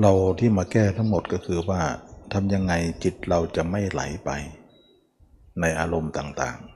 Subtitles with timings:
[0.00, 1.80] เราที่มาแก้ทั้งหมดก็คือว่า
[2.32, 2.72] ทำยังไง
[3.04, 4.30] จิตเราจะไม่ไหลไป
[5.60, 6.66] ในอารมณ์ต่างๆ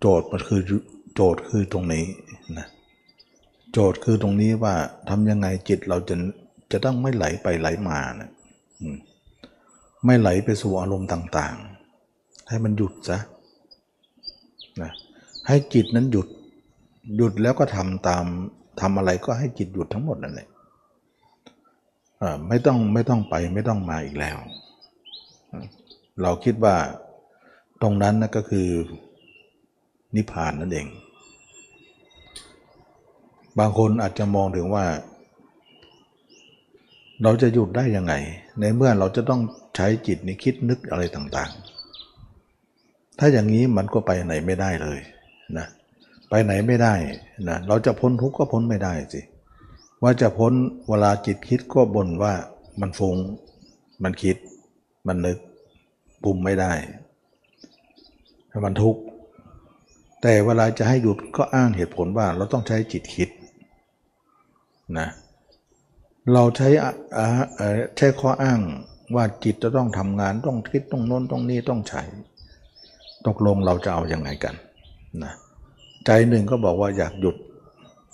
[0.00, 0.60] โจทย์มันคือ
[1.14, 2.06] โจทย์คือตรงนี้
[2.58, 2.66] นะ
[3.72, 4.74] โจทย์คือตรงนี้ว่า
[5.08, 6.14] ทำยังไงจิตเราจะ
[6.72, 8.30] จะต้องไม่ไหลไปไหลมานะ
[10.06, 13.18] ไม่ไหลไปสู่อารมณ์ต่างๆ ให้มันหยุดซะ
[14.82, 14.90] นะ
[15.48, 16.28] ให้จิตนั้นหยุด
[17.16, 18.24] หยุดแล้วก็ทำตาม
[18.80, 20.48] ทำอะไรก็ให้จิตหยุดทั้งหมดนั่นแหละ
[22.48, 24.36] ไม่ต้องไม่ต้องไปไม่ต้องมาอีกแล้ว
[26.22, 26.76] เราคิดว่า
[27.82, 28.68] ตรงนั้นนะก็คือ
[30.16, 30.86] นิพพานนั่นเอง
[33.58, 34.84] บางคนอาจจะมองถึงว่า
[37.22, 38.14] เราจะหยุดได้ยังไง
[38.60, 39.40] ในเมื่อเราจะต้อง
[39.76, 45.00] ใช้จิตนี้คิดนึกอะไรต่างๆ ถ้าอย่างนี้มันก็ไปไหนไม่ได้เลย
[45.58, 45.66] นะ
[46.30, 46.94] ไปไหนไม่ได้
[47.48, 49.20] นะเราจะพ้นทุกข์ก็พ้นไม่ได้สิ
[50.02, 50.52] ว่าจะพ้น
[50.88, 52.34] เวลาจิตคิดก็บ่นว่า
[52.80, 53.16] มันฟุง
[54.02, 54.36] มันคิด
[55.06, 55.38] มันนึก
[56.22, 56.72] ปุ่มไม่ได้
[58.64, 59.00] มันทุกข์
[60.22, 63.28] แต่เวลาจะให้หยุดก็อ้างเหตุผลว่าเราต้องใช้จิตคิด
[64.98, 65.08] นะ
[66.32, 66.68] เราใช้
[67.96, 68.60] ใช้ข้ออ้าง
[69.14, 72.02] ว่าจิตจะต้องทำงานต้องคิดต้องโน้นต้องนี้ต้องใช้
[73.26, 74.54] ตกลงเราจะเอาอยัางไงกัน
[75.22, 75.32] นะ
[76.04, 77.36] ใจหนึ่งก็บอกว่าอยากหยุด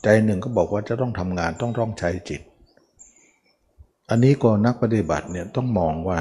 [0.02, 2.42] ใจหนึ่งก็บอกว่าจะต้องทำงานต้องต้องใช้จิต
[4.10, 6.20] อันนี้ก็นักปฏิบัติเนี่ยต้องมองว่า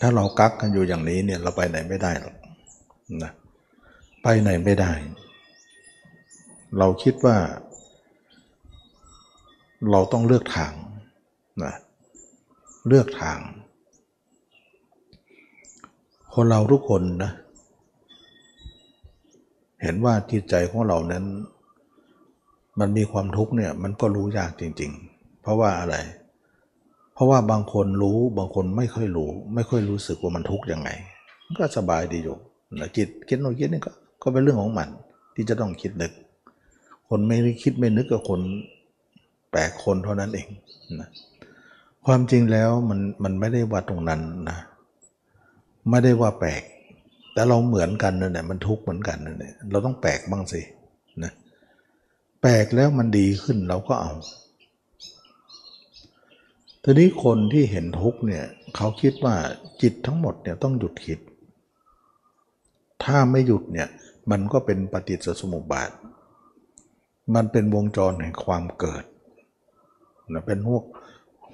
[0.00, 2.36] ถ้าเรากักกันอยู่อย่างนี้เนี่ยเราไปไหนไม่ได้หรอก
[3.22, 3.32] นะ
[4.22, 4.92] ไปไหนไม่ได้
[6.78, 7.36] เราคิดว่า
[9.90, 10.72] เราต้องเลือกทาง
[11.64, 11.74] นะ
[12.88, 13.38] เลือกทาง
[16.34, 17.32] คนเราทุกคนนะ
[19.82, 21.24] เห็นว่าจิตใจของเรานั้น
[22.78, 25.96] มันมีความทุกข์เนี่ยมันก็รู้ยากจริง ๆ เพราะว่าอะไร
[27.14, 30.90] เพราะว่าบางคนรู้บางคนไม่ค่อยรู้ ไม่ค่อยรู้สึกว่ามันทุกข์ยังไง
[31.58, 32.36] ก็สบายดีอยู่
[32.80, 33.92] นะจิตคิดโน้คิดนี่ก็
[34.22, 34.88] ก็เป็นเรื่องของมัน
[35.34, 36.12] ที่จะต้องคิดนึก
[37.08, 38.40] คนไม่คิดไม่นึกกับคน
[39.50, 40.48] แปลกคนเท่านั้นเอง
[41.00, 41.08] นะ
[42.06, 44.58] ความจริงแล้วมันมันไม่ได้ว่าตรงนั้นนะ
[45.90, 46.62] ไม่ได้ว่าแปลก
[47.32, 50.60] แต่เราเหมือนกันนั่นแหละมันทุกข์เหมือนกันนั่นแหละเราต้องแปลกบ้างสิ
[52.40, 54.12] แปลกแล้วมันดีขึ้นเราก็เอา
[56.82, 58.44] ทีนี้คนที่เห็นทุกเนี่ย
[58.76, 59.36] เขาคิดว่า
[59.82, 61.18] จิตทั้งหมดเนี่ยต้องหยุดคิด
[63.04, 63.88] ถ้าไม่หยุดเนี่ย
[64.30, 65.90] มันก็เป็นปฏิจจสมุปบาท
[67.34, 69.04] มันเป็นวงจรแห่งความเกิด
[70.32, 70.84] นะเป็นพวก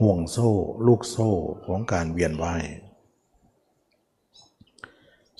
[0.00, 0.50] ห่วงโซ่
[0.86, 1.30] ลูกโซ่
[1.66, 2.64] ของการเวียนว่าย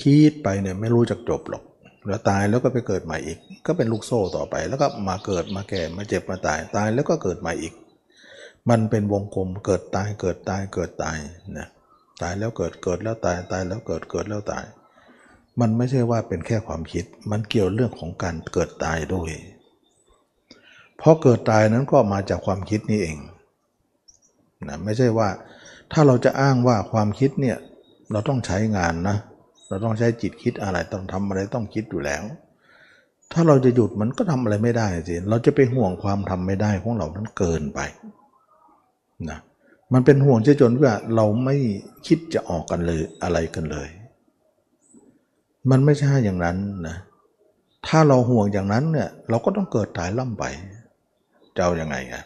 [0.01, 1.65] คิดไปเนี่ยไม่รู้จักจบหรอก
[2.09, 7.75] แล้วตายแล้วก็ไปเกิดใหม่อีก ก็เป็นลูกโซ่ต่อไป แล้วก็มาเกิดมาแก่มาเจ็บมาตายตายแล้วก็เกิดใหม่อีก
[8.71, 11.19] มันเป็นวงกลมเกิดตายเกิดตายเกิดตาย
[11.59, 11.69] นะ
[12.23, 14.65] ตายแล้วเกิดเกิดแล้วตายตายแล้วเกิดเกิดแล้วตาย
[15.61, 19.31] มันไม่ใช่ว่าเป็นแค่ความคิด มันเกี่ยวเรื่องของการเกิดตายด้วย
[20.99, 23.19] เพราะเกิดตายนั้นก็มาจากความคิดนี่เอง
[24.69, 25.29] นะไม่ใช่ว่า
[25.93, 27.57] ถ้าเราจะอ้างว่าความคิดเนี่ย
[28.11, 29.17] เราต้องใช้งานนะ
[29.69, 32.23] เราต้องใช้จิตคิดอะไรต้องทำอะไรต้องคิดอยู่แล้ว
[33.33, 37.81] ถ้าเราจะหยุดมันก็ทำอะไรไม่ได้สิเราจะไปห่วงความทำไม่ได้ของเรานั้นเกินไป
[39.31, 39.39] นะ
[39.93, 41.57] มันเป็นห่วงจนว่าเราไม่
[42.07, 43.89] คิดจะออกกันเลยอะไรกันเลย
[45.71, 46.57] มันไม่ใช่อย่างนั้น
[46.87, 46.97] นะ
[47.87, 50.45] ถ้าเราห่วงอย่างนั้นเนี่ยเราก็ต้องเกิดตายล่ำไป
[51.57, 52.23] จะเอาอยัางไงอะ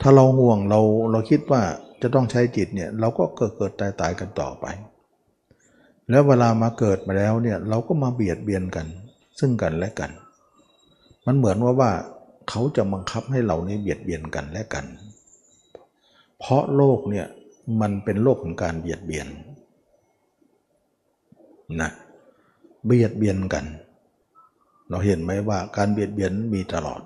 [0.00, 0.80] ถ้าเราห่วงเรา
[1.10, 1.62] เราคิดว่า
[2.02, 4.66] จะต้องใช้จิตเนี่ยเราก็เกิดเกิดตายตายกันต่อไป
[6.10, 8.86] แล้วเวลามาเกิดมาแล้วเนี่ยเราก็มาเบียดเบียนกัน
[9.38, 10.10] ซึ่งกันและกัน
[11.26, 11.90] มันเหมือนว่าว่า
[12.48, 14.84] เขาจะบังคับให้เรานี้เบียดเบียนกันและกัน
[16.38, 17.26] เพราะโลกเนี่ย
[17.80, 19.26] มันเป็นโลกของการเบียดเบียน
[21.80, 21.90] นะ
[22.84, 23.64] เบียดเบียนกัน
[24.88, 27.00] เราเห็นไหมว่าการเบียดเบียนมีตลอด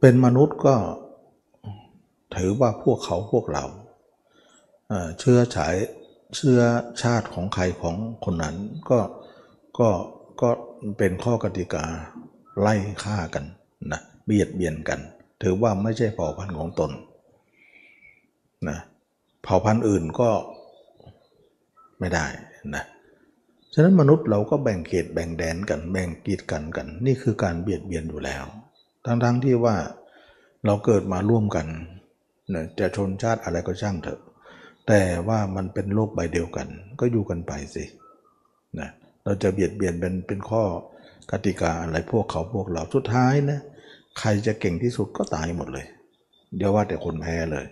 [0.00, 0.74] เป็นมนุษย์ก็
[2.36, 3.64] ถือว่าพวกเขาพวกเรา
[5.18, 5.74] เชื้อฉาย
[6.36, 6.60] เชื้อ
[7.02, 8.56] ชาติของใครของคนนั้น
[8.90, 8.98] ก็
[9.78, 9.88] ก็
[10.42, 10.50] ก็
[10.98, 11.84] เป็นข้อกติกา
[12.60, 13.44] ไล่ฆ่ากัน
[13.92, 15.00] นะเบียดเบียนกัน
[15.42, 16.90] ถือว่าไม่ใช่เผ่าพันธุ์ของตน
[18.68, 18.78] นะ
[19.42, 20.30] เผ่าพันธุ์อื่นก็
[22.00, 22.26] ไม่ได้
[22.74, 22.84] นะ
[23.74, 28.44] ฉะนั้นมนุษย์เราก็แบ่งเขตแบ่งแดนกันแบ่งกีดกันกัน นี่คือการเบียดเบียนอยู่แล้ว
[29.06, 29.76] ทั้งๆทที่ว่า
[30.66, 31.66] เราเกิดมาร่วมกัน
[32.54, 34.20] นะจะชนชาติอะไรก็ช่างเถอะ
[34.88, 36.68] แต่ว่ามันเป็นโลกใบเดียวกัน
[37.00, 37.84] ก็อยู่กันไปสิ
[38.80, 38.90] นะ
[39.24, 40.62] เราจะเบียดเบียนเป็นเป็นข้อ
[41.30, 43.60] กติกาอะไรพวกเขาพวกเราสุดท้ายนะ
[44.18, 45.86] ใครจะเก่งที่สุดก็ตายหมดเลย
[46.56, 47.66] เดี๋ยวว่าแต่คนแพ้เลย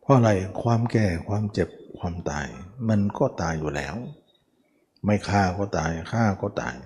[0.00, 0.30] เพราะอะไร
[0.62, 1.68] ความแก่ความเจ็บ
[1.98, 2.46] ความตาย
[2.88, 3.94] มันก็ตายอยู่แล้ว
[5.04, 6.76] ไม่ฆ่าก็ตายฆ่าก็ตาย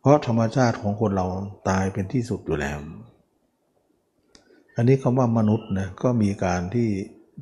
[0.00, 1.26] เพราะธรรมชาติของคนเรา
[1.68, 2.78] ตายเป็นที่สุดอยู่แล้ว
[4.76, 6.88] อันนี้คำว่ามนุษย์นะก็มีการที่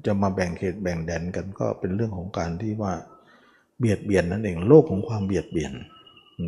[0.07, 2.93] จะมาแบ่งเขตแบ่งแดนกันก็เป็นเรื่องของการที่ว่า
[3.79, 5.73] เบียดเบียนนั่นเองโลกของความเบียดเบียน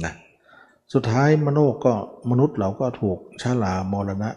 [0.04, 0.14] นะ
[0.92, 1.92] สุดท้ายมโนก็
[2.30, 4.30] มนุษย์เราก็ถูกชาลามรณะ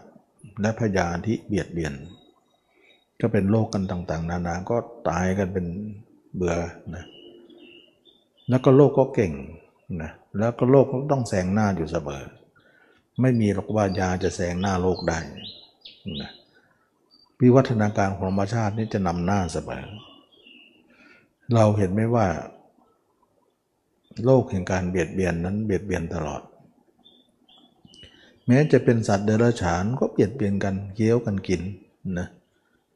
[0.60, 1.92] และพยาธิเบียดเบียน
[3.20, 4.76] ก็เป็นโรคกันต่างๆ นานาก็
[5.08, 5.66] ตายกันเป็น
[6.34, 6.54] เบื่อ
[6.94, 7.04] นะ
[8.48, 9.32] แล้วก็โลกก็เก่ง
[10.02, 12.22] นะแล้วก็โลกก็ต้องแซงหน้าอยู่เสมอ
[13.20, 15.18] ไม่มีหรอกว่ายาจะแซงหน้าโลกได้
[16.20, 16.30] นะ
[17.40, 19.84] วิวัฒนาการของธรรมชาตินี่จะนำหน้าเสมอ
[21.54, 22.26] เราเห็นไหมว่า
[24.24, 26.42] โลกแห่งการเบียดเบียนนั้นเบียดเบียนตลอด
[28.46, 31.62] แม้จะเป็นสัตว์เดรัจฉานก็เบียดเบียนกันเคี้ยวกันกิน
[32.18, 32.28] นะ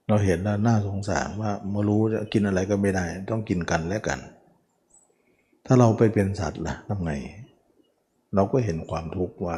[0.08, 4.20] เราเห็นแล้วน่าสงสารว่าเมื่อรู้จะกินอะไรก็ไม่ได้ ต้องกินกันและกัน
[5.66, 7.12] ถ้าเราไปเป็นสัตว์ล่ะทำไง
[8.34, 9.56] เราก็เห็นความทุกข์ว่า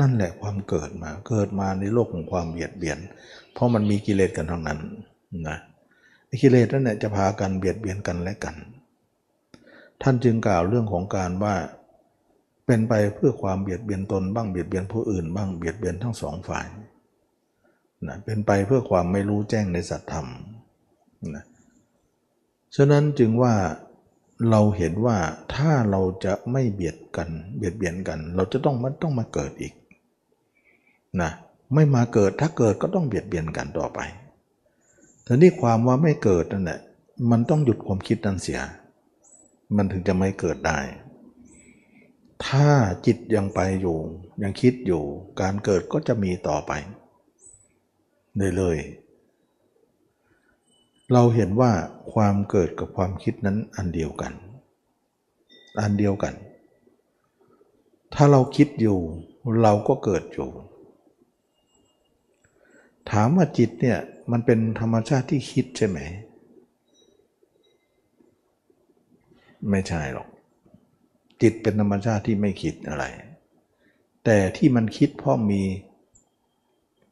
[0.00, 2.98] นั่นแหละความเกิดมา เกิดมาในโลกของความเบียดเบียน
[3.54, 4.80] เพราะมันมีกิเลสกันทั้งนั้น
[5.48, 5.58] นะ
[6.42, 8.56] กิเลสนั่นแหละจะพากันเบียดเบียนกันและกัน
[10.02, 11.54] ท่านจึงกล่าวเรื่องของการว่า
[12.66, 16.66] เป็นไปเพื่อความเบียดเบียนตนบ้างเบียดเบียนผู้อื่นบ้างเบียดเบียนทั้งสองฝ่าย
[18.06, 20.26] นะเป็นไปเพื่อความไม่รู้แจ้งในสัตธรรม
[21.34, 21.44] นะ
[22.76, 23.54] ฉะนั้นจึงว่า
[24.50, 25.18] เราเห็นว่า
[25.54, 29.72] ถ้าเราจะไม่เบียดกันเบียดเบียนกัน เราจะต้องมันต้องมาเกิดอีก
[31.22, 31.30] นะ
[31.74, 34.00] ไม่มาเกิดถ้าเกิดก็ต้องเบียดเบียนกันต่อไป
[35.24, 36.80] แต่นี่ความว่าไม่เกิดนั่นแหละ
[37.30, 38.60] มันต้องหยุดความคิดนั้นเสีย
[39.76, 40.78] มันถึงจะไม่เกิดได้
[42.46, 42.68] ถ้า
[43.06, 43.96] จิตยังไปอยู่
[44.42, 45.02] ยังคิดอยู่
[45.40, 46.72] การเกิดก็จะมีต่อไป
[48.36, 48.78] เลยเลย
[51.12, 51.72] เราเห็นว่า
[52.12, 54.32] ความเกิดกับความคิดนั้นอันเดียวกัน
[55.80, 56.34] อันเดียวกัน
[58.14, 58.98] ถ้าเราคิดอยู่
[59.62, 60.48] เราก็เกิดอยู่
[63.10, 63.98] ถามว่าจิตเนี่ย
[64.32, 65.98] มันเป็นธรรมชาติที่คิดใช่ไหม
[69.70, 70.28] ไม่ใช่หรอก
[71.42, 73.04] จิตเป็นธรรมชาติที่ไม่คิดอะไร
[74.24, 75.62] แต่ที่มันคิดเพราะมี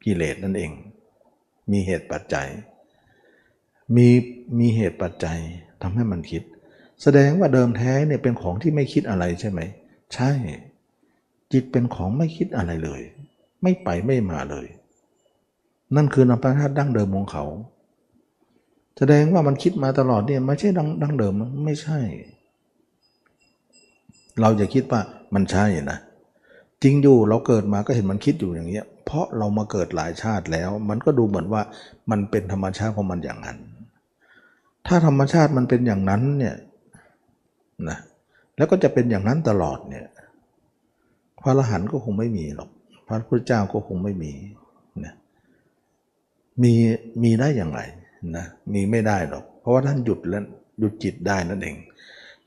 [0.05, 0.71] กิเลสนั่นเอง
[1.71, 2.47] มีเหตุปัจจัย
[3.95, 4.07] มี
[4.59, 5.39] มีเหตุปัจจัย
[5.81, 6.43] ทำให้มันคิด
[7.01, 9.59] แสดงว่าเดิมแท้เนี่ยเป็นของที่ไม่คิดอะไรใช่ไหม
[10.13, 10.31] ใช่
[11.51, 13.01] จิตเป็นของไม่คิดอะไรเลย
[13.61, 14.67] ไม่ไปไม่มาเลย
[15.95, 17.45] นั่นคือนามธาตุดั้งเดิมของเขา
[18.97, 21.33] แสดงว่ามันคิดมาตลอดเนี่ยไม่ใช่ดั้งดั้งเดิม
[21.65, 21.99] ไม่ใช่
[24.41, 25.01] เราจะคิดว่า
[25.33, 25.99] มันใช่นะ
[26.83, 31.61] จริงอยู่เราเกิดมาก็เห็นมันคิดอยู่อย่างเงี้ย เพราะเรามาเกิดหลายชาติแล้ว มันก็ดูเหมือนว่า
[32.11, 33.57] มันเป็นธรรมชาติของมันอย่างนั้น
[34.87, 36.55] ถ้าธรรมชาติมันเป็นอย่างนั้นเนี่ย
[37.89, 37.97] นะ
[38.57, 40.05] แล้วก็จะเป็นอย่างนั้นตลอดเนี่ย
[41.41, 42.69] พระอรหันต์ก็คงไม่มีหรอก
[43.07, 44.31] พระพุทธเจ้าก็คงไม่มี
[46.61, 46.73] มี
[47.23, 47.81] มีได้อย่างไร
[48.35, 50.43] นะมีไม่ได้หรอก เพราะว่าท่านหยุดแล้ว
[50.79, 51.77] หยุดจิตได้นั่นเอง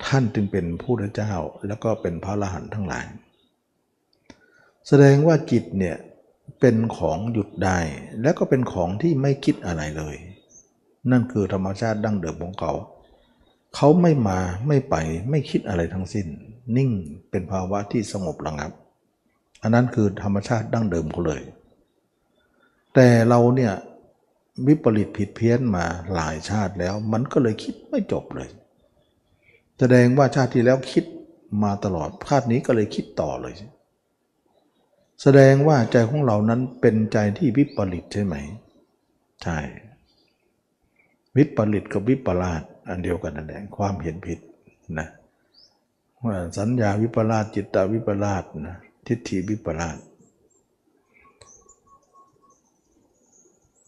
[0.05, 1.32] ท่านจึงเป็นผู้พระเจ้า
[1.67, 3.05] แล้วก็เป็นพระอรหันต์ทั้งหลาย
[4.88, 5.97] แสดงว่าจิตเนี่ย
[6.61, 7.79] เป็นของหยุดได้
[8.23, 10.17] และก็เป็นของที่ไม่คิดอะไรเลย
[11.10, 12.72] นั่นคือธรรมชาติดั้งเดิมของเขา
[13.75, 14.94] เขาไม่มาไม่ไป
[15.31, 16.27] ไม่คิดอะไรทั้งสิ้น
[16.77, 16.91] นิ่ง
[17.31, 18.72] เป็นภาวะที่สงบระงับ
[19.63, 21.43] อันนั้นคือธรรมชาติดั้งเดิมเขาเลย
[22.94, 23.72] แต่เราเนี่ย
[24.67, 25.84] วิปริตผิดเพี้ยนมา
[26.15, 28.48] หลายชาติแล้ว มันก็เลยคิดไม่จบเลย
[29.79, 31.05] แสดงว่าชาติที่แล้วคิด
[31.63, 33.55] มาตลอดชาตินี้ก็เลยคิดต่อเลย
[35.22, 38.34] แสดงว่าใจของเรานั้นเป็นใจที่วิปริตใช่ไหม
[39.43, 39.58] ใช่
[41.36, 44.39] วิปริตกับวิปลาสอันเดียวกันนั่นแหละความเห็นผิด
[44.98, 45.08] นะ
[46.25, 49.96] ว่าสัญญาวิปลาสจิตตวิปลาสนะทิฏฐิวิปลาส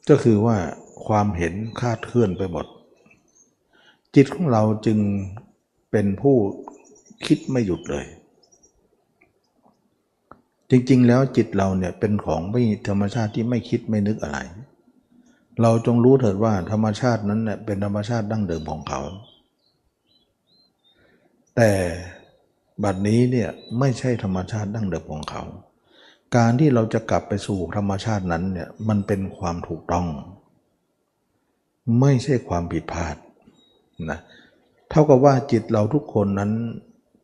[0.09, 0.57] ก็คือว่า
[1.07, 2.67] ความเห็นคาดเคลื่อนไปหมด
[4.15, 4.99] จิตของเราจึง
[5.91, 6.37] เป็นผู้
[7.27, 8.07] คิดไม่หยุดเลย
[10.71, 14.39] จริงๆ แล้วจิตเราเนี่ยเป็นของไม่ธรรมชาติที่ไม่คิดไม่นึกอะไร
[15.63, 19.01] เราจงรู้เถิดว่าธรรมชาตินั้นเนี่ยเป็นธรรมชาติดั้งเดิมของเขา
[21.57, 21.71] แต่
[22.85, 23.49] บัดนี้เนี่ย
[23.79, 25.43] ไม่ใช่ธรรมชาติดั้งเดิมของเขา
[26.37, 30.07] การที่เราจะกลับไปสู่ธรรมชาตินั้นเนี่ยมันเป็นความถูกต้อง
[32.01, 33.17] ไม่ใช่ความผิดพลาด
[34.11, 34.19] นะ
[34.91, 36.53] เท่ากับว่าจิตเราทุกคนนั้น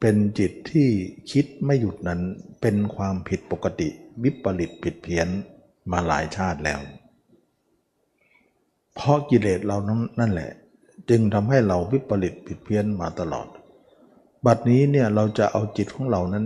[0.00, 0.88] เป็นจิตที่
[1.32, 2.20] คิดไม่หยุดนั้น
[2.60, 3.88] เป็นความผิดปกติ
[4.22, 5.28] วิปริตผิดเพี้ยน
[5.92, 6.80] มาหลายชาติแล้ว
[8.94, 9.76] เพราะกิเลสเรา
[10.20, 10.50] นั่นแหละ
[11.10, 13.46] จึงทำให้เราวิปริตผิดเพี้ยนมาตลอด
[14.46, 16.44] บัดนี้เนี่ยเราจะเอาจิตของเรานั้น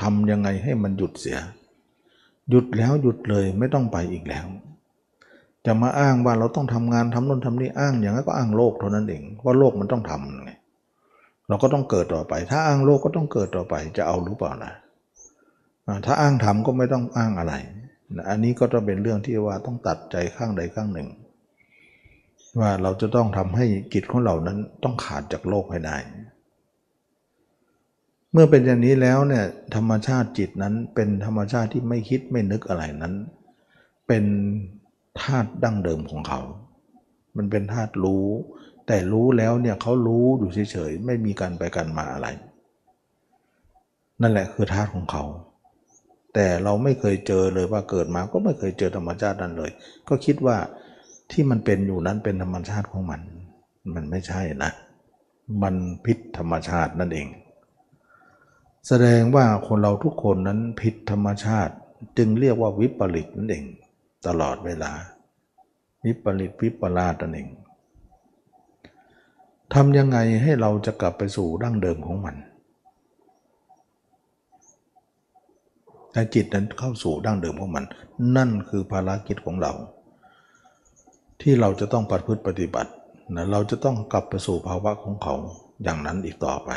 [0.00, 1.38] ทำยังไงให้มันหยุดเสีย
[2.50, 4.46] หยุดแล้วหยุดเลยไม่ต้องไปอีกแล้ว
[5.66, 10.52] จะมาอ้างว่าเราต้องทำงานทำโน่นทำนี่อ้างอย่างนั้นก็อ้างโลกเท่านั้นเองว่าโลกมันต้องทำไง
[11.48, 14.72] เราก็ต้องเกิดต่อไป ถ้าอ้างโลกก็ต้องเกิดต่อไปจะเอาหรือเปล่านะ
[16.06, 17.54] ถ้าอ้างทำก็ไม่ต้องอ้างอะไร
[18.30, 21.08] อันนี้ก็ต้องเป็นเรื่องที่ว่าต้องตัดใจข้างใดข้างหนึ่ง
[22.60, 25.96] ว่าเราจะต้องทำให้กิจของเรานั้นต้องขาดจากโลกให้ได้
[28.32, 29.44] เมื่อเป็นอย่างนี้แล้วเนี่ย
[29.76, 33.14] ธรรมชาติจิตนั้นเป็นธรรมชาติที่ไม่คิดไม่นึกอะไรนั้น
[34.08, 34.24] เป็น
[35.22, 36.40] ธาตุดั้งเดิมของเขา
[37.36, 38.26] มันเป็นธาตุรู้
[38.86, 42.28] แต่รู้แล้วเนี่ยเขารู้อยู่เฉยๆไม่มีการไปกันมาอะไร
[44.22, 45.24] นั่นแหละคือธาตุของเขา
[46.34, 49.70] แต่เราไม่เคยเจอเลยว่าเกิดมาก็ไม่เคยเจอธรรมชาตินั้นเลย
[50.08, 50.56] ก็คิดว่า
[51.30, 53.20] ที่มันเป็นอยู่นั้นเป็นธรรมชาติของมัน
[53.94, 54.72] มันไม่ใช่นะ
[55.62, 57.26] มันพิษธรรมชาตินั่นเอง
[58.86, 61.74] แสดงว่าคนเราทุกคนนั้นผิดธรรมชาติ
[62.18, 63.64] จึงเรียกว่าวิปริตนั่นเอง
[64.26, 64.92] ตลอดเวลา
[66.04, 67.48] วิปริตวิปลาสนั่นเอง
[69.74, 72.36] ทำยังไงให้เราจะกลับไปสู่ดั้งเดิมของมัน
[76.12, 77.84] แต่จิตนั้นเข้าสู่ดั้งเดิมของมัน
[78.36, 79.72] นั่นคือภารกิจของเรา
[81.40, 82.90] ที่เราจะต้องปฏิพฤติปฏิบัติ
[83.34, 85.34] นะเราจะต้องกลับไปสู่ภาวะของเขา
[85.82, 86.70] อย่างนั้นอีกต่อไป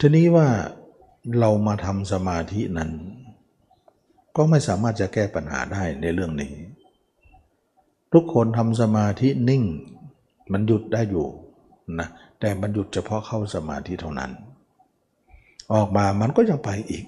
[0.00, 0.48] ทีนี้ว่า
[1.38, 2.90] เรามาทำสมาธินั้น
[4.36, 6.52] ก็ไม่สามารถจะแก้ปัญหาได้ในเรื่องนี้
[8.12, 9.62] ทุกคนทำสมาธินิ่ง
[10.52, 11.26] มันหยุดได้อยู่
[11.98, 12.08] นะ
[12.40, 14.30] แต่มันหยุดเฉพาะเข้าสมาธิเท่านั้น
[15.72, 17.04] ออกมามันก็ยังไปอีก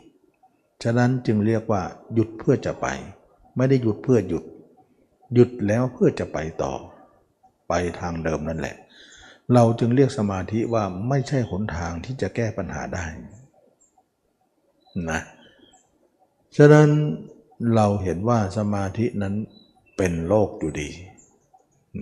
[0.83, 1.83] ฉะนั้นจึงเรียกว่า
[2.15, 2.87] หยุดเพื่อจะไป
[3.57, 4.45] ไม่ได้หยุดเพื่อหยุด
[5.35, 6.73] หยุดแล้วเพื่อจะไปต่อ
[7.69, 8.77] ไปทางเดิมนั่นแหละ
[9.55, 13.05] เราจึงเรียกสมาธิว่าไม่ใช่หนทางที่จะแก้ปัญหาได้
[15.11, 15.21] นะ
[16.57, 16.89] ฉะนั้น
[17.75, 19.35] เราเห็นว่าสมาธินั้น
[19.97, 20.91] เป็นโลกอยู่ดี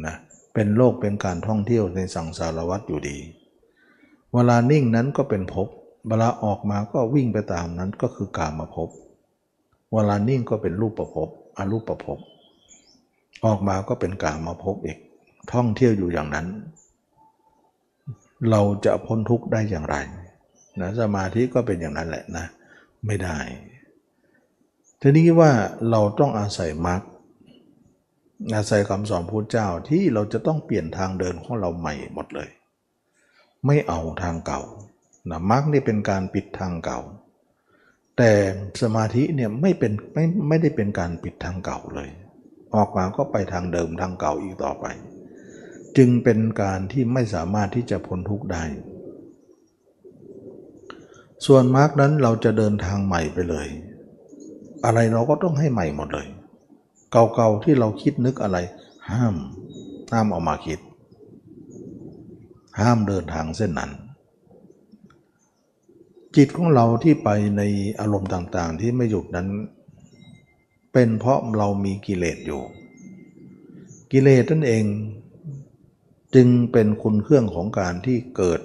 [0.06, 0.14] นะ
[0.54, 3.18] เป็นโลกเป็นการท่องเที่ยวในสังสารวัฏอยู่ดี
[4.34, 5.68] เวลานิ่งนั้นก็เป็นภพ
[6.08, 8.88] เวลาออกมาก็วิ่งไปตามนั้นก็คือกามาภพ
[9.92, 12.18] เวลานิ่งก็เป็นรูปประภพอรูปประภพ
[13.44, 14.98] ออกมาก็เป็นกามาภพอีก
[15.52, 16.46] ท่องเที่ยวอยู่อย่างนั้น
[18.50, 19.96] เราจะพ้นทุกข์ได้อย่างไร
[20.80, 22.46] นะสมาธิก็เป็นอย่างนั้นแหละนะ
[23.06, 23.38] ไม่ได้
[25.00, 25.50] ทีนี้ว่า
[25.90, 27.00] เราต้องอาศัยมรรค
[28.54, 32.48] อาศัยคำสอนพระเจ้าที่เราจะต้องเปลี่ยนทางเดินของเราใหม่หมดเลย
[33.66, 34.62] ไม่เอาทางเก่า
[35.30, 37.00] นะมรรคนี่เป็นการปิดทางเก่า
[38.16, 38.32] แต่
[38.82, 42.08] สมาธิเนี่ยไม่เป็นไม่ไม่ได้เป็นการปิดทางเก่าเลย
[42.74, 44.86] ออกมาก็ไปทางเดิมทางเก่าอีกต่อไป
[45.98, 48.64] จึงเป็นการที่ไม่สามารถที่จะพ้นทุกข์ได้
[51.46, 53.68] ส่วนมรรคนั้นเราจะเดินทางใหม่ไปเลย
[54.84, 56.28] อะไรเราก็ต้องให้ใหม่หมดเลย
[57.12, 58.58] เก่าๆที่เราคิดนึกอะไร
[59.10, 59.34] ห้าม
[60.12, 60.80] ห้ามออกมาคิด
[62.80, 63.90] ห้ามเดินทางเส้นนั้น
[66.36, 67.62] จิตของเราที่ไปใน
[68.00, 69.48] อารมณ์ต่างๆ ที่ไม่หยุดนั้น
[70.92, 72.62] เป็นเพราะเรามีกิเลสอยู่
[74.12, 74.84] กิเลสนั่นเอง
[76.34, 78.60] จึงเป็นคุณเครื่องของการที่เกิด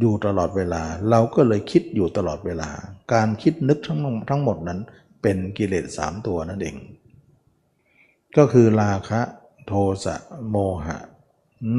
[0.00, 2.70] อยู่ตลอดเวลา เราก็เลยคิดอยู่ตลอดเวลา
[3.14, 4.80] การคิดนึกทั้งทั้งหมดนั้น
[5.22, 6.76] เป็นกิเลสสามตัวนั่นเอง
[8.36, 9.20] ก็คือราคะ
[9.66, 9.72] โท
[10.04, 10.16] สะ
[10.50, 10.96] โมหะ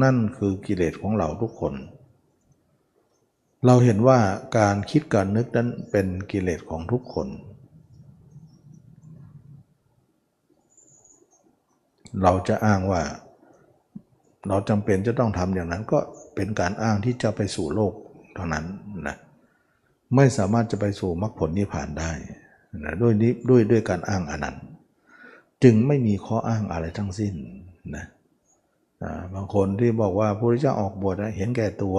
[0.02, 1.74] นั่นคือกิเลสของเราทุกคน
[3.66, 4.18] เราเห็นว่า
[4.58, 7.28] การคิดการนึกนั้นเป็นกิเลสของทุกคน
[12.22, 13.02] เราจะอ้างว่า
[14.48, 15.98] เราจำเป็นจะต้องทำอย่างนั้นก็
[16.34, 17.92] เป็นการอ้างที่จะไปสู่โลก
[18.34, 18.64] เท่านั้น
[19.06, 19.16] นะ
[20.16, 22.12] ไม่สามารถจะไปสู่มรรคผลนิพพานได้
[22.84, 24.56] นะด้วยนี้ด้วยด้วยการอ้างอนันนั้น
[25.62, 27.34] จึงไม่มีข้ออ้างอะไรทั้งสิ้น
[27.96, 28.04] นะ
[29.34, 31.96] บางคนที่บอกว่าพระพุทธเจ้าออกบวชเห็นแก่ตัว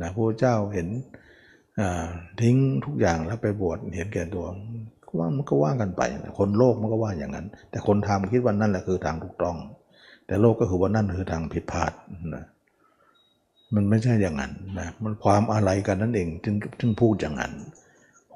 [0.00, 0.88] นะพระพุทธเจ้าเห็น
[2.42, 4.44] ทิ้งทุกอย่างแล้วไปบวชเห็นแก่ตัว
[5.18, 6.02] ว่ามันก็ว่ากันไป
[6.38, 9.56] คนโลกมันก็ว่าอย่างนั้น แต่คนทำคิดว่านั่นแหละคือทางถูกต้อง
[10.30, 11.92] แต่โลกก็คือว่านั่นคือทางผิดพลาด
[12.34, 12.44] นะ
[13.74, 17.52] มันไม่ใช่อย่างนั้นนะมันความอะไรกันนั่นเองถึงถึงพูดอย่างนั้น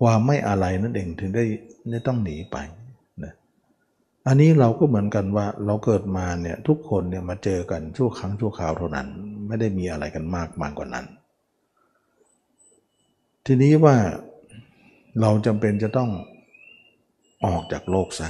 [0.00, 1.44] ความไม่อะไรนั่นเองถึงได้
[1.90, 2.56] ได้ต้องหนีไป
[3.24, 3.32] นะ
[4.26, 9.06] อันนี้เราก็เหมือนกันว่าเราเกิดมาเนี่ยทุกคนเนี่ยมาเจอกันชั่วครั้งชั่วคราวเท่านั้น
[9.48, 11.06] ไม่ได้มีอะไรกันมากมากกว่านั้น
[13.46, 13.96] ทีนี้ว่า
[15.20, 16.10] เราจำเป็นจะต้อง
[17.46, 18.28] ออกจากโลกซะ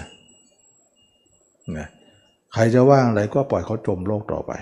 [1.79, 1.89] นะ
[2.55, 4.53] ใครจะว่างอะไรก็ปล่อยเขาจมโลกต่อไป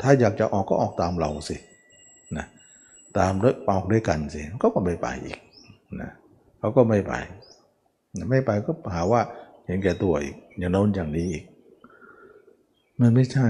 [0.00, 1.56] ถ้าอยากจะออกก็ออกตามเราสิ
[2.36, 2.46] นะ
[3.18, 5.38] ตามด้วยออกด้วยกันสิก็ไม่ไปอีก
[6.00, 6.10] นะ
[6.58, 7.12] เขาก็ไม่ไป
[8.30, 9.20] ไม่ไปก็หาว่า
[9.66, 11.44] เห็นแก่ตัวอีกอย่างโน้นอย่างนี้อีก
[13.00, 13.46] มันไม่ใช่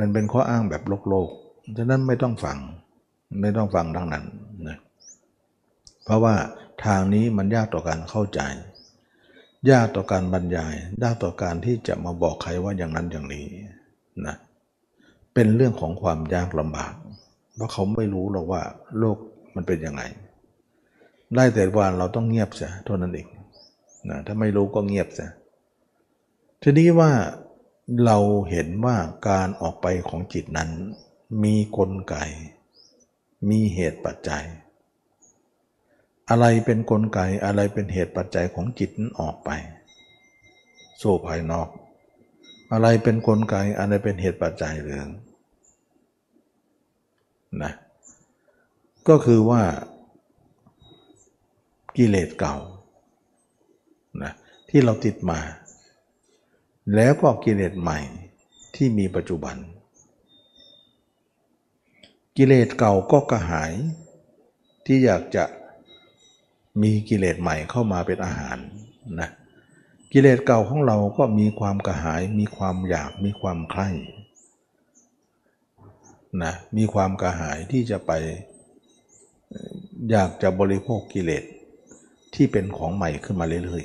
[0.00, 1.28] มันเป็นข้ออ้างแบบโลกโลก
[1.76, 2.58] ฉะนั้นไม่ต้องฟัง
[3.42, 4.24] ไม่ต้องฟังทั้งนั้น
[4.68, 4.78] นะ
[6.04, 6.34] เพราะว่า
[6.84, 8.40] ทางนี้มันยากต่อการเข้าใจ
[9.70, 13.46] ยากต่อการบรรยายยากต่อการที่จะมาบอกใครว่าอย่างนั้นอย่างนี้
[14.26, 14.36] นะ
[15.34, 16.92] เป็นเรื่องของความยากลำบาก
[17.54, 18.62] เพราะเขาไม่รู้หรอกว่า
[18.98, 19.18] โลก
[19.54, 20.02] มันเป็นยังไง
[21.34, 23.28] ได้แต่ว่าเราต้องเงียบเสียเท่านั้นเอง
[24.10, 25.30] นะถ้าไม่รู้ก็เงียบเสีย
[26.62, 27.12] ทีนี้ว่า
[28.04, 28.18] เรา
[28.50, 28.96] เห็นว่า
[29.28, 30.70] การออกไปของจิตนั้น
[31.44, 32.16] มีกลไก
[33.50, 34.44] มีเหตุปัจจัย
[36.30, 39.50] อะไรเป็นนกลไกอะไรเป็นเหตุปัจจัยของจิตนั้นออกไป
[41.02, 41.68] สู่ภายนอก
[42.72, 45.08] อะไรเป็นนกลไกอะไรเป็นเหตุปัจจัยเรื่อง
[47.62, 47.72] นะ
[49.08, 49.62] ก็คือว่า
[51.96, 52.56] กิเลสเก่า
[54.22, 54.32] นะ
[54.70, 55.40] ที่เราติดมา
[56.94, 57.98] แล้วก็กิเลสใหม่
[58.76, 59.56] ที่มีปัจจุบัน
[62.36, 63.72] กิเลสเก่าก็กระหาย
[64.84, 65.44] ที่อยากจะ
[66.82, 68.56] มีกิเลสใหม่เข้ามาเป็นอาหาร
[69.20, 69.30] นะ
[70.12, 73.88] กิเลสเก่าของเราก็มีความกระหาย มีความอยากมีความใคร่
[76.42, 78.12] นะมีความกระหายที่จะไป
[80.10, 81.44] อยากจะบริโภคกิเลส
[82.34, 83.84] ที่เป็นของใหม่ขึ้นมาเรื่อย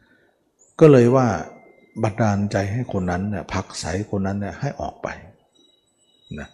[0.00, 1.26] ๆ ก็เลยว่า
[2.02, 5.08] บันดาลใจให้คนนั้นเนี่ยผักใสคนนั้นเนี่ยให้ออกไป
[6.38, 6.48] นะ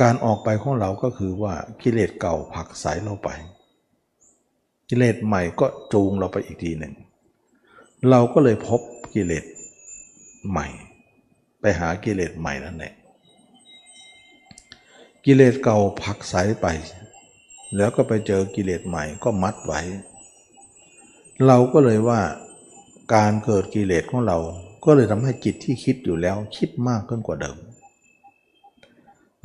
[0.00, 3.30] การออกไปของเราก็คือว่ากิเลสเก่าผักใสเราไป
[4.92, 6.94] กิเลสใหม่ก็จูงเราไปอีกทีหนึ่ง
[8.10, 8.80] เราก็เลยพบ
[9.14, 9.44] กิเลส
[10.50, 10.68] ใหม่
[11.60, 12.92] ไปหากิเลสใหม่นั่นแหละ
[15.24, 16.66] กิเลสเก่าผักใสไป
[17.76, 19.80] แล้วก็ไปเจอกิเลสใหม่ก็มัดไว้
[21.46, 22.20] เราก็เลยว่า
[23.14, 24.38] การเกิดกิเลสของเรา
[24.84, 27.56] ก็เลยทำให้จิตที่คิดอยู่แล้วคิดมากขึ้นกว่าเดิม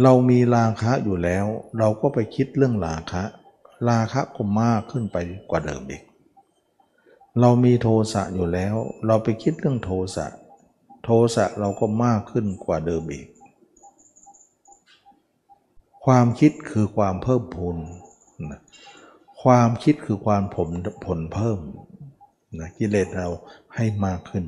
[0.03, 1.45] เรามีราคะอยู่แล้ว
[1.79, 3.23] เราก็ไปคิดเรื่องราคะ
[3.89, 5.17] ราคะก็มากขึ้นไป
[5.49, 6.03] กว่าเดิมอีก
[7.39, 8.75] เรามีโทสะอยู่แล้ว
[9.07, 10.27] เราไปคิดเรื่องโทสะ
[11.03, 13.27] โทสะเราก็มากขึ้นกว่าเดิมอีก
[16.05, 17.77] ความคิดคือความเพิ่มพูน
[18.51, 18.61] นะ
[19.43, 20.69] ความคิดคือความผล
[21.05, 21.59] ผลเพิ่ม
[22.59, 23.27] นะกิเลสเรา
[23.75, 24.45] ให้มากขึ้น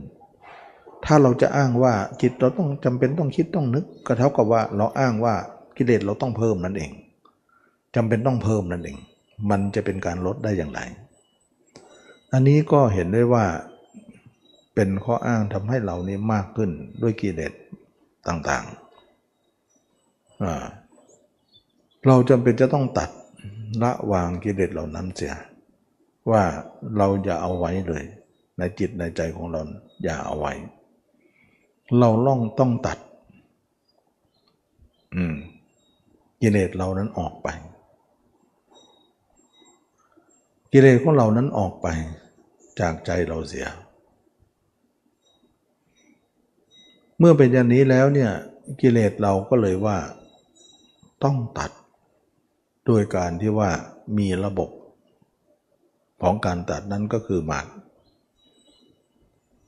[1.06, 5.36] ถ้าเราจะอ้างว่าจิตเราต้องจำเป็นต้องคิดต้องนึก ก็เท่ากับว่าเราอ้างว่า
[5.78, 6.92] กิเลสเราต้องเพิ่มนั่นเอง
[7.96, 8.98] จำเป็นต้องเพิ่มนั่นเอง
[9.50, 10.80] มันจะเป็นการลดได้อย่างไร
[12.34, 13.46] อันนี้ก็เห็นได้ว่า
[14.76, 16.70] เป็นข้ออ้างทำให้เรานี้มากขึ้น
[17.02, 17.54] ด้วยกิเลส
[18.28, 18.78] ต่างๆ
[22.08, 23.10] เราจำเป็นจะต้องตัด
[23.84, 25.36] ละวางกิเลสเหล่านั้นเสีย
[26.32, 26.44] ว่า
[26.98, 28.04] เราอย่าเอาไว้เลย
[28.58, 29.62] ในจิตในใจของเรา
[30.04, 30.54] อย่าเอาไว้
[31.98, 32.98] เราล่องต้องตัด
[36.42, 37.48] กิเลสเรานั้นออกไป
[40.72, 41.88] กิเลสของเรานั้นออกไป
[42.80, 43.68] จากใจเราเสีย
[47.20, 48.32] เมื่อเป็นอย่างนี้แล้วเนี่ย
[48.82, 49.98] กิเลสเราก็เลยว่า
[51.24, 51.72] ต้องตัด
[52.86, 53.70] โดยการที่ว่า
[54.18, 54.70] มีระบบ
[56.22, 57.68] ของการตัดนั้นก็คือมรร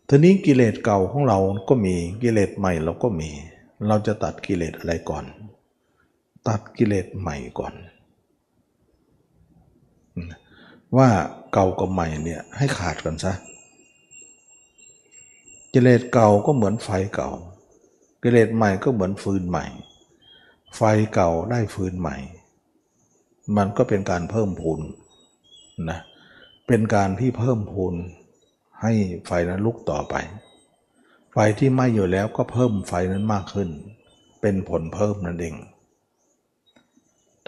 [0.08, 1.38] ทีนี้กิเลสเก่าของเรา
[1.70, 3.30] ก็มีกิเลสใหม่เราก็มี
[3.88, 5.26] เราจะตัดกิเลสอะไรก่อน
[6.48, 7.74] ตัดกิเลสใหม่ก่อน
[10.98, 11.10] ว่า
[11.54, 13.34] เก่ากับใหม่เนี่ยให้ขาดกันซะ
[15.74, 17.32] กิเลสเก่าก็เหมือนไฟเก่า
[18.24, 19.66] กิเลสใหม่ก็เหมือนฟืนใหม่
[20.76, 20.82] ไฟ
[21.14, 22.18] เก่าได้ฟืนใหม่
[23.58, 24.80] มันก็เป็นการเพิ่มพูน
[25.90, 26.00] นะ
[26.68, 27.94] เป็นการที่เพิ่มพูน
[28.82, 28.94] ให้
[29.28, 30.16] ไฟนั้นลุกต่อไป
[31.34, 33.70] ไฟที่ไหม้อยู่แล้วก็เพิ่มไฟนั้นมากขึ้น
[34.42, 35.56] เป็นผลเพิ่มนั่นเอง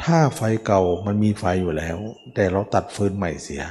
[0.04, 1.98] ถ้าไฟเก่ามันมีไฟอยู่แล้ว
[2.36, 3.64] แต่เราตัดฟืนใหม่เสีย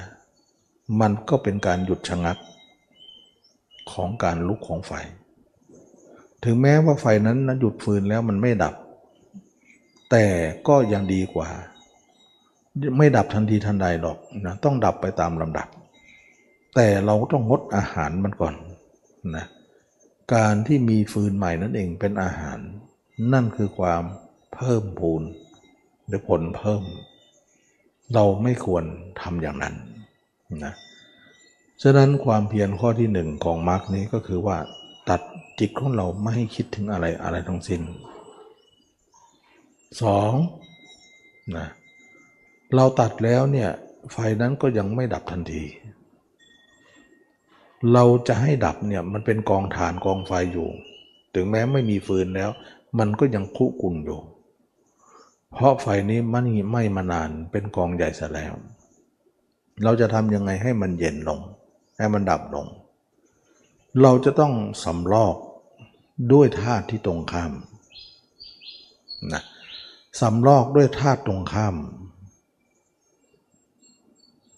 [1.00, 2.38] มันก็เป็นการหยุดชะงัก
[3.92, 4.92] ของการลุกของไฟ
[6.44, 8.74] ถึงแม้ว่าไฟนั้นนะหยุดฟืนแล้วมันไม่ดับ
[10.10, 10.24] แต่
[10.68, 11.48] ก็ยังดีกว่า
[12.98, 15.68] ไม่ดับทันทีทันใดหรอกนะต้องดับไปตามลำดับ
[16.74, 18.54] แต่เราก็ต้องงดอาหารมันก่อน
[19.36, 19.46] นะ
[20.34, 22.58] การที่มีฟืนใหม่นั่นเองเป็นอาหาร
[23.32, 24.02] นั่นคือความ
[24.54, 25.22] เพิ่มพูน
[26.10, 26.82] หรือผลเพิ่ม
[28.14, 28.84] เราไม่ควร
[29.20, 29.74] ทำอย่างนั้น
[30.64, 30.74] นะ
[31.82, 34.56] ฉะนั้นความเพียรข้อที่หนึ่งของมรรคนี้ก็คือว่า
[35.08, 35.20] ตัด
[35.60, 37.82] จิตของเราไม่ให้คิดถึงอะไรอะไรทั้งสิ้น
[40.02, 40.32] สอง
[41.56, 41.66] นะ
[42.74, 43.70] เราตัดแล้วเนี่ย
[44.12, 45.64] ไฟนั้นก็ยังไม่ดับทันที
[47.92, 50.68] เราจะให้ดับเนี่ยมันเป็นกองฐานกองไฟอยู่
[51.34, 52.50] ถึงแม้ไม่มีฟืนแล้ว
[52.98, 54.20] มันก็ยังคุกุ่นอยู่
[55.54, 58.52] เพราะไฟนี้มันไม่มานานเป็นกองใหญ่เสียแล้ว
[59.84, 61.40] เราจะทำยังไงให้มันเย็นลง
[61.98, 62.66] ให้มันดับลง
[64.02, 64.52] เราจะต้อง
[64.84, 65.36] สำลอก
[66.32, 67.52] ด้วยธาตุที่ตรงข้าม
[69.32, 69.42] นะ
[70.20, 71.74] สำลอกด้วยธาตุตรงข้าม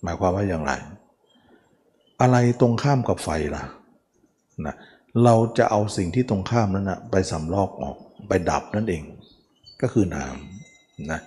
[0.02, 0.72] หมายความว่าอย่างไร
[2.20, 3.64] อะไรตรงข้ามกับไฟล่ะ
[4.66, 4.74] นะ
[5.24, 7.96] เราจะเอาสิ่งที่ตรงข้ามนั้นนะไปสำลอกออก
[8.28, 9.02] ไปดับนั่นเอง
[9.82, 10.51] ก็คือน้ำ
[11.10, 11.20] นะ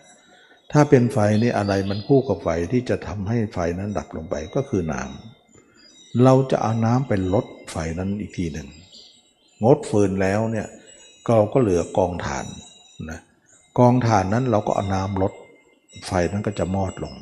[0.71, 8.67] ถ้าเป็นไฟนี่อะไรมันคู่กับไฟที่จะทำให้ไฟนั้นดับลงไปก็คือน้ำเราจะเอาน้ำไปลดไฟนั้นอีกทีหนึ่ง
[9.63, 10.67] งดฟืนแล้วเนี่ย
[11.27, 12.45] เราก็เหลือกองถ่าน
[13.09, 13.19] นะ
[13.79, 15.33] กองถ่านนั้นเราก็เอาน้ำลด
[16.07, 17.13] ไฟนั้นก็จะมอดลง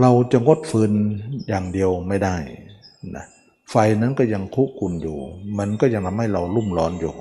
[0.00, 0.92] เราจะงดฟืน
[1.48, 2.36] อย่างเดียวไม่ได้
[3.16, 3.24] นะ
[3.70, 5.18] ไฟนั้นก็ยังคุกุนอยู่
[5.58, 7.14] มันก็ยังทำให้เราลุ่มร้อนอยู่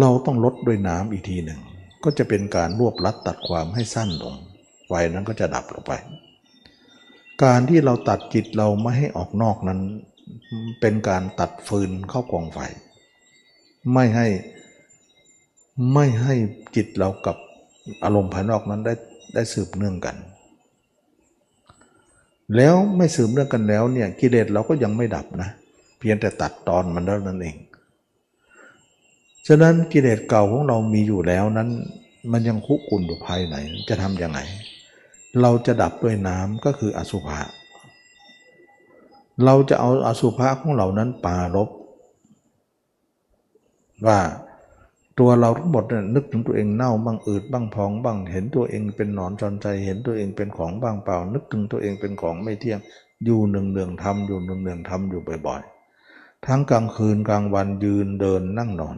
[0.00, 1.60] เราต้องลดด้วยน้ำอีกทีหนึ่ง
[2.04, 4.34] ก็จะเป็นการรวบรัดตัดความให้สั้นลง
[4.86, 5.92] ไฟนั้นก็จะดับลงไป
[7.42, 9.80] การที่เราตัดจิตเราไม่ให้ออกนอกนั้น
[10.80, 12.58] เป็นการตัดฟืนเข้ากองไฟ
[13.92, 14.26] ไม่ให้
[15.94, 16.34] ไม่ให้
[16.76, 17.36] จิตเรากับ
[18.04, 18.94] อารมณ์ภายนอกนั้นได้
[19.34, 20.16] ได้สืบเนื่องกัน
[22.56, 25.50] แล้วไม่สืบเนื่องกันแล้วเนี่ยกิเลสเราก็ยังไม่ดับนะ
[25.98, 27.56] เพียงแต่ตัดตอนมันเท่านั้นเอง
[29.46, 31.68] ฉะนั้นกิเลสเก่าของเรามีอยู่แล้วนั้น
[32.32, 33.56] มันยังคุกุ่นอยู่ภายใน
[33.88, 34.40] จะทำยังไง
[35.40, 37.40] เราจะดับด้วยน้ำก็คืออสุภะ
[39.44, 41.68] เราจะเอาอสุภะของเรานั้นปาลบ
[44.06, 44.18] ว่า
[45.18, 52.80] ตัวเราทั้งหมดนึกถึงตัวเองเน่าบ้างอืดบ้างพองบ้าง เห็นตัวเองเป็นหนอนจอนใจ เห็นตัวเองเป็นของบ้างเปล่า นึกถึงตัวเองเป็นของไม่เที่ยง
[53.24, 58.96] อยู่หนึ่งเนืองทำอยู่หนึ่งเนืองทำอยู่บ่อยๆ ทั้งกลางคืนกลางวันยืนเดินนั่งนอน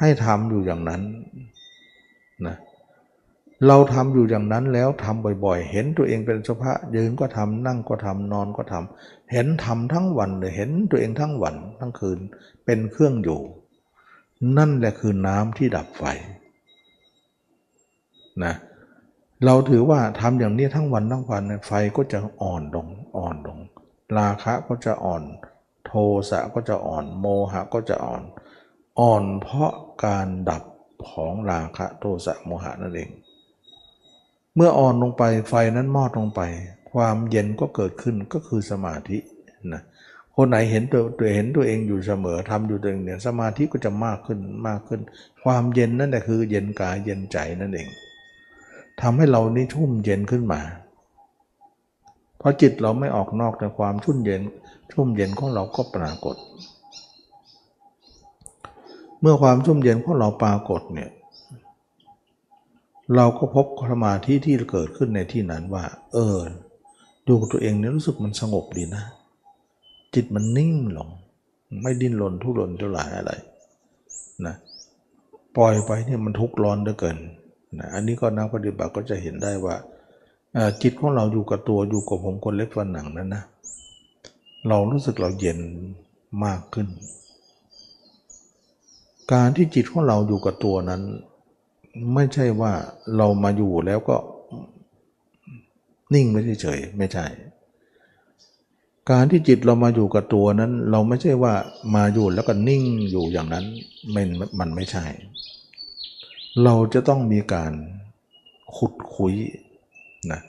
[0.00, 1.02] ให้ทำอยู่อย่างนั้น
[2.46, 2.56] นะ
[3.66, 12.18] เราทำอยู่อย่างนั้นแล้วทำบ่อยๆ เห็นตัวเองเป็นสภาพยืนก็ทำนั่งก็ทำนอนก็ทำเห็นทำทั้งวันเลยเห็นตัวเองทั้งวันทั้งคืน
[12.64, 13.40] เป็นเครื่องอยู่
[14.58, 16.04] นั่นแหละคือน้ำที่ดับไฟ
[18.44, 18.54] นะ
[19.44, 23.58] เราถือว่าทำอย่างนี้ทั้งวันทั้งวันไฟก็จะอ่อนลงอ่อนลง
[24.18, 25.22] ราคะก็จะอ่อน
[25.86, 25.92] โท
[26.30, 28.22] สะก็จะอ่อน โมหะก็จะอ่อน
[29.00, 29.72] อ่อนเพราะ
[30.04, 30.62] การดับ
[31.10, 33.10] ของราคะโทสะโมหะนั่นเอง
[34.54, 36.40] เมื่ออ่อนลงไปไฟนั้นมอดลงไป
[36.92, 39.18] ความเย็นก็เกิดขึ้นก็คือสมาธิ
[39.72, 39.82] นะ
[40.36, 45.00] คนไหนเห็นตัวตัวเห็นตัวเองอยู่เสมอทำอยู่ตัวเองเนี่ยสมาธิก็จะมากขึ้นมากขึ้น
[45.44, 47.88] ความเย็นนั่นแหละคือเย็นกายเย็นใจนั่นเอง
[49.00, 50.60] ทำให้เรานี่ชุ่มเย็นขึ้นมา
[52.38, 54.42] เพราะจิตเราไม่ออกนอกแต่ความชุ่มเย็น
[54.92, 56.36] ชุ่มเย็นของเราก็ปรากฏ
[59.20, 61.10] เมื่อความชุ่มเย็นของเราปรากฏเนี่ย
[63.16, 66.38] เราก็พบสมาธิที่เกิดขึ้นในที่นั้นว่า เออ
[67.28, 69.04] ดูตัวเองเนี่ยรู้สึกมันสงบดีนะ
[70.14, 71.08] จิตมันนิ่งลง
[71.82, 73.32] ไม่ดิ้นรนทุรนทุรายอะไร
[74.46, 74.54] นะ
[75.56, 77.16] ปล่อยไปเนี่ยมันทุกข์ร้อนเหลือเกิน
[77.78, 79.76] นะอันนี้ก็นักปฏิบัติก็จะเห็นได้ว่า
[80.82, 83.44] จิตของเราอยู่กับตัวอยู่กับผมคนเล็กฟันหนังนั้นนะ
[84.68, 85.58] เรารู้สึกเราเย็น
[86.44, 86.88] มากขึ้น
[89.32, 91.02] การที่จิตของเราอยู่กับตัวนั้น
[92.14, 92.72] ไม่ใช่ว่า
[93.16, 94.16] เรามาอยู่แล้วก็
[96.14, 97.26] นิ่งไม่เฉยไม่ใช่
[99.10, 101.54] การที่จิตเรามาอยู่กับตัวนั้น เราไม่ใช่ว่า
[101.94, 103.64] มาอยู่แล้วก็นิ่งอยู่อย่างนั้น
[104.14, 105.04] มันมันไม่ใช่
[106.64, 107.72] เราจะต้องมีการ
[108.76, 109.34] ขุดคุย
[110.32, 110.40] นะ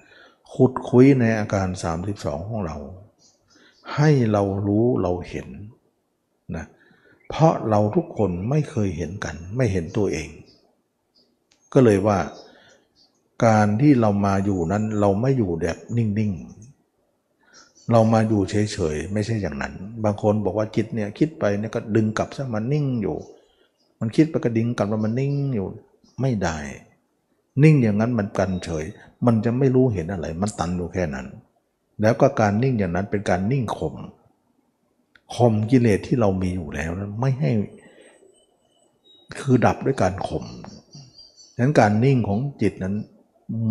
[0.54, 1.68] ขุดคุยในอาการ
[2.08, 2.78] 32 ของเรา
[3.96, 5.48] ให้เรารู้เราเห็น
[6.56, 10.30] นะเเพราะเราทุกคนไม่เคยเห็นกัน ไม่เห็นตัวเอง
[11.74, 12.18] ก็เลยว่า
[13.46, 23.18] การที่เรามาอยู่นั้นเราไม่อยู่แบบนิ่งๆ เรามาอยู่เฉยๆ ไม่ใช่อย่างนั้น บางคนบอกว่าจิตเนี่ยคิดไปเนี่ยก็ดึงกลับซะมันนิ่งอยู่
[24.00, 25.68] มันคิดไปก็ดึงกลับมามันนิ่งอยู่
[26.22, 26.58] ไม่ได้
[27.64, 28.86] นิ่งอย่างนั้นมันกันเฉย
[29.26, 31.28] มันจะไม่รู้เห็นอะไร มันตันอยู่แค่นั้น
[32.02, 33.96] แล้วก็การนิ่งอย่างนั้นเป็นการนิ่งข่ม
[35.36, 37.52] ข่มกิเลสที่เรามีอยู่แล้วนั้นไม่ให้
[39.40, 40.46] คือดับด้วยการข่ม
[41.60, 42.96] นั้นการนิ่งของจิตนั้น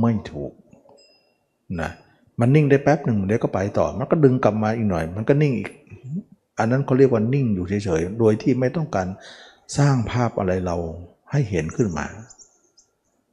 [0.01, 0.53] ไม่ถูก
[1.81, 1.91] นะ
[2.41, 5.71] มันนิ่งได้แป๊บหนึ่งเดี๋ยวก็ไปต่อ มันก็ดึงกลับมาอีกหน่อย มันก็นิ่งอีก
[6.59, 9.09] อันนั้นเขาเรียกว่านิ่งอยู่เฉยๆ โดยที่ไม่ต้องการ
[9.79, 10.77] สร้างภาพอะไรเรา
[11.31, 12.07] ให้เห็นขึ้นมา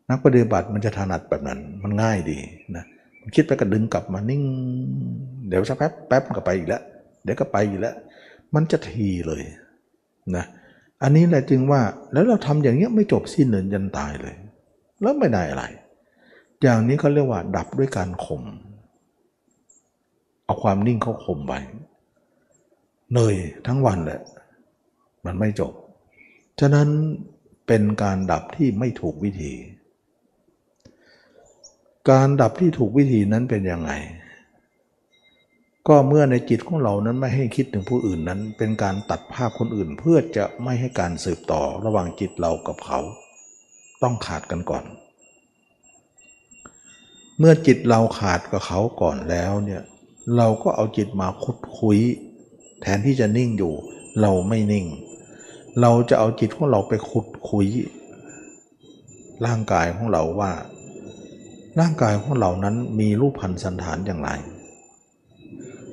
[0.10, 2.38] นักปฏิบัติมันจะถนัดแบบนั้น มันง่ายดี
[2.76, 2.86] นะ
[3.22, 4.44] มันคิดไปก็ดึงกลับมานิ่ง
[5.48, 6.82] เดี๋ยวสักแป๊บแป๊บก็ไปอีกแล้ว
[7.24, 7.96] เดี๋ยวก็ไปอีกแล้ว
[8.56, 9.44] มันจะทีเลย
[10.36, 10.46] นะ
[11.02, 11.82] อันนี้แหละจึงว่า
[12.14, 14.36] แล้วเราทำอย่างเงี้ยไม่จบสิ้นเลยยันตายเลย
[15.02, 15.64] แล้วไม่ได้อะไร
[16.62, 18.44] อย่างนี้เขาเรียกว่า ดับด้วยการข่ม
[20.46, 21.54] เอาความนิ่งเขาข่มไป
[23.12, 23.36] เหนื่อย
[23.68, 24.22] ทั้งวันแหละ
[25.26, 25.74] มันไม่จบ
[26.60, 26.88] ฉะนั้น
[27.68, 29.54] เป็นการดับที่ไม่ถูกวิธี
[32.10, 33.92] การดับที่ถูกวิธีนั้นเป็นยังไง
[35.88, 43.00] ก็เมื่อในจิตของเรานั้นไม่ให้คิดถึงผู้อื่นนั้น เป็นการตัดภาพคนอื่นเพื่อจะไม่ให้การสืบต่อระหว่างจิตเรากับเขา
[44.04, 44.84] ต้องขาดกันก่อน
[47.40, 49.82] เมื่อจิตเราขาดกับเขาก่อนแล้วเนี่ย
[50.38, 51.98] เราก็เอาจิตมาคุดคุย
[52.82, 53.74] แทนที่จะนิ่งอยู่
[54.22, 54.86] เราไม่นิ่ง
[55.82, 57.68] เราจะเอาจิตของเราไปขุดคุย
[59.46, 60.52] ร่างกายของเราว่า
[61.80, 64.30] ร่างกายของเรานั้นมีรูปพันธสันฐานอย่างไร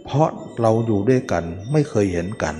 [0.04, 0.28] เพราะ
[0.60, 2.54] เราอยู่ด้วยกันไม่เคยเห็นกัน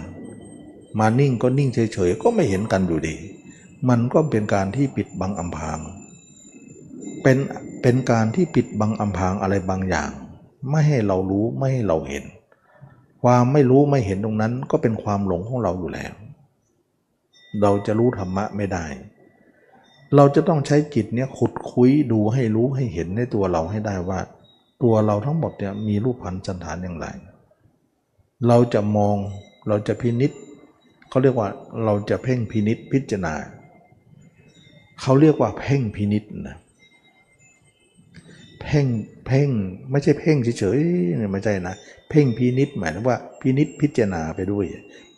[0.98, 3.16] มานิ่งก็นิ่งเฉยๆก็ไม่เห็นกันอยู่ดี
[3.88, 5.78] มันก็เป็นการที่ปิดบังอำพราง
[7.22, 7.38] เป็น
[7.82, 10.10] เป็นการที่ปิดบังอำพรางอะไรบางอย่าง
[10.70, 12.24] ไม่ให้เรารู้ไม่ให้เราเห็น
[13.22, 16.12] ความไม่รู้ไม่เห็นตรงนั้นก็เป็นความหลงของเราอยู่แล้ว
[17.62, 18.86] เราจะรู้ธรรมะไม่ได้
[20.16, 24.20] เราจะต้องใช้จิตเนี่ยขุดคุยดูให้รู้ให้เห็นในตัวเราให้ได้ว่า
[24.82, 27.06] ตัวเราทั้งหมดเนี่ยมีรูปพันธ์สันฐานอย่างไร
[28.48, 29.16] เราจะมอง
[29.68, 30.32] เราจะพินิษ
[31.08, 31.48] เขาเรียกว่า
[31.84, 33.34] เราจะเพ่งพินิษพิจารณา
[35.00, 36.56] เขาเรียกว่าเพ่งพินิษนะ
[38.62, 38.86] เพ่ง
[39.26, 39.48] เพ่ง
[39.90, 41.74] ไม่ใช่เพ่งเฉยๆไม่ใช่นะ
[42.10, 44.64] เพ่งพินิษหมายถึงว่าพินิษพิจารณาไปด้วย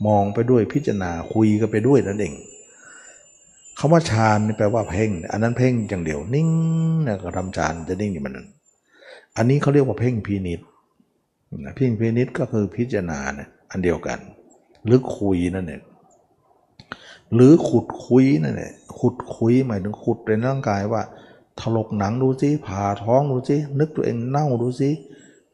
[0.06, 2.34] มองไปด้วยพิจารณาคุยกันไปด้วยนั่นเอง
[3.78, 6.48] คาว่าฌานแปลว่าเพ่ง อันนั้นเพ่งอย่างเดียวนิ่ง
[7.06, 8.46] นะก็ทำฌานจะนิ่งอยู่มันนั้น
[9.36, 10.60] อันนี้เขาเรียกว่าเพ่งพินิษ
[11.78, 14.18] พ่งพินิษก็คือพิจารณาเนี่ยอันเดียวกัน
[14.84, 15.82] หรือคุยนั่นเอง
[17.34, 21.02] หรือขุดคุยนั่นแหละขุดคุยหมายถึงขุดในร่างกายว่า
[21.60, 24.90] ถลกหนังดูสิผ่าท้องดูสินึกตัวเองเน่าดูสิ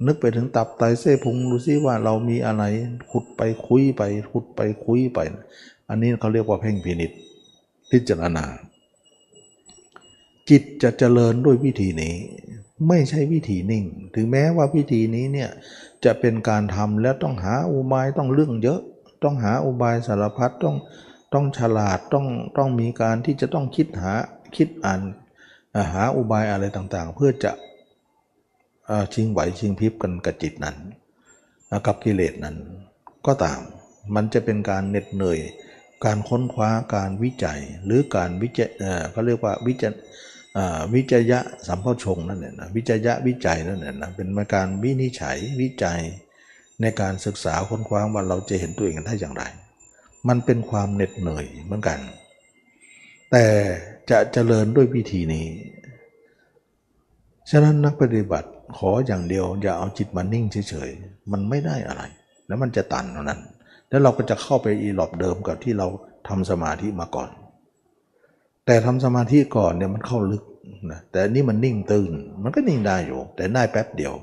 [0.07, 2.65] นึกไปถึงตับไตเส้พุงดูสิว่าเรามีอะไร
[3.11, 5.19] ขุดไปคุยไปขุดไปคุยไป
[5.89, 7.11] อันนี้เขาเรียกว่าเพ่งพินิษ
[7.91, 8.45] พิจารณา
[10.51, 12.15] จิตจะเจริญด้วยวิธีนี้
[12.89, 15.51] ไม่ใช่วิธีนิ่ง ถึงแม้ว่าวิธีนี้เนี่ย
[16.05, 18.81] จะเป็นการทำแล้วต้องหาอุบายต้องเรื่องเยอะ
[19.23, 20.77] ต้องหาอุบายสารพัดต้อง
[21.35, 24.13] ต้องฉลาดต้องต้องมีการที่จะต้องคิดหา
[24.57, 25.01] คิดอ่าน
[25.93, 27.53] หาอุบายอะไรต่างๆ เพื่อจะ
[29.15, 30.77] ชิงไหวชิงพริบกันกับจิตนั้น
[31.87, 32.57] กับกิเลสนั้น
[33.27, 33.61] ก็ตาม
[34.15, 35.41] มันจะเป็นการเหน็ดเหนื่อย
[36.05, 38.71] การค้นคว้าการวิจัยหรือการวิจัย
[39.11, 39.93] เขาเรียกว่าวิจัย
[40.95, 46.01] วิจยะสัมพชงนั่นแหละนะวิจยะวิจัยนั่นแหละนะเป็นมาการวินิจฉัยวิจัย
[46.81, 49.43] ในการศึกษาค้นคว้าว่าเราจะเห็นตัวเองได้อย่างไร
[50.29, 51.99] มันเป็นความเหน็ดเหนื่อยเหมือนกัน
[53.31, 53.45] แต่
[54.11, 55.47] จะเจริญด้วยวิธีนี้
[57.51, 62.03] ฉะนั้นนักปฏิบัติขออย่างเดียวอย่าเอาจิตมานิ่งเฉยๆ มันไม่ได้อะไร
[62.47, 63.41] แล้วมันจะตันเท่านั้น
[63.89, 65.87] แล้วเราก็จะเข้าไปอีหลอบเดิมกับที่เรา
[66.29, 67.31] ทำสมาธิมาก่อน
[68.67, 70.43] แต่ทำสมาธิก่อนเนี่ยมันเข้าลึก
[70.91, 74.15] นะแต่นี่มันนิ่งตื่น มันก็นิ่งได้อยู่ แต่ได้แป๊บเดียว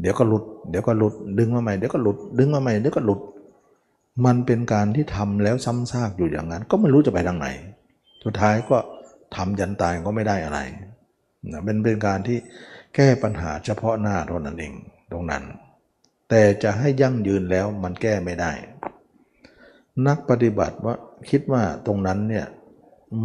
[0.00, 3.20] เดี๋ยวก็หลุด เดี๋ยวก็หลุด ดึงมาใหม่ เดี๋ยวก็หลุด ดึงมาใหม่ เดี๋ยวก็หลุด
[4.26, 7.48] มันเป็นการที่ทำแล้วซ้ำซากอยู่อย่างนั้น ก็ไม่รู้จะไปทางไหน
[8.24, 8.76] สุดท้ายก็
[9.36, 10.58] ทำยันตายก็ไม่ได้อะไร
[11.52, 12.38] นะเป็นเป็นการที่
[12.94, 14.72] แก้ปัญหาเฉพาะหน้าเท่านั้นเอง
[15.12, 15.42] ตรงนั้น
[16.28, 18.52] แต่จะให้ยั่งยืนแล้วมันแก้ไม่ได้
[20.06, 20.94] นักปฏิบัติว่า
[21.30, 22.46] คิดว่าตรงนั้นเนี่ย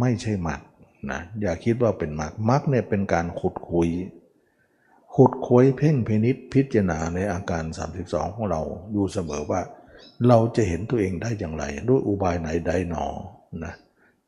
[0.00, 0.60] ไม่ใช่มรรค
[1.10, 3.88] นะอย่าคิดว่าเป็นมรรคมรรคเนี่ยเป็นการขุดคุย
[5.14, 7.64] ขุดคุยเพ่งพินิษพิจารณาในอาการ
[8.00, 9.60] 32 ของเราอยู่เสมอว่า
[10.28, 13.06] เราจะเห็นตัวเองได้อย่างไร ด้วยอุบายไหนใดหนอ
[13.64, 13.74] นะ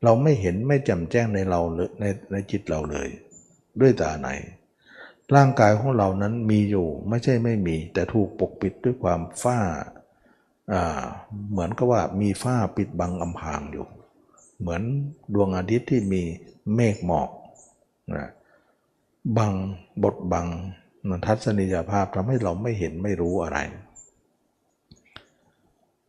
[0.03, 1.61] เราไม่เห็นไม่แจ่มแจ้งในเรา
[1.99, 3.07] ในในจิตเราเลย
[3.81, 4.29] ด้วยตาไหน
[5.35, 9.59] ร่างกายของเรานั้นมีอยู่ไม่ใช่ไม่มี แต่ถูกปกปิดด้วยความฝ้า
[11.51, 13.85] เหมือนกับว่ามีฝ้าปิดบังอำพรางอยู่
[14.59, 14.81] เหมือน
[15.33, 16.21] ดวงอาทิตย์ที่มี
[16.75, 17.29] เมฆหมอก
[18.15, 18.29] นะ
[19.37, 19.53] บัง
[20.03, 20.47] บทบัง
[21.25, 23.57] ทัศนียภาพทำให้เราไม่เห็นไม่รู้อะไร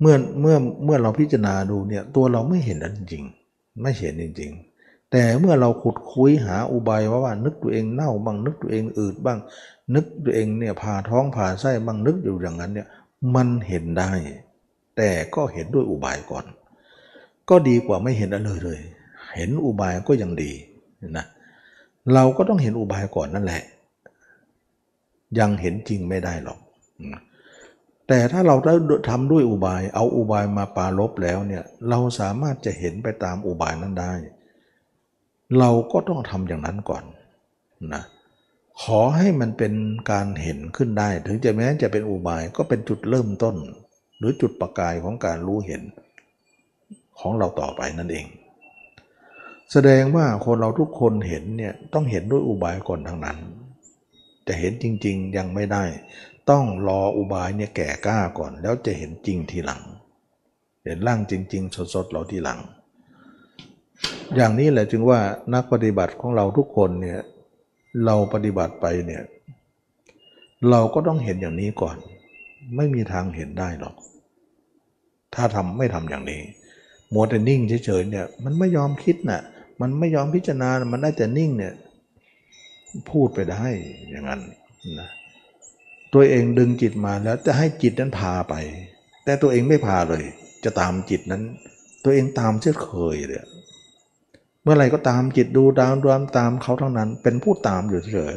[0.01, 3.25] เมื่อเมื่อเมื่อเราพิจารณาดูเนี่ยตัวเราไม่เห็นอันจริง
[3.83, 9.39] ไม่เห็นจริง ๆ แต่เมื่อเราขุดคุยหาอุบายว่าว่านึกตัวเองเน่าบ้างนึกตัวเองอืดบ้าง
[9.95, 12.89] นึกตัวเองเนี่ยผ่าท้องผ่าไส้บ้างนึกอยู่อย่างนั้นเนี่ย
[13.35, 14.11] มันเห็นได้
[14.97, 16.45] แต่ก็เห็นด้วยอุบายก่อน
[17.51, 18.81] ก็ดีกว่าไม่เห็นอะไรเลย
[19.37, 20.53] เห็นอุบายก็ยังดี
[21.17, 21.27] นะ
[22.15, 23.63] เราก็ต้องเห็นอุบายก่อนนั่นแหละ
[25.39, 26.59] ยังเห็นจริงไม่ได้หรอก
[28.09, 28.75] แต่ถ้าเราได้
[29.09, 34.13] ทำด้วยอุบาย เอาอุบายมาปาลบแล้วเนี่ย เราสามารถจะเห็นไปตามอุบายนั้นได้
[35.59, 37.05] เราก็ต้องทำอย่างนั้นก่อน
[37.95, 38.03] นะ
[38.83, 39.75] ขอให้มันเป็น
[40.11, 43.57] การเห็นขึ้นได้ ถึงจะแม้จะเป็นอุบายก็เป็นจุดเริ่มต้น
[44.19, 45.83] หรือจุดประกายของการรู้เห็น
[47.21, 48.27] ของเราต่อไปนั่นเอง
[49.73, 53.39] แสดงว่าคนเราทุกคนเห็นเนี่ยต้องเห็นด้วยอุบายก่อนทั้งนั้น
[54.47, 55.85] จะเห็นจริง ๆ ยังไม่ได้
[56.51, 59.83] ต้องรออุบายเนี่ยแก่กล้าก่อน แล้วจะเห็นจริงทีหลัง
[60.85, 62.61] เห็นร่างจริง ๆ สดๆเราทีหลัง
[64.35, 65.21] อย่างนี้แหละจึงว่า
[65.55, 67.21] นักปฏิบัติของเราทุกคนเนี่ย
[68.05, 69.23] เราปฏิบัติไปเนี่ย
[70.71, 71.97] เราก็ต้องเห็นอย่างนี้ก่อน
[72.77, 73.95] ไม่มีทางเห็นได้หรอก
[75.35, 76.43] ถ้าทำไม่ทำอย่างนี้
[77.14, 79.42] มัวแต่นิ่งเฉยๆเนี่ยมันไม่ยอมคิดนะ่ะ
[79.81, 81.75] มันไม่ยอมพิจารณา มันได้แต่นิ่งเนี่ย
[83.11, 83.66] พูดไปได้
[84.11, 84.40] อย่างนั้น
[84.99, 85.09] นะ
[86.14, 88.55] ตัวเองดึงจิตมาแล้วจะให้จิตนั้นพาไป
[89.25, 90.25] แต่ตัวเองไม่พาเลย
[90.64, 91.42] จะตามจิตนั้น
[92.05, 93.40] ตัวเองตามเช่นเคยเลย
[94.62, 98.35] เมื่อไรก็ตามจิตดูตามรวมตามเขาทั้งนั้น เป็นผู้ตามอยู่เฉย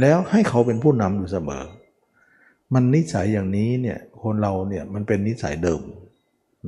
[0.00, 1.64] แล้วให้เขาเป็นผู้นำอยู่เสมอ
[2.74, 5.80] มันนิสัยอย่างนี้เนี่ยคนเราเนี่ยมันเป็นนิสัยเดิม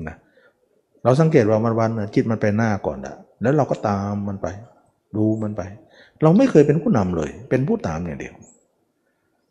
[0.09, 0.17] นะ
[1.05, 4.47] เราสังเกตว่ามันวันจิตมันไปหน้าก่อนอะแล้วเราก็ตามมันไป
[5.17, 5.63] ดูมันไป
[6.23, 8.35] เราไม่เคยเป็นผู้นำเลย เป็นผู้ตามอย่างเดียว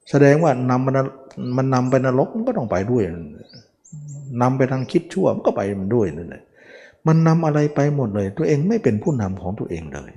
[0.09, 0.95] แสดงว่านำมัน
[1.57, 3.03] มันนำไปนรกมันก็ต้องไปด้วย
[4.41, 6.43] นำไปทางคิดชั่วมันก็ไปมันด้วยนั่นแหละ
[7.07, 10.11] มันนำอะไรไปหมดเลย ตัวเองไม่เป็นผู้นำของตัวเองเลย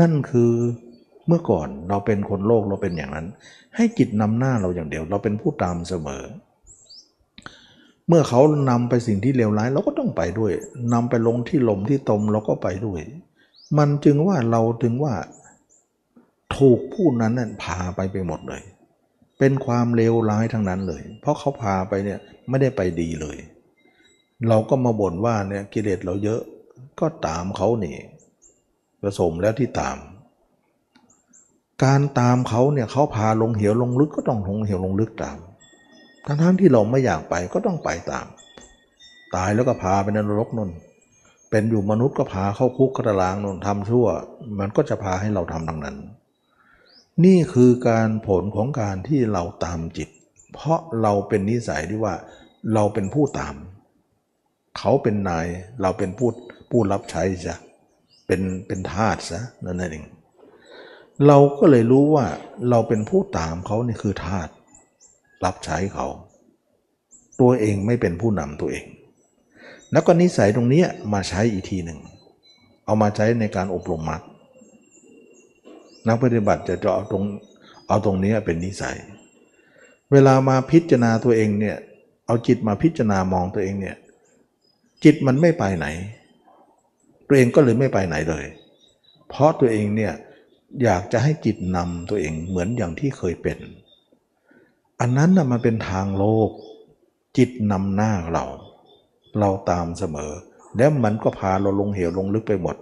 [0.00, 0.52] นั่นคือ
[1.26, 3.26] เมื่อก่อนเราเป็นคนโลกเราเป็นอย่างนั้น
[3.76, 6.22] ให้จิตนำหน้าเราอย่างเดียว เราเป็นผู้ตามเสมอ
[8.08, 8.40] เมื่อเขา
[8.70, 10.52] นำไปสิ่งที่เลวร้ายเราก็ต้องไปด้วย
[10.92, 13.00] นำไปลงที่ลมที่ตมเราก็ไปด้วย
[13.78, 15.14] มันจึงว่าเราถึงว่า
[16.56, 18.62] ถูกผู้นั้นนั่นพาไปไปหมดเลย
[19.38, 23.36] เป็นความเลวร้ายทั้งนั้นเลย เพราะเขาพาไปเนี่ยไม่ได้ไปดีเลย
[24.48, 26.40] เราก็มาบ่นว่าเนี่ยกิเลสเราเยอะ
[27.00, 27.96] ก็ตามเขานี่
[29.02, 29.96] ผสมแล้วที่ตาม
[31.84, 35.38] การตามเขาเนี่ยเขาพาลงเหวลงลึกก็ต้องลงเหวลงลึกตาม
[36.26, 38.26] ทั้งทั้งที่เราไม่อยากไปก็ต้องไปตาม
[39.34, 40.70] ตายแล้วก็พาไปนรกนน
[41.50, 44.06] เป็นอยู่มนุษย์ก็พาเข้าคุกกระลางนนทำชั่ว
[44.58, 45.96] มันก็จะพาให้เราทำทั้งนั้น
[47.24, 50.08] นี่คือการผลของการที่เราตามจิต
[50.52, 52.14] เพราะเราเป็นนิสัยที่ว่า
[52.74, 53.54] เราเป็นผู้ตาม
[54.78, 55.46] เขาเป็นนาย
[55.82, 56.28] เราเป็นผู้
[56.70, 57.56] ผู้รับใช้จ้ะ
[58.26, 60.04] เป็นเป็นทาสซะนั่นเอง
[61.26, 62.26] เราก็เลยรู้ว่า
[62.70, 64.48] เราเป็นผู้ตามเขานี่คือทาส
[65.44, 66.06] รับใช้เขา
[67.40, 68.84] ตัวเองไม่เป็นผู้นำตัวเอง
[69.92, 71.98] แล้วก็นิสัยตรงนี้มาใช้อีกทีหนึ่ง
[72.84, 74.22] เอามาใช้ในการอบรมมรรค
[76.06, 77.24] นักปฏิบัติจะจะเอาตรง
[77.88, 78.96] เอาตรงนี้เป็นนิสัย
[80.12, 81.76] เวลามาพิจารณาตัวเองเนี่ย
[82.26, 83.96] เอาจิตมาพิจารณามองตัวเองเนี่ย
[85.04, 85.86] จิตมันไม่ไปไหน
[87.28, 88.44] ตัวเองก็เลยไม่ไปไหนเลย
[89.28, 90.12] เพราะตัวเองเนี่ย
[90.82, 93.58] อยากจะให้จิตนำตัวเองเหมือนอย่างที่เคยเป็น
[95.00, 96.50] อันนั้นนะมันเป็นทางโลก
[97.36, 98.44] จิตนำหน้าเรา
[99.38, 100.32] เราตามเสมอ
[100.76, 102.76] แล้วมันก็พาเราลงเหวลงลึกไปหมด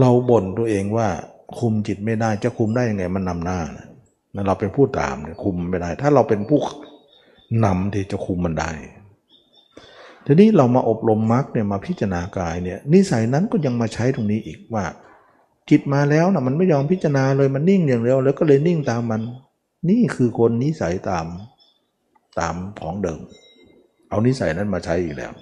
[0.00, 1.08] เราบ่นตัวเองว่า
[1.58, 3.86] คุมจิตไม่ได้จะคุมได้ยังไงมันนำหน้านะ
[4.46, 6.60] เราเป็นผู้ตามเนี่ยคุมไม่ได้ ถ้าเราเป็นผู้
[7.64, 8.70] นำที่จะคุมมันได้
[10.26, 14.84] ทีนี้เรามาอบรมมรรคเนี่ยมาพิจารณากายเนี่ยนิสัยนั้นก็ยังมาใช้ตรงนี้อีกว่า
[15.70, 19.20] จิตมาแล้วนะมันไม่ยอมพิจารณาเลยมันนิ่งอย่างเดียวแล้วก็เลยนิ่งตามมัน
[19.88, 21.26] นี่คือคนนิสัยตาม
[22.38, 23.20] ตามของเดิม
[24.08, 25.32] เอานิสัยนั้นมาใช้อีกแล้ว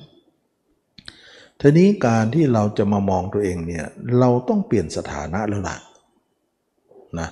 [1.61, 3.87] ทีนี้การที่เราจะมามองตัวเองเนี่ย
[4.19, 5.77] เราต้องเปลี่ยนสถานะแล้วล่ะ
[7.19, 7.29] นะ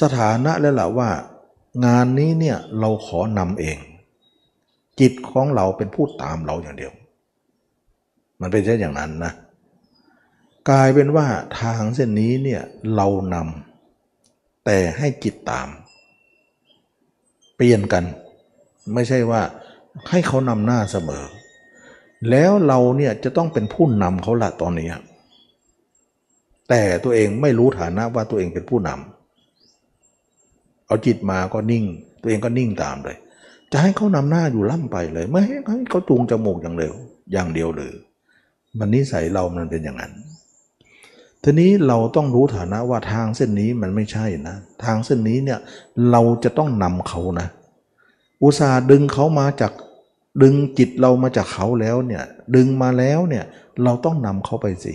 [0.00, 1.10] สถานะแล้วล่ะว่า
[1.86, 3.78] งานนี้เนี่ยเราขอนำเอง
[5.00, 6.92] จิตของเราเป็นผู้ตามเราอย่างเดียว
[8.40, 9.32] มันเป็นเช่นอย่างนั้นนะ
[10.70, 11.26] กลายเป็นว่า
[11.60, 12.62] ทางเส้นนี้เนี่ย
[12.96, 15.68] เรานำแต่ให้จิตตาม
[17.66, 18.04] ปลี่ยนกัน
[18.94, 19.42] ไม่ใช่ว่า
[20.10, 21.24] ให้เขานำหน้าเสมอ
[22.30, 24.88] แล้วเราเนี่ยจะต้องเป็นผู้นำเขาละตอนนี้
[26.68, 31.84] แต่ตัวเองไม่รู้ฐานะว่าตัวเองเป็นผู้นำเอาจิตมาก็นิ่ง
[32.22, 33.16] ตัวเองก็นิ่งตามเลย
[33.72, 35.56] จะให้เขานำหน้าอยู่ล่ำไปเลย ไม่ให้
[35.90, 36.94] เขาจูงจมูกอย่างเร็ว
[37.32, 37.94] อย่างเดียวเลย
[38.78, 40.12] มันนิสัยเรามันเป็นอย่างนั้น
[41.44, 45.58] ทีนี้เราต้องรู้ฐานะว่าทางเส้นนี้มันไม่ใช่นะ ทางเส้นนี้เนี่ย
[46.10, 47.46] เราจะต้องนำเขานะ
[48.42, 49.72] อุตส่าห์ดึงเขามาจาก
[50.42, 52.22] ดึงจิตเรามาจากเขาแล้วเนี่ย
[52.56, 53.44] ดึงมาแล้วเนี่ย
[53.84, 54.94] เราต้องนำเขาไปสิ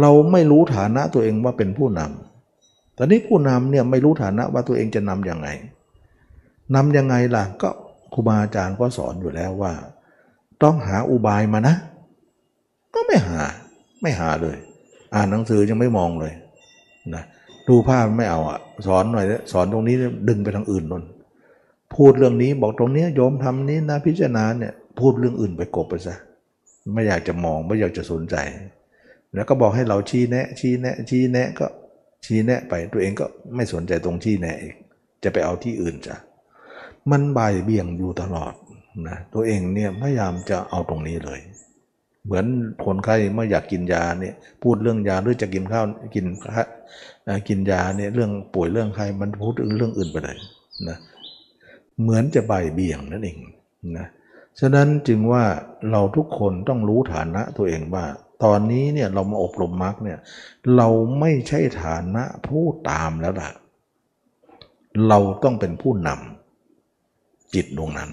[0.00, 5.48] เราไม่รู้ฐานะตัวเองว่าเป็นผู้นำแต่นี้ผู้นำเนี่ยไม่รู้ฐานะว่าตัวเองจะนำยังไง
[6.74, 7.70] นำยังไงล่ะก็
[8.12, 9.72] ครูบาอาจารย์ก็สอนอยู่แล้วว่า
[10.62, 11.74] ต้องหาอุบายมานะ
[12.94, 13.40] ก็ไม่หา
[14.02, 14.58] ไม่หาเลย
[15.14, 16.32] อ่านหนังสือยังไม่มองเลย
[17.14, 17.22] นะ
[17.68, 19.96] ดูภาพไม่เอาอะ สอนหน่อยสอนตรงนี้
[20.28, 21.04] ดึงไปทางอื่นนน
[21.94, 26.16] พูดเรื่องนี้บอกตรงนี้โยมทำนี้นะพิจารณาเนี่ยพูดเรื่องอื่นไปกบไปซะ
[26.92, 28.36] ไม่อยากจะมองไม่อยากจะสนใจ
[29.34, 31.66] แล้วก็บอกให้เราชี้แนะ ชี้แนะ ชี้แนะก็
[32.24, 34.74] ชี้แนะไปตัวเองก็ไม่สนใจตรงชี้แนะอีก
[35.22, 36.16] จะไปเอาที่อื่นจ้ะ
[37.10, 38.54] มันบ่ายเบี่ยงอยู่ตลอด
[39.08, 41.40] นะตัวเองเนี่ยพยายามจะเอาตรงนี้เลย
[42.24, 42.46] เหมือน
[42.84, 46.26] คนไข้เมื่ออยากกินยาเนี่ยพูดเรื่องยาหรือจะกินข้าวกิน
[47.48, 50.38] กินยาเนี่ยเรื่องป่วยเรื่องใครมันพูดเรื่องอื่นไปเลย
[50.88, 50.98] นะ
[52.00, 53.38] เหมือนจะใบเบี่ยงนั่นเอง
[53.98, 54.06] นะ
[54.60, 55.44] ฉะนั้นจึงว่า
[55.90, 58.04] เราทุกคนต้องรู้ฐานะตัวเองว่า
[58.44, 60.18] ตอนนี้เนี่ยเรามาอบรมมรรคเนี่ย
[60.76, 60.88] เรา
[61.20, 63.50] ไม่ใช่ฐานะผู้ตามแล้วล่ะ
[65.08, 68.10] เราต้องเป็นผู้นำจิตดวงนั้น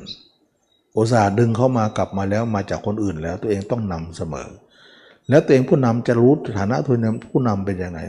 [0.98, 4.48] โอซาดึงเข้ามากลับมาแล้วมาจากคนอื่นแล้วตัวเองต้องนำเสมอ
[5.30, 8.00] แล้วตัวเองผู้นำจะรู้ฐานะตัวเองผู้นำเป็นยังไง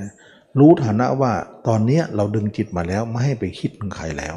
[0.58, 1.32] รู้ฐานะว่า
[1.66, 4.36] ตอนนี้เราดึงจิตมาแล้วไม่ให้ไปคิดถึงใครแล้ว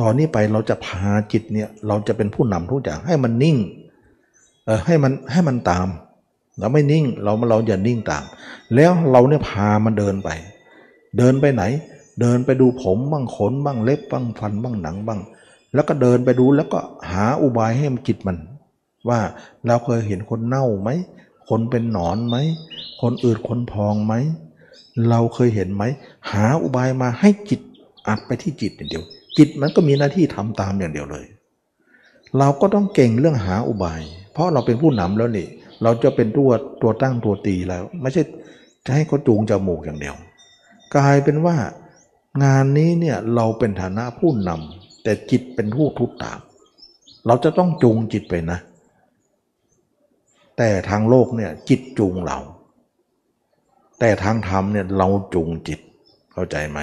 [0.00, 3.56] ตอนนี้ไปเราจะพาจิตเนี่ยเราจะเป็นผู้นำทุกอย่างให้มันนิ่ง
[4.66, 5.88] เออให้มันให้มันตาม
[6.58, 8.24] เราไม่นิ่งเราเราอย่านิ่งตาม
[8.74, 10.30] แล้วเราเนี่ยพามันเดินไป
[11.18, 11.62] เดินไปไหน
[12.20, 15.20] เดินไปดูผมบ้างขนบ้างเล็บบ้างฟันบ้างหนังบ้าง
[15.76, 18.38] แล้วก็เดินไปดูแล้วก็หาอุบายให้มันจิตมัน
[19.08, 19.20] ว่า
[19.66, 20.90] เราเคยเห็นคนเน่าไหม
[21.48, 22.36] คนเป็นหนอนไหม
[23.00, 24.14] คนอืดคนพองไหม
[25.08, 25.84] เราเคยเห็นไหม
[26.32, 27.60] หาอุบายมาให้จิต
[28.08, 29.04] อัดไปที่จิตอย่างเดียว
[29.38, 31.26] จิตมันก็มีหน้าที่ทำตามอย่างเดียวเลย
[32.38, 34.00] เราก็ต้องเก่งเรื่องหาอุบาย
[34.32, 35.48] เพราะเราเป็นผู้นำแล้วนี่
[35.82, 36.50] เราจะเป็นตัว
[36.82, 38.22] ตัวตั้งตัวตีแล้ว ไม่ใช่
[38.86, 40.14] จะให้เขาจูงจมูกอย่างเดียว
[40.96, 41.56] กลายเป็นว่า
[42.44, 46.38] งานนี้เนี่ยเราเป็นฐานะผู้นำ แต่จิตเป็นผู้ทุกตาม
[47.26, 48.58] เราจะต้องจูงจิตไปนะ
[50.58, 52.38] แต่ทางโลกเนี่ยจิตจูงเรา
[54.00, 55.80] แต่ทางธรรมเนี่ยเราจูงจิต
[56.32, 56.78] เข้าใจไหม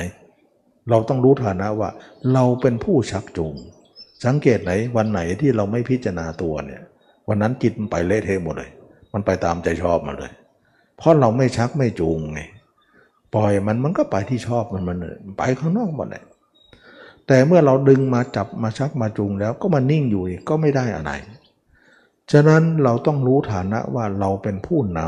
[0.89, 1.89] เราต้องรู้ฐานะว่า
[2.33, 3.55] เราเป็นผู้ชักจูง
[4.25, 6.81] สังเกตไหนวันไหนที่เราไม่พิจารณาตัวเนี่ย
[7.27, 8.71] วันนั้นจิตมันไปเละเทะหมดเลย
[9.13, 10.31] มันไปตามใจชอบมาเลย
[10.97, 12.41] เพราะเราไม่ชักไม่จูงไง
[13.33, 14.97] ปล่อยมันมันก็ไปที่ชอบมันมัน
[15.37, 16.23] ไปข้างนอกหมดเลย
[17.27, 21.11] แต่เมื่อเราดึงมาจับมาชักมาจูงแล้วก็มานิ่งอยู่ก็ไม่ได้อะไร
[22.31, 24.99] ฉะนั้นเราต้องรู้ฐานะว่าเราเป็นผู้น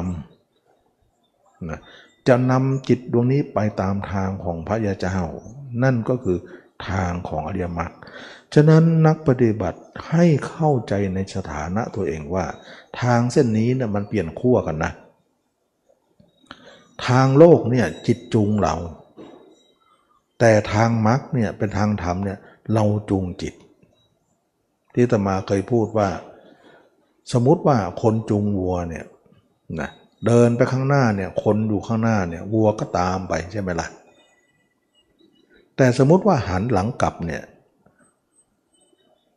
[0.76, 1.80] ำนะ
[2.28, 5.18] จะนำจิตดวงนี้ไปตามทางของพระยาเจ้า
[5.84, 6.38] นั่นก็คือ
[6.89, 7.91] ทางของอริยมรรค
[8.53, 12.45] ฉะนั้นนักปฏิบัติให้เข้าใจในสถานะตัวเองว่า
[13.01, 14.91] ทางเส้นนี้นี่ยมันเปลี่ยนขั้วกันนะ
[17.07, 18.76] ทางโลกเนี่ยจิตจูงเรา
[20.40, 22.38] แต่ทางมรรคเนี่ยเป็นทางธรรมเนี่ย
[22.74, 23.54] เราจูงจิต
[24.94, 26.10] ที่ตมาเคยพูดว่า
[27.34, 29.06] สมมติว่าคนจูงวัวเนี่ย
[29.80, 29.90] นะ
[30.26, 33.88] เดินไปข้างหน้าเนี่ยคนอยู่ข้างหน้าเนี่ยวัวก็ตามไปใช่ไหมละ่ะ
[35.78, 37.44] แต่สมมติว่าหันหลังกลับเนี่ย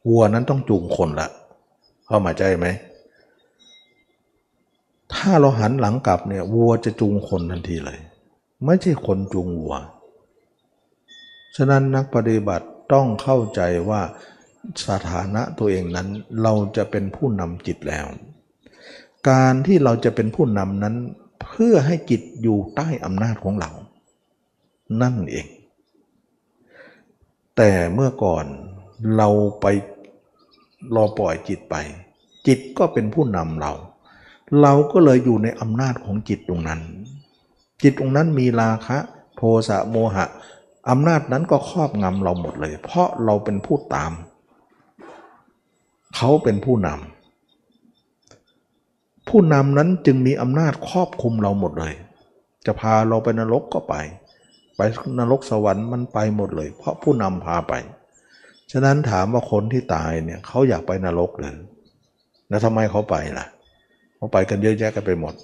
[0.09, 1.29] วัวนั้นต้องจูงคนละ
[2.07, 2.67] เข้ามาใจไหม
[5.15, 7.99] ถ้าเราหันหลังกลับเนี่ยวัวจะจูงคนทันทีเลย
[8.65, 9.75] ไม่ใช่คนจูงวัว
[11.57, 14.03] ฉะนั้นนักปฏิบัติต้องเข้าใจว่า
[14.87, 16.09] สถานะตัวเองนั้น
[16.43, 18.07] เราจะเป็นผู้นำจิตแล้ว
[19.31, 20.97] การที่เราจะเป็นผู้นำนั้น
[21.43, 23.71] เพื่อให้จิตอยู่ใต้อำนาจของเรา
[25.03, 25.47] นั่นเอง
[27.57, 28.45] แต่เมื่อก่อน
[29.17, 29.29] เรา
[29.61, 29.67] ไป
[30.95, 31.75] รอปล่อยจิตไป
[32.47, 33.73] จิตก็เป็นผู้นำเรา
[34.63, 36.81] เราก็เลยอยู่ในอำนาจของจิตตรงนั้น
[37.83, 38.99] จิตตรงนั้นมีราคะ
[39.37, 40.27] โทสะโมหะ
[40.91, 44.13] อำนาจนั้นก็ครอบงำเราหมดเลย เพราะเราเป็นผู้ตาม
[46.17, 51.95] เขาเป็นผู้นำผู้นำนั้นจึงมีอำนาจครอบคุมเราหมดเลย
[52.67, 53.95] จะพาเราไปนรกก็ไป
[54.77, 54.81] ไป
[55.19, 57.75] นรกสวรรค์มันไปหมดเลย เพราะผู้นำพาไป
[58.73, 61.57] ฉะนั้นถามว่าคนที่ตายเนี่ยเขาอยากไปนรกเลย
[62.49, 63.47] แล้วทำไมเขาไปล่ะ
[64.17, 65.35] เขาไปกันเยอะแยะกันไปหมด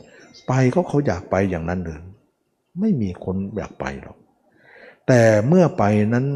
[0.46, 2.00] ไปเขาเขาอยากไปอย่างนั้นเลย
[2.80, 4.16] ไม่มีคนอยากไปหรอก
[5.08, 5.84] แต่เมื่อไป
[6.14, 6.26] นั้น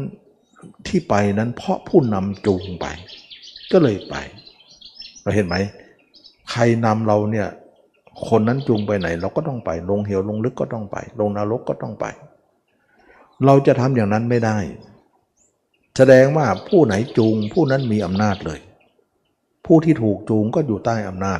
[0.87, 2.85] ที่ไปนั้นเพราะผู้นำจูงไป
[3.71, 4.15] ก็เลยไป
[5.21, 5.55] เราเห็นไหม
[6.51, 7.47] ใครนำเราเนี่ย
[8.27, 12.05] คนนั้นจูงไปไหน เราก็ต้องไป ลงเหวลงลึกก็ต้องไป ลงนรกก็ต้องไป
[13.45, 14.57] เราจะทำอย่างนั้นไม่ได้
[15.97, 18.59] แสดงว่าผู้ไหนจูงผู้นั้นมีอำนาจเลย
[19.65, 21.39] ผู้ที่ถูกจูงก็อยู่ใต้อำนาจ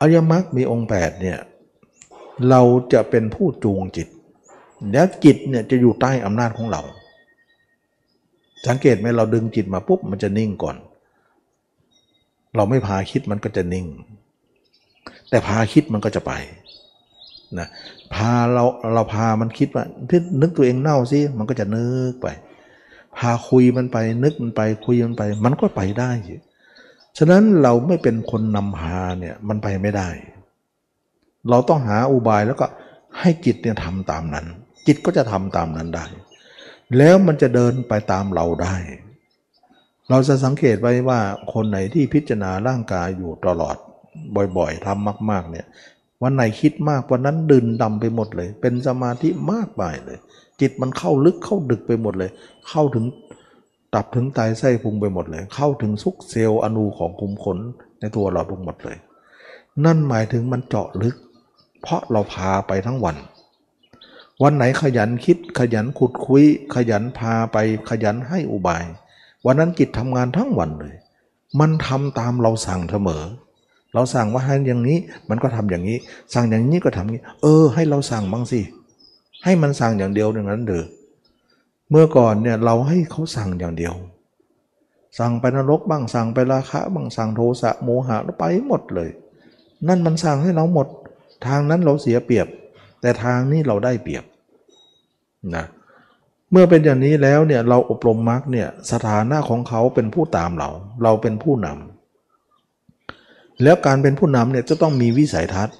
[0.00, 1.38] อริยมรรคมีองค์แปดเนี่ย
[2.50, 4.08] เราจะเป็นผู้จูงจิต
[4.90, 6.82] แล้วจิตเนี่ยจะอยู่ใต้อำนาจของเรา
[8.68, 10.76] สังเกตไหมเราดึงจิตมาปุ๊บมันจะนิ่งก่อน
[12.56, 13.86] เราไม่พาคิดมันก็จะนิ่ง
[15.30, 16.32] แต่พาคิดมันก็จะไป
[17.58, 17.68] นะ
[18.14, 18.64] พาเรา
[18.94, 19.84] เราพามันคิดว่า
[20.40, 22.26] นึกตัวเองเน่าสิมันก็จะนึกไป
[23.16, 26.10] พาคุยมันไปนึกมันไปคุยมันไป มันก็ไปได้
[27.18, 30.08] ฉะนั้นเราไม่เป็นคนนำพาเนี่ยมันไปไม่ได้
[31.50, 32.66] เราต้องหาอุบายแล้วก็
[33.18, 34.46] ให้จิตเนี่ยทำตามนั้น
[34.86, 36.04] จิตก็จะทำตามนั้นได้
[36.98, 38.74] แล้วมันจะเดินไปตามเราได้
[40.10, 41.20] เราจะสังเกตไว้ว่า
[41.52, 43.76] คนไหนที่พิจารณาร่างกายอยู่ตลอด
[44.56, 45.66] บ่อยๆทำมาก ๆ เนี่ย
[46.22, 50.18] วันไหนคิดมากวันนั้นดึนดำไปหมดเลย เป็นสมาธิมากไปเลย
[50.60, 52.30] จิตมันเข้าลึกเข้าดึกไปหมดเลย
[52.68, 53.04] เข้าถึง
[53.94, 57.58] ตับถึงไตไส้พุงไปหมดเลย เข้าถึงซุกเซลล์อนูของคุมขน
[58.00, 58.96] ในตัวเราทุกหมดเลย
[59.84, 61.16] นั่นหมายถึงมันเจาะลึก
[61.82, 63.16] เพราะเราพาไปทั้งวัน
[64.42, 67.56] วันไหนขยันคิดขยันขุดคุย ขยันพาไป
[67.88, 68.84] ขยันให้อุบาย
[69.46, 70.94] วันนั้นจิตทำงานทั้งวันเลย
[71.60, 73.24] มันทำตามเราสั่งเสมอ
[73.94, 75.98] เราสั่งว่าให้อย่างนี้มันก็ทำอย่างนี้
[76.34, 78.60] สั่งอย่างนี้ก็ทำอย่างนี้ เออ ให้เราสั่งบ้างสิ
[79.44, 80.84] ให้มันสั่งอย่างเดียวอย่างนั้นเด้อ
[81.90, 83.94] เมื่อก่อนเนี่ยเราให้เขาสั่งอย่างเดียว
[85.18, 89.10] สั่งไปนรกบ้างสั่งไปราคะบ้างสั่งโทสะโมหะแล้วไปหมดเลย
[89.88, 90.88] นั่นมันสั่งให้เราหมด
[91.46, 92.46] ทางนั้นเราเสียเปรียบ
[93.00, 94.24] แต่ทางนี้เราได้เปรียบ
[95.56, 95.64] นะ
[96.50, 100.70] เมื่อเป็นอย่างนี้แล้วเนี่ยเราอบรมมรรคเนี่ยสถานะของเขาเป็นผู้ตามเรา
[101.02, 105.76] เราเป็นผู้นำแล้วการเป็นผู้นำเนี่ยจะต้องมีวิสัยทัศน์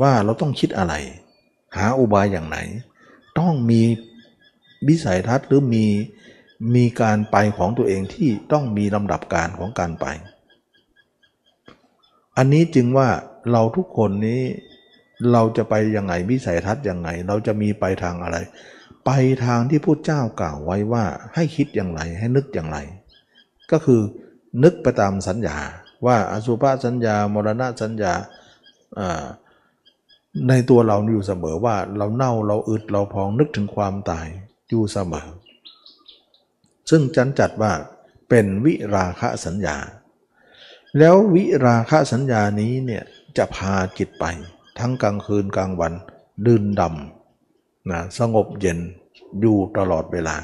[0.00, 0.94] ว่าเราต้องคิดอะไร
[1.76, 2.58] หาอุบายอย่างไหน
[3.38, 3.82] ต้องมี
[4.88, 5.86] วิสัยทัศน์หรือมี
[6.74, 10.06] มีการไปของตัวเองที่ต้องมีลำดับการของการไป
[12.36, 13.08] อันนี้จึงว่า
[13.52, 14.40] เราทุกคนนี้
[15.32, 18.36] เราจะไปยังไงวิสัยทัศน์ยังไง เราจะมีไปทางอะไร
[19.04, 19.10] ไป
[19.44, 22.78] ทางที่พุทธเจ้ากล่าวไว้ว่าให้คิดอย่างไรให้นึกอย่างไร
[23.70, 24.00] ก็คือ
[24.62, 25.56] นึกไปตามสัญญา
[26.06, 28.12] ว่าอสุภสัญญามรณะสัญญา
[30.48, 34.26] ในตัวเราอยู่เสมอว่าเราเน่าเราอึดเราพองนึกถึงความตาย
[34.68, 35.28] อยู่เสมอ
[36.90, 37.72] ซึ่งจันจัดว่า
[38.28, 39.76] เป็นวิราคะสัญญา
[40.98, 43.04] แล้ววิราคะสัญญานี้เนี่ย
[43.36, 44.24] จะพาจิตไป
[44.78, 45.92] ทั้งกลางคืนกลางวัน
[46.46, 47.13] ดื่นดำ
[47.90, 48.78] นะสงบเย็น
[49.40, 50.36] อยู่ตลอดเวลา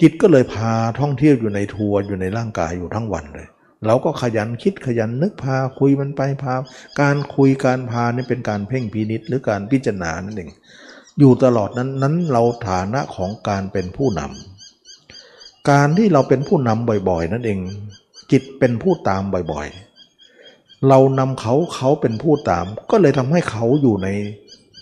[0.00, 3.48] จิตก็เลยพาท่องเที่ยวอยู่ในทัวร์อยู่ในร่างกายอยู่ทั้งวันเลย
[3.86, 6.54] เราก็ขยันคิดขยันนึกพาคุยมันไปพา
[7.00, 10.50] การคุยการพานี่เป็นการเพ่งพินิษหรือการพิจารณานั่นเอง
[11.18, 17.58] อยู่ตลอดนั้นนั้นเราฐานะของการเป็นผู้นำการที่เราเป็นผู้นำบ่อยๆ นั่นเอง
[18.30, 24.08] จิตเป็นผู้ตามบ่อยๆ เรานำเขาเขาเป็นผู้ตาม ก็เลยทำให้เขาอยู่ใน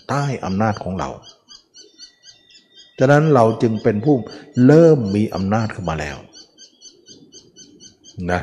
[0.09, 1.09] ใต้อำนาจของเรา
[2.99, 4.15] ฉะนั้นเราจึงเป็นผู้
[4.65, 6.17] เริ่มมีอำนาจขึ้นมาแล้ว
[8.31, 8.41] นะ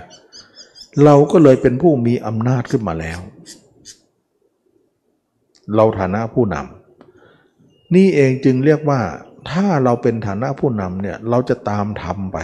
[1.05, 3.21] เราก็เลยเป็นผู้มีอำนาจขึ้นมาแล้ว
[5.75, 9.01] เราฐานะผู้นำนี่เองจึงเรียกว่า
[9.51, 12.39] ถ้าเราเป็นฐานะผู้นำเนี่ยเราจะตามทำไป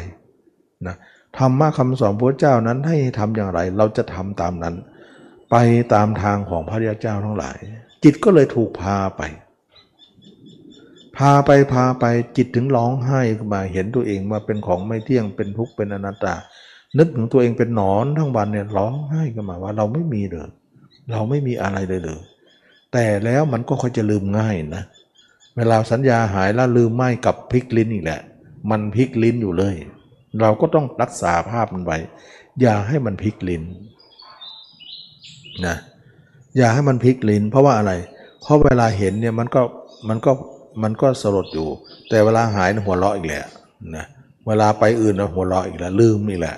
[0.86, 0.96] นะ
[1.38, 4.74] ธรรมะคำสอนพระเจ้านั้นให้ทำอย่างไร เราจะทำตามนั้น
[5.50, 5.56] ไป
[5.94, 7.58] ตามทางของพระยาเจ้าทั้งหลาย
[8.04, 9.22] จิตก็เลยถูกพาไป
[11.16, 12.04] พาไปพาไป
[12.36, 16.34] จิตถึงร้องไห้ขึ้นมาเห็นตัวเองว่าเป็นของไม่เที่ยงเป็นทุกข์เป็นอนัตตา
[16.98, 20.50] นึกถึงตัวเองเป็นหนอนทั้งวันเนี่ยร้องไห้ขึ้นมาว่าเราไม่มีเลย
[21.10, 22.20] เราไม่มีอะไรเลยเลย
[22.92, 24.84] แต่แล้วมันก็ค่อยจะลืมง่ายนะ
[25.56, 28.20] เวลาสัญญาหายแล้วลืมไม่กับพลิกลิ้นอีกแหละ
[28.70, 29.74] มันพลิกลิ้นอยู่เลย
[30.40, 31.98] เราก็ต้องรักษาภาพมันไว้
[32.60, 33.62] อย่าให้มันพลิกลิ้น
[35.66, 35.76] นะ
[36.56, 37.92] อย่าให้มันพลิกลิ้น เพราะว่าอะไร
[38.42, 39.62] เพราะเวลาเห็นเนี่ยมันก็
[40.08, 40.32] มันก็
[40.82, 41.68] มันก็สลดอยู่
[42.08, 43.44] แต่เวลาหายหัวเราะอีกแหละ
[43.96, 44.06] นะ
[44.46, 46.56] เวลาไปอื่นหัวเราะอีกแล้วลืมอีกแหละ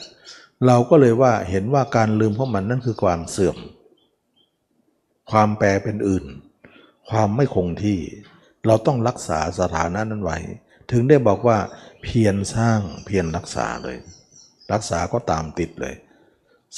[0.67, 3.57] เราก็เลยว่าเห็นว่าการลืมของมันนั่นคือความเสื่อม
[5.31, 6.25] ความแปรเป็นอื่น
[7.11, 7.99] ความไม่คงที่
[8.67, 10.39] เราต้องรักษาสถานะนั้นไว้
[10.91, 11.59] ถึงได้บอกว่า
[12.03, 13.97] เพียรสร้างเพียรรักษาเลย
[14.73, 15.95] รักษาก็ตามติดเลย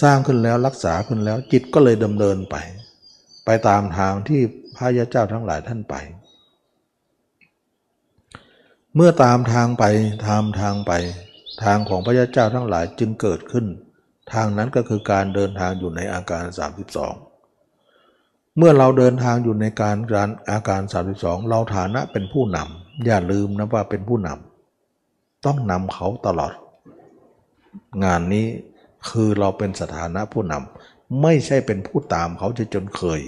[0.03, 2.57] สร้างขึ้นแล้วรักษาขึ้นแล้วจิตก็เลยดำเนินไป
[3.45, 4.41] ไปตามทางที่
[4.77, 5.95] พระยาเจ้าทั้งหลายท่านไป
[8.95, 9.85] เมื่อตามทางไป
[10.27, 10.93] ตามทางไป
[11.65, 13.67] ทางของพระยาเจ้าทั้งหลายจึงเกิดขึ้น
[14.33, 16.45] ทางนั้นก็คือการเดินทางอยู่ในอาการ
[17.31, 20.83] 32 เมื่อเราเดินทางอยู่ในการการอาการ
[21.15, 26.53] 32 เราฐานะเป็นผู้นำอย่าลืมนะว่าเป็นผู้นำต้องนำเขาตลอด
[28.05, 28.47] งานนี้
[29.09, 33.21] คือเราเป็นสถานะผู้นำ ไม่ใช่เป็นผู้ตามเขาจะจนเคย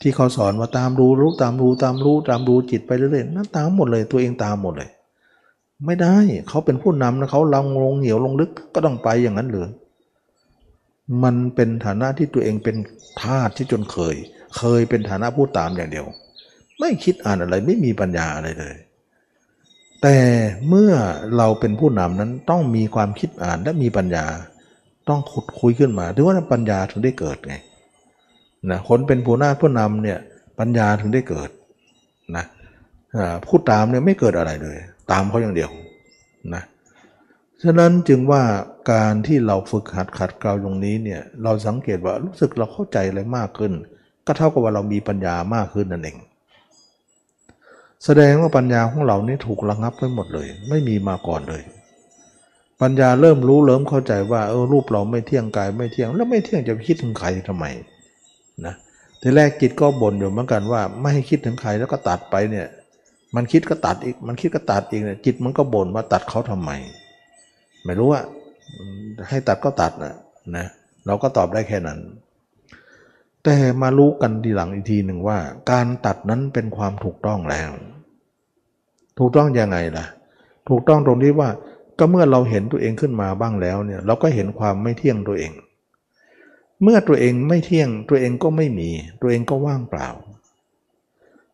[0.00, 4.90] ที่เขาสอนว่าตามรู้รู้ตามรู้ตามรู้ตามรู้จิตไปเรื่อยๆนั่นตามหมดเลยตัวเองตามหมดเลย
[5.86, 6.16] ไม่ได้
[6.48, 9.68] เขาเป็นผู้นำนะเขาลังลงเหนียวลงลึกก็ต้องไปอย่างนั้นเลย
[11.22, 12.76] มันเป็นฐานะที่ตัวเองเป็น
[13.20, 14.16] ทาสที่จนเคย
[14.56, 16.06] เคยเป็นฐานะผู้ตามอย่างเดียว
[16.78, 18.74] ไม่คิดอ่านอะไรไม่มีปัญญาอะไรเลย
[20.02, 20.18] แต่
[20.68, 20.92] เมื่อ
[21.36, 24.26] เราเป็นผู้นำนั้นต้องมีความคิดอ่านและมีปัญญา
[25.08, 27.54] ต้องขุดคุยขึ้นมาถึงว่าปัญญาถึงได้เกิดไง
[28.70, 30.18] นะคนเป็นผู้น้าผู้นำเนี่ย
[30.58, 31.50] ปัญญาถึงได้เกิด
[32.36, 32.44] นะ
[33.46, 34.76] ผู้ตามเนี่ยไม่เกิดอะไรเลย
[35.10, 35.70] ตามเขาอย่างเดียว
[36.54, 36.62] นะ
[37.62, 38.42] ฉะนั้นจึงว่า
[38.92, 43.72] การที่เราฝึกหัดขัดเกลาตรงนี้เนี่ยเราสังเกตว่ารู้สึกเราเข้าใจอะไรมากขึ้น
[44.26, 46.16] ก็เท่ากับว่าเรามีปัญญามากขึ้นนั่นเอง
[48.04, 51.62] แสดงว่าปัญญาของเรานี่ถูกระงับไว้หมดเลย ไม่มีมาก่อนเลย
[52.82, 57.64] ปัญญาเริ่มรู้เริ่มเข้าใจว่าเออรูปเราไม่เที่ยงกายไม่เที่ยง แล้วไม่เที่ยงจะคิดถึงใครทำไม
[58.66, 58.74] นะ
[59.20, 62.66] ทีแรกจิตก็บ่นอยู่เหมือนกันว่า ไม่ให้คิดถึงใครแล้วก็ตัดไปเนี่ย
[63.36, 66.70] มันคิดก็ตัดอีก มันคิดก็ตัดอีกเนี่ยจิตมันก็บ่นว่าตัดเขาทำไม
[67.84, 68.20] ไม่รู้ว่า
[69.28, 70.14] ให้ตัดก็ตัดนะ
[70.56, 70.66] นะ
[71.06, 71.98] เราก็ตอบได้แค่นั้น
[73.44, 75.38] แต่มารู้กันทีหลังอีกทีหนึ่งว่า
[75.70, 77.70] การตัดนั้นเป็นความถูกต้องแล้ว
[79.18, 80.06] ถูกต้องยังไงล่ะ
[80.68, 81.48] ถูกต้องตรงที่ว่า
[81.98, 85.52] ก็เมื่อเราเห็นตัวเองขึ้นมาบ้างแล้วเนี่ยเราก็เห็นความไม่เที่ยงตัวเอง
[86.82, 88.90] เมื่อตัวเองไม่เที่ยงตัวเองก็ไม่มี
[89.20, 90.08] ตัวเองก็ว่างเปล่า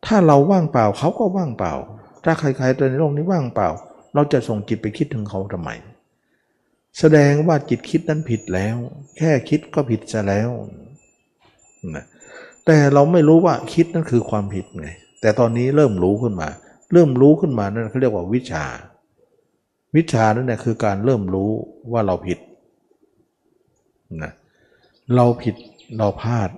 [0.07, 1.75] ถ้าเราว่างเปล่าเขาก็ว่างเปล่า
[2.25, 3.69] ถ้าใครๆในโลกนี้ว่างเปล่า
[4.15, 5.71] เราจะส่งจิตไปคิดถึงเขาทำไม
[6.99, 8.77] แสดงว่าจิตคิดนั้นผิดแล้ว
[9.17, 10.51] แค่คิดก็ผิดจะแล้ว
[11.95, 12.05] นะ
[12.67, 14.89] แต่เราไม่รู้ว่าคิดนั้นคือความผิดไง
[15.21, 16.49] แต่ตอนนี้เริ่มรู้ขึ้นมา
[16.93, 18.65] เริ่มรู้ขึ้นมานั่นเขาเรียกว่าวิชา
[19.97, 21.51] วิชานั่นแหละคือการเริ่มรู้
[21.93, 22.39] ว่าเราผิด
[24.23, 24.33] นะ
[25.15, 25.55] เราผิด
[25.99, 26.51] เราพลาด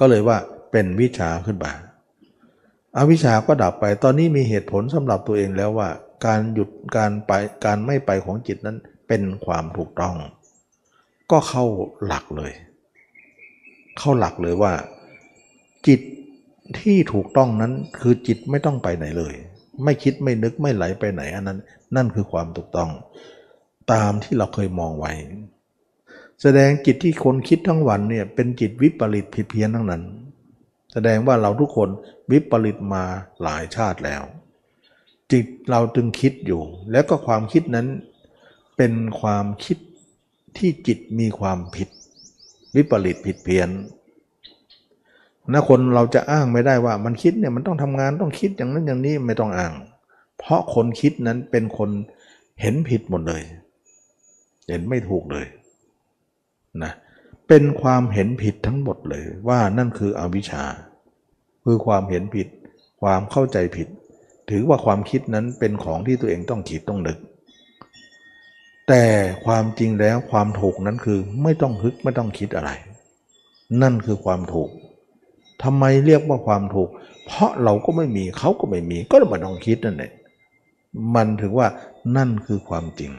[0.00, 0.36] ก็เลยว่า
[0.70, 1.72] เป็นวิชาขึ้นมา
[2.96, 5.88] อาวิชาก็ดับไป ตอนนี้มีเหตุผลสำหรับตัวเองแล้วว่า
[6.26, 7.32] การหยุดการไป
[7.64, 8.76] การไม่ไปของจิตนั้น
[9.08, 10.14] เป็นความถูกต้อง
[11.30, 11.64] ก็เข้า
[12.06, 12.52] หลักเลย
[13.98, 14.72] เข้าหลักเลยว่า
[15.86, 16.00] จิต
[16.78, 19.34] ที่ถูกต้องนั้นคือจิตไม่ต้องไปไหนเลย
[19.84, 21.58] ไม่คิดไม่นึกไม่ไหลไปไหนอันนั้น
[21.96, 22.90] นั่นคือความถูกต้อง
[23.92, 25.12] ตามที่เราเคยมองไว้
[26.42, 30.02] แสดงจิตที่คนคิดทั้งวันเนี่ยเป็นจิตวิปริตผิดเพี้ยนทั้งนั้น
[30.92, 31.88] แสดงว่าเราทุกคน
[32.30, 33.04] วิปริตมา
[33.42, 34.22] หลายชาติแล้ว
[35.32, 36.62] จิตเราจึงคิดอยู่
[36.92, 37.86] แล้วก็ความคิดนั้น
[38.76, 39.78] เป็นความคิด
[40.56, 41.88] ที่จิตมีความผิด
[42.76, 43.68] วิปริตผิดเพี้ยน
[45.52, 49.72] นะคนเราจะอ้างไม่ได้ว่ามันคิดเนี่ยมันต้องทำงานต้องคิดอย่างนั้นอย่างนี้ไม่ต้องอ้าง
[50.38, 51.90] เพราะคนคิดนั้นเป็นคน
[52.60, 53.42] เห็นผิดหมดเลย
[54.68, 55.46] เห็นไม่ถูกเลย
[56.82, 56.92] นะ
[57.48, 60.64] เป็นความเห็นผิดทั้งหมดเลย ว่านั่นคืออวิชชา
[61.64, 62.48] คือความเห็นผิด
[63.02, 63.88] ความเข้าใจผิด
[64.50, 67.18] ถือว่าความคิดนั้นเป็นของที่ตัวเองต้องคิดต้องนึก
[68.88, 69.04] แต่
[69.46, 72.70] ความจริงแล้วความถูกนั้นคือไม่ต้องฮึกไม่ต้องคิดอะไร
[73.82, 74.70] นั่นคือความถูก
[75.64, 76.88] ทำไมเรียกว่าความถูก
[77.26, 80.12] เพราะเราก็ไม่มีเขาก็ไม่มี ก็ม่ต้องคิดนั่นแหละ
[81.14, 81.68] มันถือว่า
[82.16, 83.12] นั่นคือความจริง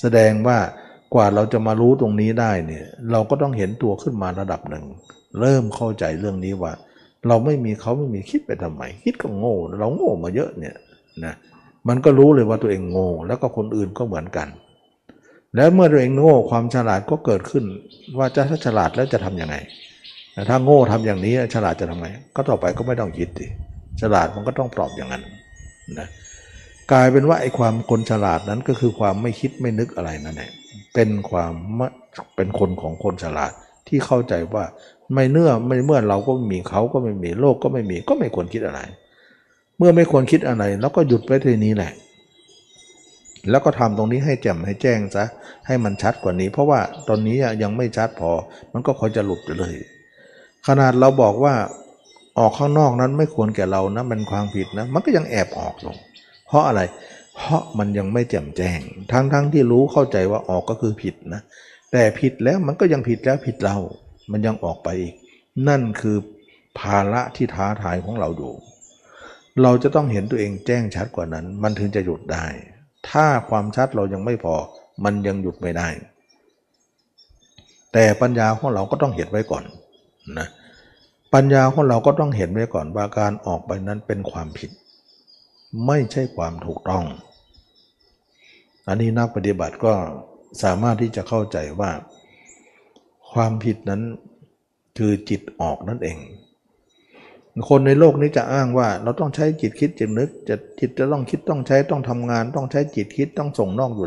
[0.00, 0.58] แสดงว่า
[1.14, 4.84] กว่าเราจะมารู้ตรงนี้ได้เนี่ย เราก็ต้องเห็นตัวขึ้นมาระดับหนึ่ง
[5.40, 6.72] เริ่มเข้าใจเรื่องนี้ว่า
[7.28, 10.76] เราไม่มีเขาไม่มีคิดไปทำไม คิดก็โง่ เราโง่มาเยอะเนี่ย
[11.24, 11.34] นะ
[11.88, 14.48] มันก็รู้เลยว่าตัวเองโง่ แล้วก็คนอื่นก็เหมือนกัน
[15.56, 17.64] แล้วเมื่อตัวเองโง่ความฉลาดก็เกิดขึ้น
[18.18, 19.56] ว่าจะถ้าฉลาดแล้วจะทํำยังไง
[20.48, 23.46] ถ้าโง่ทำอย่างนี้ฉลาดจะทำไง ก็ต่อไปก็ไม่ต้องคิดดิ
[24.00, 25.22] ฉลาดมันก็ต้องปลอบอย่างนั้น
[25.98, 26.08] นะ
[26.92, 30.52] กลายเป็นว่าไอ้ความคนฉลาดนั้นก็คือความไม่คิดไม่นึกอะไรนั่นเอง
[30.94, 31.52] เป็นความ
[32.36, 33.52] เป็นคนของคนฉลาด
[33.88, 34.64] ที่เข้าใจว่า
[35.14, 38.80] ไม่เนื่อไม่เมื่อเราก็ไม่มีเขาก็ไม่มีโลกก็ไม่มีก็ไม่ควรคิดอะไร
[39.78, 41.92] เมื่อไม่ควรคิดอะไรแล้วก็หยุดไว้ที่นี้แหละ
[43.50, 45.24] แล้วก็ทำตรงนี้ให้แจ่มให้แจ้งซะ
[45.66, 48.30] ให้มันชัดกว่านี้ เพราะว่าตอนนี้ยังไม่ชัดพอ
[48.72, 49.74] มันก็คอยจะหลุดไปเลย
[50.66, 51.54] ขนาดเราบอกว่า
[52.38, 55.96] ออกข้างนอกนั้นไม่ควรแก่เรานะมันความผิดนะ มันก็ยังแอบออกลง
[56.46, 56.80] เพราะอะไร
[57.36, 58.80] เพราะมันยังไม่แจ่มแจ้ง
[59.12, 61.40] ทั้งๆทที่รู้เข้าใจว่าออกก็คือผิดนะ
[61.92, 63.76] แต่ผิดแล้วมันก็ยังผิดแล้วผิดเรา
[64.32, 65.14] มันยังออกไปอีก
[65.68, 66.16] นั่นคือ
[66.78, 68.52] ภาระที่ท้าทายของเราอยู่
[69.62, 72.46] เราจะต้องเห็นตัวเองแจ้งชัดกว่านั้น มันถึงจะหยุดได้
[73.10, 74.54] ถ้าความชัดเรายังไม่พอ
[75.04, 75.88] มันยังหยุดไม่ได้
[77.92, 79.64] แต่ปัญญาของเราก็ต้องเห็นไว้ก่อน
[80.38, 80.48] นะ
[81.34, 84.70] ปัญญาของเราก็ต้องเห็นไว้ก่อนว่าการออกไปนั้นเป็นความผิด
[85.86, 87.04] ไม่ใช่ความถูกต้อง
[88.86, 89.92] อันนี้นักปฏิบัติก็
[90.62, 91.90] สามารถที่จะเข้าใจว่า
[93.32, 94.02] ความผิดนั้น
[94.98, 96.18] คือจิตออกนั่นเอง
[97.68, 104.06] คนในโลกนี้จะอ้างว่า เราต้องใช้จิตคิดจิตนึกจะจิตจะต้องคิดต้องใช้ต้องทำงาน ต้องใช้จิตคิดต้องส่งนอกอยู่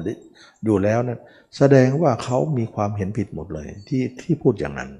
[0.65, 1.19] อยู่แล้วนะั้น
[1.57, 4.91] แสดงว่าเขามีความเห็นผิดหมดเลยที่ที่พูดอย่างนั้น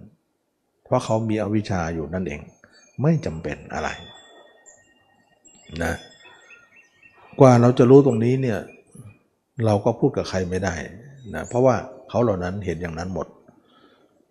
[0.84, 2.41] เพราะเขามีอวิชชาอยู่นั่นเอง
[3.01, 3.89] ไม่จำเป็นอะไร
[5.84, 5.93] นะ
[7.39, 8.59] กว่าเราจะรู้ตรงนี้เนี่ย
[9.65, 10.73] เราก็พูดกับใครไม่ได้
[11.36, 11.75] นะเพราะว่า
[12.09, 13.27] เขาเหล่านั้นเห็นอย่างนั้นหมด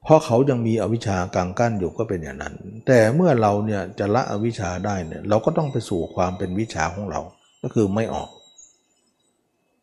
[0.04, 2.54] เพราะเขายังมีอวิชชากลางกั้นอยู่ก็เป็นอย่างนั้น
[2.86, 7.20] แต่เมื่อเราเนี่ยจะละอวิชชาได้เนี่ยเราก็ต้องไปสู่ความเป็นวิชาของเรา
[7.62, 8.28] ก็คือไม่ออก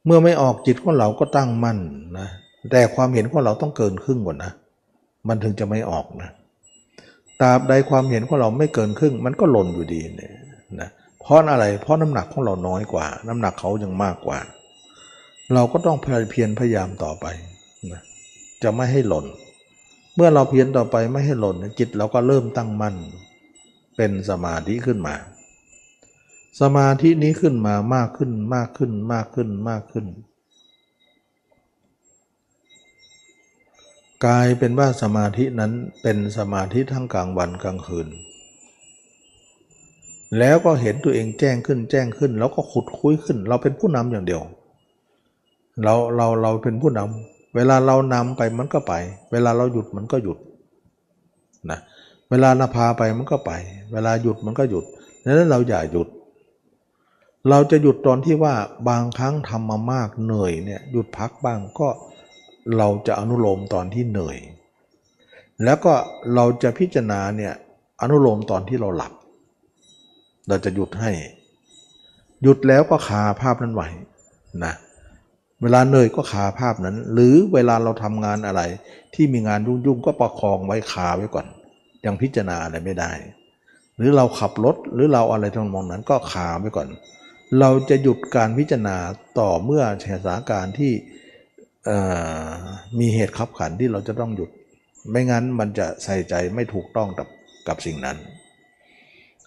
[0.05, 1.79] เมื่อไม่ออกจิตของเราก็ตั้งมั่น
[2.19, 2.27] นะ
[2.71, 4.51] แต่ความเห็นของเราต้องเกินครึ่งก่อนนะ
[5.27, 6.29] มันถึงจะไม่ออกนะ
[7.41, 10.33] ตราบใดความเห็นของเราไม่เกินครึ่ง มันก็หล่นอยู่ดีเนี่ย
[10.79, 10.89] นะ
[11.21, 14.39] เพราะอะไรเพราะน้ำหนักของเราน้อยกว่า น้ำหนักเขายังมากกว่า
[15.53, 17.25] เราก็ต้องเพียรพยายามต่อไป
[17.91, 18.01] นะ
[18.63, 19.25] จะไม่ให้หล่น
[20.15, 22.95] เมื่อเราเพียรต่อไปไม่ให้หล่นจิตเราก็เริ่มตั้งมั่น
[23.95, 25.15] เป็นสมาธิขึ้นมา
[26.61, 30.05] สมาธินี้ขึ้นมามากขึ้นมากขึ้นมากขึ้นมากขึ้น
[34.25, 38.07] กลายเป็นว่าสมาธินั้นเป็นสมาธิทั้งกลางวันกลางคืน
[40.39, 44.41] แล้วก็เห็นตัวเองแจ้งขึ้นแจ้งขึ้น แล้วก็ขุดคุยขึ้น เราเป็นผู้นำอย่างเดียว
[45.83, 48.93] เราเราเราเป็นผู้นำเวลาเรานำไปมันก็ไป
[49.31, 50.37] เวลาเราหยุดมันก็หยุด
[51.69, 51.79] นะ
[52.29, 53.51] เวลานาพาไปมันก็ไป
[53.93, 54.85] เวลาหยุดมันก็หยุด
[55.23, 56.07] ดังนั้นเราอย่าหยุด
[57.49, 58.53] เราจะหยุดตอนที่ว่า
[58.89, 61.87] บางครั้งทำมามากเหนื่อยเนี่ยหยุดพักบ้างก็
[62.77, 64.39] เราจะอนุโลมตอนที่เหนื่อย
[65.63, 65.93] แล้วก็
[66.35, 67.53] เราจะพิจารณาเนี่ย
[68.01, 69.13] อนุโลมตอนที่เราหลับ
[70.47, 71.11] เราจะหยุดให้
[72.43, 73.89] หยุดแล้วก็คาภาพนั้นไว้
[74.65, 74.73] นะ
[75.61, 78.61] เวลาเหนื่อยก็ขาภาพนั้น หรือเวลาเราทำงานอะไร
[79.13, 81.47] ที่มีงานยุ่งๆก็ประคองไว้ขาไว้ก่อน
[82.05, 83.11] ยังพิจารณาอะไรไม่ได้
[83.95, 86.87] หรือเราขับรถหรือเราอะไรทั้งมองนั้นก็ขาไว้ก่อน
[87.59, 88.97] เราจะหยุดการพิจารณา
[89.39, 90.91] ต่อเมื่อสถานการณ์ที่
[92.99, 94.49] มีเหตุขับขันที่เราจะต้องหยุด
[95.09, 97.27] ไม่งั้นมันจะใส่ใจไม่ถูกต้องกับ
[97.67, 98.17] กับสิ่งนั้น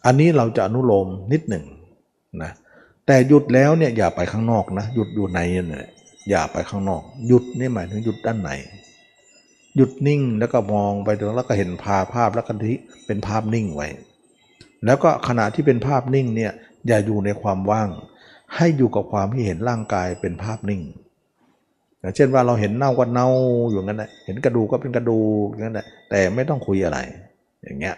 [0.06, 1.64] อันนี้เราจะอนุโลมนิดหนึ่ง
[2.42, 2.52] นะ
[3.06, 5.86] แต่หยุดแล้วเนี่ยอย่าไปข้างนอกนะหยุดอยู่ในเนี่ย
[6.30, 8.50] อย่าไปข้างนอก หยุดนี่หมายถึงหยุดด้านใน
[9.76, 13.88] หยุดนิ่งแล้วก็มองไปแล้วก็เห็นภาพภาพแล้วก็ที่เป็นภาพนิ่งไว้
[14.84, 16.52] แล้วก็ขณะที่เป็นภาพนิ่งเนี่ย
[16.86, 17.88] อย่าอยู่ในความว่าง
[18.56, 20.82] ให้อยู่กับความที่เห็นร่างกายเป็นภาพนิ่ง
[22.16, 23.28] เช่นว่าเราเห็นเน่าก็เน่า
[23.70, 26.98] อยู่งั้นแหละเห็นกระดูกก็เป็นกระดูกอย่างนั้นแหละแต่ไม่ต้องคุยอะไร
[27.62, 27.96] อย่างเงี้ย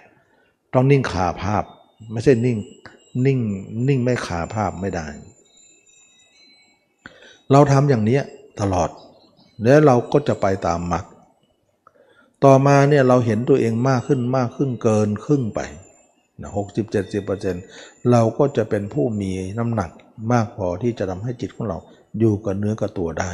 [0.74, 1.64] ต้องนิ่งขาภาพ
[2.12, 2.59] ไม่ใช่นิ่ง
[3.26, 3.38] นิ่ง
[3.88, 5.07] นิ่งไม่ขาภาพไม่ได้
[7.52, 8.18] เราทำอย่างนี้
[8.61, 8.90] ตลอด
[9.64, 11.05] แล้วเราก็จะไปตามมรรค
[12.44, 15.61] ต่อมาเนี่ยเราเห็นตัวเองมากขึ้นมากขึ้นเกินครึ่งไป
[16.57, 17.64] หกสิบเจ็ดสิบเปอร์เซ็นต์
[18.11, 19.90] เราก็จะเป็นผู้มีน้ำหนัก
[20.32, 21.78] มากพอที่จะทำให้จิตของเรา
[22.18, 23.32] อยู่กับเนื้อกับตัวได้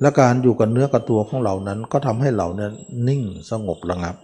[0.00, 2.70] และการอยู่กับเนื้อกับตัวของเรานั้นก็ทำให้เราเนี่ย
[3.08, 4.16] นิ่งสงบระงับ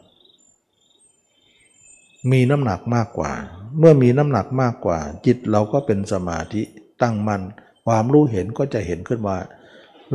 [2.30, 3.32] มีน้ำหนักมากกว่า
[3.78, 6.62] เมื่อมีน้ำหนักมากกว่า จิตเราก็เป็นสมาธิ
[7.02, 7.42] ตั้งมัน่น
[7.86, 9.38] ความรู้เห็นก็จะเห็นขึ้นว่า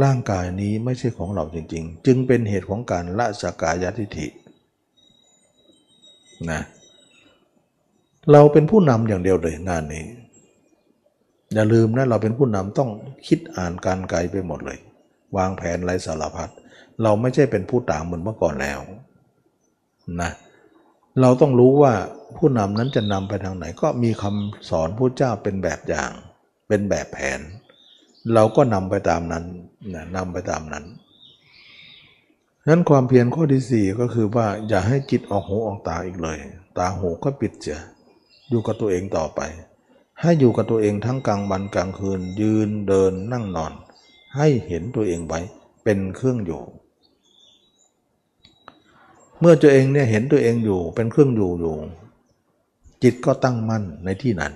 [0.03, 4.27] ร่างกายนี้ไม่ใช่ของเราจริง ๆ จึงเป็นเหตุของการละสกายทิฐิ
[6.51, 6.61] นะ
[8.31, 10.05] เราเป็นผู้นำอย่างเดียวเลยงานนี้
[11.53, 12.89] อย่าลืมนะเราเป็นผู้นำต้อง
[13.27, 14.79] คิดอ่านการไกลไปหมดเลย
[15.37, 16.49] วางแผนไรสารพัด
[17.03, 18.79] เราไม่ใช่เป็นผู้ต่ามเหมือนเมื่อก่อนแล้ว
[20.21, 20.31] นะ
[21.21, 21.93] เราต้องรู้ว่า
[22.37, 26.11] ผู้นำนั้นจะนำไปทางไหน ก็มีคำสอนพระเจ้าเป็นแบบอย่าง
[26.67, 27.39] เป็นแบบแผน
[28.33, 29.45] เราก็นำไปตามนั้น
[29.93, 30.85] นะนำไปตามนั้น
[32.67, 36.37] นั้นความเพียรข้อที่สี่ก็คือว่าอย่าให้จิตออกหูออกตาอีกเลย
[36.77, 37.79] ตาหูก็ปิดเสีย
[38.49, 39.41] อยู่กับตัวเองต่อไป
[40.21, 43.73] ให้อยู่กับตัวเองทั้งกลางวันกลางคืนยืนเดินนั่งนอน
[44.37, 45.39] ให้เห็นตัวเองไว้
[45.83, 46.61] เป็นเครื่องอยู่
[49.39, 51.75] เมื่อตัวเองเนี่ยเห็นตัวเองอยู่เป็นเครื่องอยู่อยู่
[53.03, 54.53] จิตก็ตั้งมั่นในที่นั้น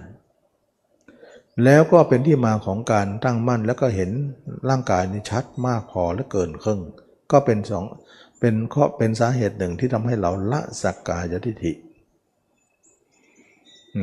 [1.63, 4.11] แล้วก็เป็นที่มาของการตั้งมั่นแล้วก็เห็น
[4.69, 6.79] ร่างกายนี้ชัดมากพอและเกินครึ่ง
[7.31, 7.85] ก็เป็นสอง
[8.39, 11.73] เป็นข้อเป็นสาเหตุหนึ่งที่ทำให้เราละสักกายทิฏฐิ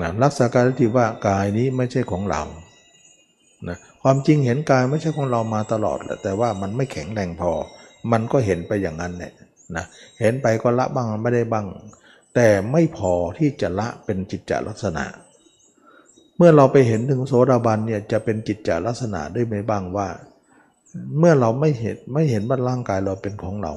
[0.01, 2.43] นะรักษากายทิฏฐิว่ากายนี้ไม่ใช่ของเรา
[3.69, 3.79] นะ
[4.11, 7.53] ความจริงเห็นกายไม่ใช่ของเรามาตลอดแหละแต่ว่ามันไม่แข็งแรงพอ
[8.13, 9.33] มันก็เห็นไปอย่างนั้นแหละ
[9.77, 9.85] นะ
[10.21, 11.67] เห็นไปก็ละบ้างไม่ได้บ้าง
[12.35, 15.05] แต่ไม่พอที่จะละเป็นจิตจลักษณะ
[16.37, 20.09] เมื่อเราไปเห็นถึงโสดาบันเนี่ยจะเป็นจิตจลักษณะได้ไหมบ้างว่า
[21.19, 23.73] เมื่อเราไม่เห็นไม่เห็นว่าร่างกายเราเป็นของเรา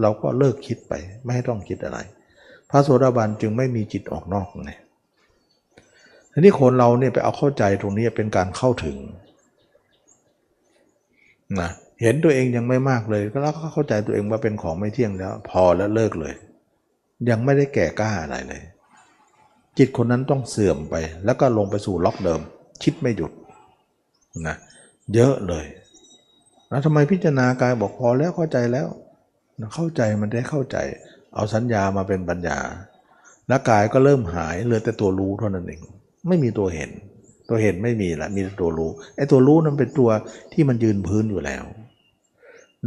[0.00, 1.98] เราก็เลิกคิดไปไม่ให้ต้องคิดอะไร
[2.70, 4.72] พระโสดาบันจึงไม่มีจิตออกนอกไง
[6.32, 8.98] ทีนี้คนเราเนี่ยไปเอาเข้าใจตรงนี้เป็นการเข้าถึง
[11.60, 11.70] นะ
[12.02, 16.34] เห็นตัวเองยังไม่มากเลย ก็แล้วก็เข้าใจตัวเองว่าเป็นของไม่เที่ยงแล้ว พอแล้วเลิกเลย
[17.30, 18.62] ยังไม่ได้แก่กล้าอะไรเลย
[19.78, 20.94] จิตคนนั้นต้องเสื่อมไป
[21.24, 22.40] แล้วก็ลงไปสู่ล็อกเดิม
[22.82, 23.32] คิดไม่หยุด
[24.46, 24.56] นะ
[25.14, 25.66] เยอะเลย
[26.68, 28.86] แล้วทำไมพิจารณากายบอกพอแล้วเข้าใจแล้ว
[29.74, 30.76] เข้าใจมันได้เข้าใจ
[31.34, 32.58] เอาสัญญามาเป็นปัญญา
[33.48, 35.80] แล้วกายก็เริ่มหายเหลือแต่ตัวรู้เท่านั้นเอง
[36.28, 36.90] ไม่มีตัวเห็น
[37.48, 40.10] ตัวเห็นไม่มีละมีตัวรู้ไอ้ตัวรู้นั้นเป็นตัว
[40.52, 41.64] ที่มันยืนพื้นอยู่แล้ว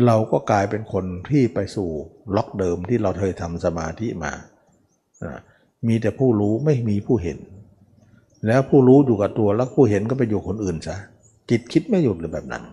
[0.05, 1.89] เราก็กลายเป็นคนที่ไปสู่
[2.35, 4.31] ล็อกเดิมที่เราเคยทำสมาธิมา
[5.87, 7.37] มีแต่ผู้รู้ไม่มีผู้เห็น
[8.47, 10.97] แล้วผู้รู้อยู่กับตัวแล้วผู้เห็นก็ไปอยู่คนอื่นซะ
[11.49, 12.63] จิตคิดไม่หยุดเลยแบบนั้น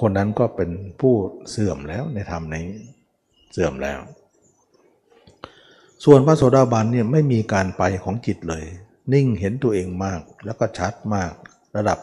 [0.00, 0.70] คนนั้นก็เป็น
[1.00, 1.14] ผู้
[1.50, 2.66] เสื่อมแล้วในธรรมนี้
[3.52, 4.00] เสื่อมแล้ว
[6.04, 8.64] ส่วนพระโสดาบันเนี่ยไม่มีการไปของจิตเลย
[9.12, 11.32] นิ่งเห็นตัวเองมากแล้วก็ชัดมาก
[11.76, 11.98] ระดับ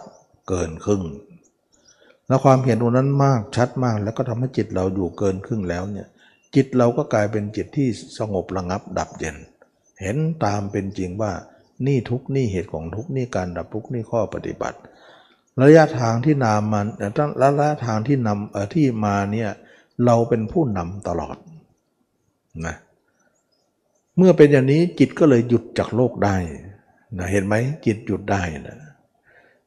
[0.47, 1.03] เกินครึ่ง
[2.27, 6.07] แล้วความเห็นตรงนั้นมากชัดมาก แล้วก็ทำให้จิตเราอยู่เกินครึ่งแล้วเนี่ย
[6.55, 7.87] จิตเราก็กลายเป็นจิตที่
[8.17, 9.37] สงบระงับดับเย็น
[10.01, 11.31] เห็นตามเป็นจริงว่า
[11.87, 14.77] นี่ทุกนี่เหตุของทุกนี่การดับทุกนี่ข้อปฏิบัติ
[15.63, 16.87] ระยะทางที่นำมัน
[17.41, 19.49] ระยะทางที่นำเออที่มาเนี่ย
[20.05, 21.37] เราเป็นผู้นำตลอด
[22.65, 22.75] นะ
[24.17, 26.35] เมื่อเป็นอย่างนี้จิตก็เลยหยุดจากโลกได้
[27.17, 27.55] นะเห็นไหม
[27.85, 28.77] จิตหยุดได้นะ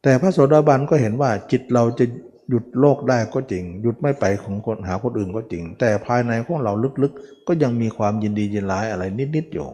[0.03, 2.05] แต่พระโสดาบันก็เห็นว่าจิตเราจะ
[2.49, 6.73] หยุดโลกได้ก็จริง หยุดไม่ไปของคนหาคนอื่นก็จริง แต่ภายในของเรา
[7.03, 9.05] ลึกๆ ก็ยังมีความยินดียินร้ายอะไร
[9.37, 9.69] นิดๆอยู่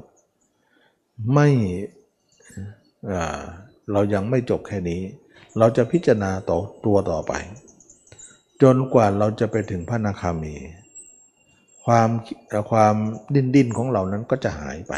[1.32, 1.48] ไม่
[3.92, 5.00] เรายังไม่จบแค่นี้
[5.58, 7.32] เราจะพิจารณาต่อตัวต่อไป
[8.62, 10.54] จนกว่าเราจะไปถึงพระนาคามี
[11.84, 12.08] ความ
[12.70, 12.94] ความ
[13.34, 14.92] ดิ้นดิ้นของเรานั้นก็จะหายไป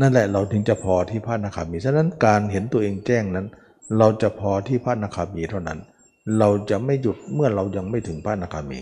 [0.00, 3.46] นั่นแหละเราถึงจะพอที่พระนาคามีฉะนั้นการเห็นตัวเองแจ้งนั้น
[3.98, 5.78] เราจะพอที่พระนาคามีเท่านั้น
[6.38, 8.80] เราจะไม่หยุดเมื่อเรายังไม่ถึงพระนาคามี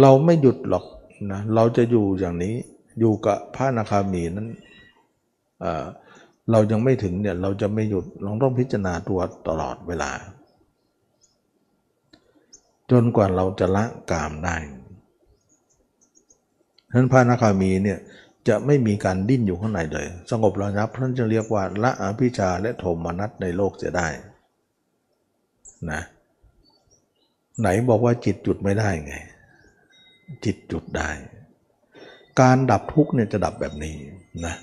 [0.00, 0.84] เราไม่หยุดหรอก
[1.32, 2.54] นะเราจะอยู่อย่างนี้
[2.98, 4.48] อยู่กับพระนาคามีนั้น
[6.50, 10.10] เรายังไม่ถึงเนี่ยเราจะไม่หยุดเราต้องพิจารณาตัวตลอดเวลา
[12.90, 14.56] จนกว่าเราจะละกามได้
[16.90, 17.98] ฉะนั้นพระนาคามีเนี่ย
[18.48, 24.08] จะไม่มีการดิ้นอยู่ข้างในเลย สงบระงับท่านจะเรียกว่าละอภิชาและโทมนัสในโลกจะได้
[25.90, 26.00] นะ
[27.60, 29.14] ไหนบอกว่าจิตจุดไม่ได้ไง
[30.44, 31.08] จิตจุดได้
[32.40, 33.96] การดับทุกข์เนี่ยจะดับแบบนี้
[34.46, 34.54] นะ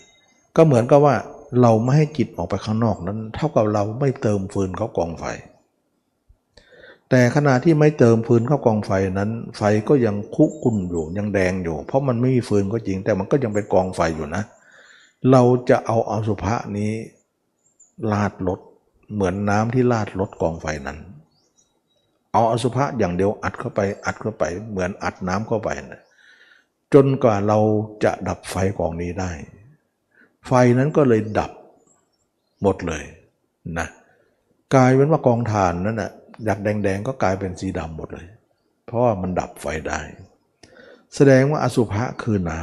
[0.55, 1.15] ก็เหมือนกับว่า
[1.61, 5.25] เราไม่ให้จิตออกไปข้างนอกนั้น เท่ากับเราไม่เติมฟืนเขากองไฟ
[7.09, 14.43] แต่ขณะที่ไม่เติมฟืนเข้ากองไฟนั้น ไฟก็ยังคุกุ่นอยู่ยังแดงอยู่ เพราะมันไม่มีฟืนก็จริง แต่มันก็ยังเป็นกองไฟอยู่นะ
[15.31, 16.91] เราจะเอาอาสุภะนี้
[18.11, 18.59] ลาดลด
[19.13, 20.97] เหมือนน้ำที่ลาดลดกองไฟนั้น
[22.33, 26.01] เอาอสุภะอย่างเดียวอัดเข้าไปอัดเข้าไป เหมือนอัดน้ำเข้าไปนะ
[26.93, 27.59] จนกว่าเรา
[28.03, 29.31] จะดับไฟกองนี้ได้
[30.47, 31.51] ไฟนั้นก็เลยดับ
[32.61, 33.03] หมดเลย
[33.79, 33.87] นะ
[34.75, 36.11] กลายเป็นว่ากองถ่านนั้นนะ
[36.45, 38.27] อยากแดงๆก็กลายเป็นสีดำหมดเลย
[38.85, 39.99] เพราะว่ามันดับไฟได้
[41.15, 42.61] แสดงว่าอสุภะคือน้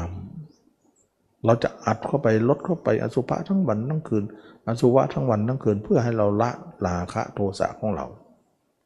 [0.71, 4.25] ำเราจะอัดเข้าไปลดเข้าไปอสุภะทั้งวันทั้งคืน
[4.67, 6.51] อสุภะทั้งวันทั้งคืน เพื่อให้เราละ
[6.87, 8.07] ราคะโทสะของเรา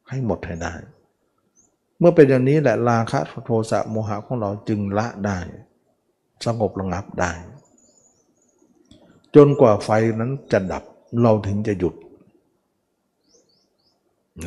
[0.09, 0.73] ให้หมดให้ได้
[1.99, 5.39] เมื่อเป็นอย่างนี้แหละราคะโทสะโมหะของเราจึงละได้
[6.45, 7.31] สงบระงับได้
[9.35, 10.83] จนกว่าไฟนั้นจะดับ
[11.21, 11.95] เราถึงจะหยุด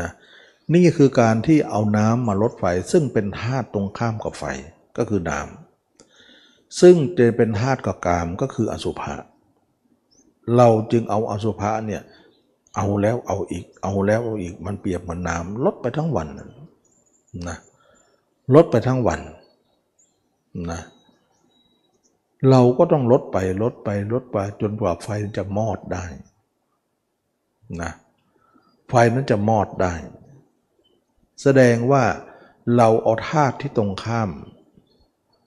[0.01, 0.11] นะ
[0.75, 4.45] นี่คือการที่เอาน้ำมาลดไฟซึ่งเป็นธาตุตรงข้ามกับไฟ
[4.97, 9.15] ก็คือน้ำซึ่งจะเป็นธาตุกับกามก็คืออสุภะ
[10.57, 12.03] เราจึงเอาอสุภะเนี่ย
[12.77, 16.29] เอาแล้วเอาอีก เอาแล้วเอาอีกมันเปรียบเหมือนน้ำลดไปทั้งวัน
[17.49, 17.59] นะ
[18.55, 19.21] ลดไปทั้งวัน
[20.71, 20.81] นะ
[22.51, 26.05] เราก็ต้องลดไปลดไปลดไปจนกว่าไฟจะมอดได้
[27.83, 27.93] นะ
[28.89, 29.93] ไฟนั้นจะมอดได้
[31.43, 32.05] แสดงว่า
[32.77, 34.31] เราเอาธาตุที่ตรงข้าม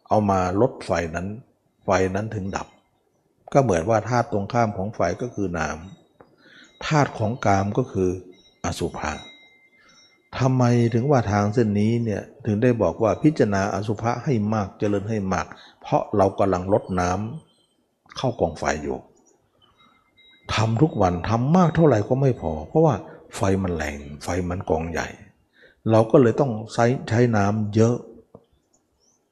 [0.08, 1.28] เอามาลดไฟนั้น
[1.84, 2.68] ไฟนั้นถึงดับ
[3.54, 8.10] ก็เหมือนว่าธาตุตรงข้ามของไฟก็คือน้ำธาตุของกามก็คือ
[8.66, 9.12] อสุภะ
[10.38, 15.46] ทำไมถึงว่าทางเส้นนี้เนี่ยถึงได้บอกว่าพิจารณาอสุภะให้มากเจริญให้มาก
[15.82, 18.98] เพราะเรากำลังลดน้ำเข้ากองไฟอยู่
[20.54, 22.96] ทำทุกวันทำมากเท่าไหร่ก็ไม่พอ เพราะว่า
[23.36, 25.08] ไฟมันแรงไฟมันกองใหญ่
[25.92, 27.96] เราก็เลยต้องใช้ใช้น้ำเยอะ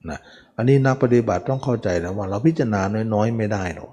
[0.09, 0.19] นะ
[0.57, 2.81] อันนี้นักปฏิบัติต้องเข้าใจนะว่าเราพิจารณา
[3.13, 3.91] น้อยๆ ไม่ได้หรอก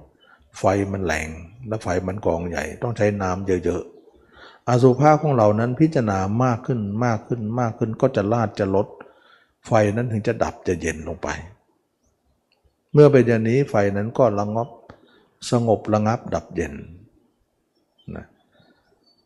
[0.59, 1.29] ไฟมันแรง
[1.69, 8.87] และไฟมันกองใหญ่ต้องใช้น้ำเยอะๆอสุภะของเรานั้นพิจารณามากขึ้นมากขึ้นมากขึ้นก็จะลาดจะลด
[9.67, 11.29] ไฟนั้นถึงจะดับจะเย็นลงไป
[12.93, 14.69] เมื่อเป็นอย่างนี้ไฟนั้นก็ระงับ
[15.51, 16.75] สงบระงับดับเย็น
[18.17, 18.27] นะ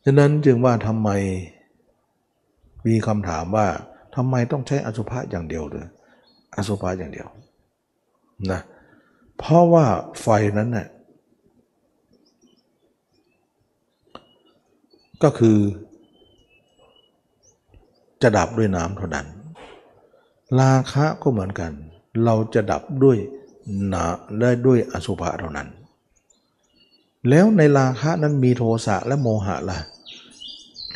[0.05, 1.11] ฉะนั้นจึงว่าทำไม
[2.87, 3.67] มีคำถามว่า
[4.15, 5.87] ทำไมต้องใช้อสุภะอย่างเดียวเลย
[6.57, 7.29] อสุภะอย่างเดียว
[8.51, 8.61] นะ
[9.39, 9.85] เพราะว่า
[10.21, 10.27] ไฟ
[10.59, 10.87] นั้นน่ย
[15.23, 15.59] ก็คือ
[18.23, 19.27] จะดับด้วยน้ำเท่านั้น
[20.61, 21.73] ราคะก็เหมือนกัน
[22.25, 23.17] เราจะดับด้วย
[23.89, 24.05] หนา
[24.41, 25.69] ได้ด้วยอสุภะเท่านั้น
[27.29, 29.79] แล้วในราคะนั้นมีโทสะและโมหะล่ะ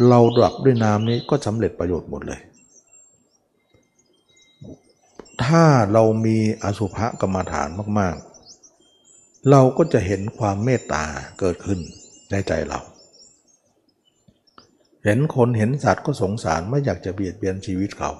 [0.08, 2.40] เราดับด้วยน้ำนี้ก็สำเร็จประโยชน์หมดเลย
[5.44, 7.68] ถ้าเรามีอสุภะกรรมฐาน
[7.98, 11.04] มากๆ เราก็จะเห็นความเมตตา
[11.38, 11.78] เกิดขึ้น
[12.30, 12.80] ในใจเรา
[15.04, 18.10] เห็นคนเห็นสัตว์ก็สงสารไม่อยากจะเบียดเบียนชีวิตเขา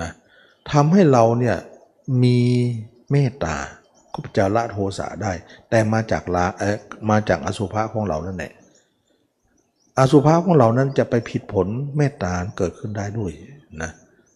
[0.00, 0.10] นะ
[0.72, 1.56] ทำให้เราเนี่ย
[2.22, 2.38] มี
[3.10, 3.56] เมตตา
[4.14, 5.32] ก็จะละโทสะได้
[5.70, 6.64] แต่มาจากละเอ
[7.10, 8.52] มาจากอสุภะของเรานั่นแหละ
[9.98, 11.66] อสุภะของเรานั้นจะไปผิดผล
[11.96, 13.32] เมตตาเกิดขึ้นได้ด้วย
[13.82, 13.90] นะ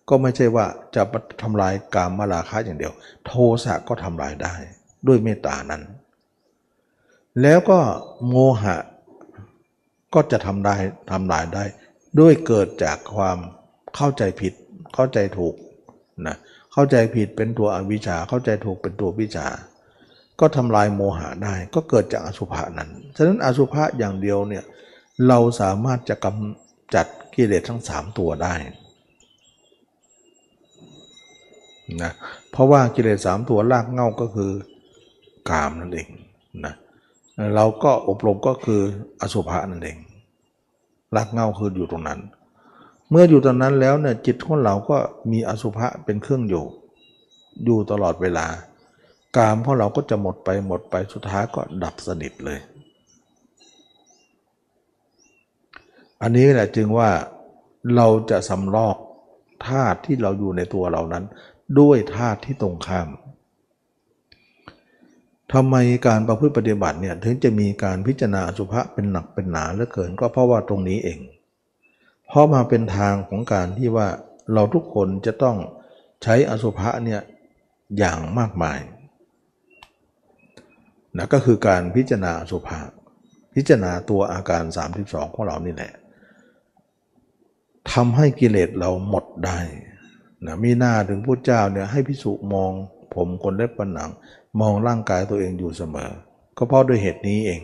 [0.08, 1.02] ก็ไม่ใช่ว่าจะ
[1.42, 2.92] ทำลายกามมาราคะอย่างเดียว
[3.26, 3.32] โท
[3.64, 4.54] สะก็ทำลายได้
[5.06, 5.82] ด้วยเมตตานั้น
[7.42, 7.78] แล้วก็
[8.28, 8.76] โมหะ
[10.14, 10.74] ก็จะทำได้
[11.12, 11.64] ทำลายได้
[12.20, 13.38] ด้วยเกิดจากความ
[13.96, 14.52] เข้าใจผิด
[14.94, 15.54] เข้าใจถูก
[16.26, 16.36] นะ
[16.72, 19.46] เข้าใจผิดเป็นตัวอวิชชาเข้าใจถูกเป็นตัววิชา
[20.40, 24.64] ก็ทำลายโมหะได้ ก็เกิดจากอสุภะนั้น ฉะนั้นอสุภะอย่างเดียวเนี่ย
[25.26, 28.54] เราสามารถจะกำจัดกิเลสทั้งสามตัวได้
[32.02, 32.12] นะ
[32.50, 34.50] เพราะว่ากิเลสสามตัวลากเง่าก็คือ
[35.50, 36.08] กามนั่นเอง
[36.64, 36.74] นะ
[37.54, 38.80] เราก็อบรมก็คือ
[39.20, 39.98] อสุภะนั่นเอง
[41.16, 42.20] รักเงาคืออยู่ตรงนั้น
[43.10, 44.96] เมื่ออยู่ตรงนั้นแล้วเนี่ยจิตของเราก็
[45.32, 46.64] มีอสุภะเป็นเครื่องอยู่
[47.64, 48.46] อยู่ตลอดเวลา
[49.36, 52.58] กามของเราก็จะหมดไปหมดไปสุดท้ายก็ดับสนิทเลย
[56.22, 57.10] อันนี้แหละจึงว่า
[57.96, 58.96] เราจะสำลอก
[59.66, 61.24] ธาตุที่เราอยู่ในตัวเรานั้น
[61.80, 63.08] ด้วยธาตุที่ตรงข้าม
[65.52, 71.20] ทำไมการประพฤติปฏิบัติเนี่ยถึงจะมีการพิจารณาสุภะเป็นหนักเป็นหนาเหลือเกินก็เพราะว่าตรงนี้เอง
[72.26, 74.08] เพราะมาเป็นทางของการที่ว่า
[74.52, 75.56] เราทุกคนจะต้อง
[76.22, 77.20] ใช้อสุภะเนี่ย
[77.98, 78.78] อย่างมากมาย
[81.16, 82.78] นะก็คือการพิจารณาสุภะ
[83.54, 84.64] พิจารณาตัวอาการ
[85.00, 85.92] 32 ของเรานี่แหละ
[87.92, 89.58] ทำให้กิเลสเราหมดได้
[90.46, 92.70] นะมีหน้าถึงพระเจ้าเนี่ยให้พิสุมอง
[93.14, 94.10] ผมคนเล็บปันหนัง
[94.60, 96.10] มองร่างกายตัวเองอยู่เสมอ
[96.56, 97.62] ก็เพราะด้วยเหตุนี้เอง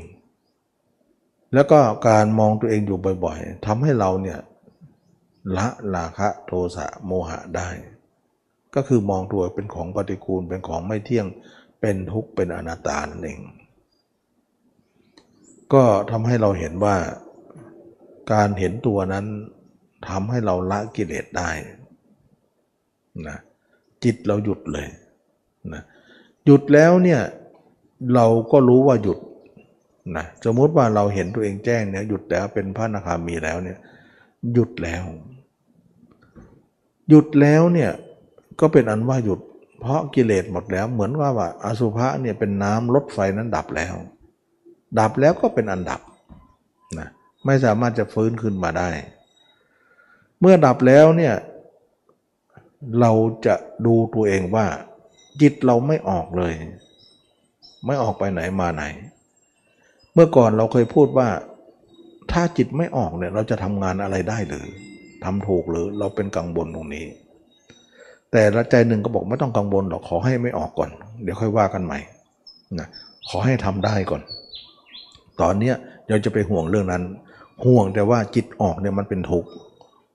[1.55, 4.39] แล้วก็การมองตัวเองอยู่บ่อยๆทำให้เราเนี่ย
[5.57, 7.69] ละราคะโทสะโมหะได้
[8.75, 11.27] ก็คือมองตัวเป็นของปฏิกูลเป็นของไม่เที่ยง
[11.81, 13.41] เป็นทุกข์เป็นอนัตตานั่นเอง
[15.73, 16.97] ก็ทำให้เราเห็นว่า
[18.33, 19.27] การเห็นตัวนั้น
[20.09, 21.51] ทำให้เราละกิเลสได้
[23.29, 23.39] นะ
[24.05, 24.89] จิตเราหยุดเลย
[25.73, 25.83] นะ
[26.45, 27.21] หยุดแล้วเนี่ย
[28.15, 29.19] เราก็รู้ว่าหยุด
[30.17, 33.79] นะสมมติว่าเราเห็นตัวเองแจ้งเนี่ยหยุดแล้วเป็นพระนาคามีแล้วเนี่ย
[34.53, 35.05] หยุดแล้ว
[37.09, 37.91] หยุดแล้วเนี่ย
[38.61, 39.41] ก็เป็นอันว่าหยุด
[39.81, 43.95] เพราะกิเลสหมดแล้วเหมือนว่าว่าอสุภะเนี่ยเป็นน้ำลดไฟนั้นดับแล้ว
[44.99, 46.01] ดับแล้วก็เป็นอันดับ
[46.99, 47.09] นะ
[47.45, 48.89] ไม่สามารถจะฟื้นขึ้นมาได้
[50.41, 51.35] เมื่อดับแล้วเนี่ย
[53.01, 53.13] เรา
[53.47, 53.55] จะ
[53.87, 54.67] ดูตัวเองว่า
[55.41, 56.55] จิตเราไม่ออกเลย
[57.87, 58.83] ไม่ออกไปไหนมาไหน
[60.15, 61.29] เมื่อก่อนเราเคยพูดว่า
[62.33, 64.67] ถ้าจิตไม่ออกเนี่ยเราจะทำงานอะไรได้หรือ
[65.25, 67.05] ทำถูกหรือเราเป็นกังวลตรงนี้
[68.33, 70.91] แต่ละใจหนึ่งก็บอกไม่ต้องกังวลหรอกขอให้ไม่ออกก่อน
[71.23, 71.99] เดี๋ยวค่อยว่ากันใหม่
[72.79, 72.89] นะ
[73.29, 74.23] ขอให้ทำได้ก่อน
[75.41, 75.75] ตอนเนี้ย
[76.09, 77.03] เราจะไปห่วงเรื่องนั้น
[77.65, 79.51] ห่วงแต่ว่าจิตออกเนี่ยมันเป็นทุกข์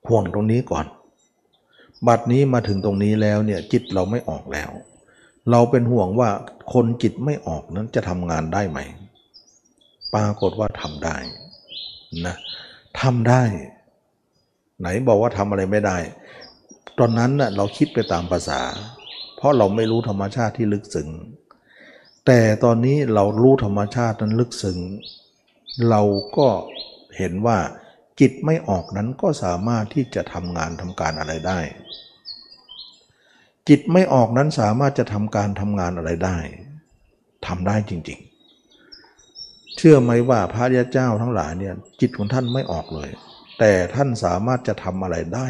[0.07, 0.85] ห่วงตรงนี้ก่อน
[2.07, 4.71] บัดนี้มาถึงตรงนี้แล้วเนี่ยจิตเราไม่ออกแล้ว
[5.51, 6.29] เราเป็นห่วงว่า
[6.73, 8.79] คนจิตไม่ออกนั้นจะทำงานได้ไหม
[10.13, 11.17] ปรากฏว่าทำได้
[12.25, 12.35] นะ
[13.01, 13.43] ทำได้
[14.79, 15.97] ไหนบอกว่าทำอะไรไม่ได้
[16.97, 18.61] ตอนนั้นน่ะเราคิดไปตามภาษา
[19.35, 21.09] เพราะเราไม่รู้ธรรมชาติที่ลึกซึ้ง
[22.25, 24.79] แต่ตอนนี้เรารู้ธรรมชาตินั้นลึกซึ้ง
[25.89, 26.01] เรา
[26.37, 26.47] ก็
[27.17, 27.57] เห็นว่า
[28.19, 31.59] จิตไม่ออกนั้นก็สามารถที่จะทำงานทำการอะไรได้
[33.69, 36.37] จิตไม่ออกนั้นสามารถจะทำการทำงานอะไรได้
[37.47, 38.19] ทำได้จริง
[38.97, 43.09] ๆ เชื่อไหมว่าพระยาเจ้าทั้งหลายเนี่ยจิตของท่านไม่ออกเลย
[43.59, 45.47] แต่ท่านสามารถจะทำอะไรได้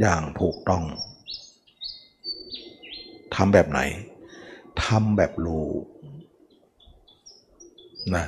[0.00, 0.82] อย่างถูกต้อง
[3.34, 3.80] ทำแบบไหน
[4.84, 5.68] ทำแบบรู้
[8.16, 8.26] นะ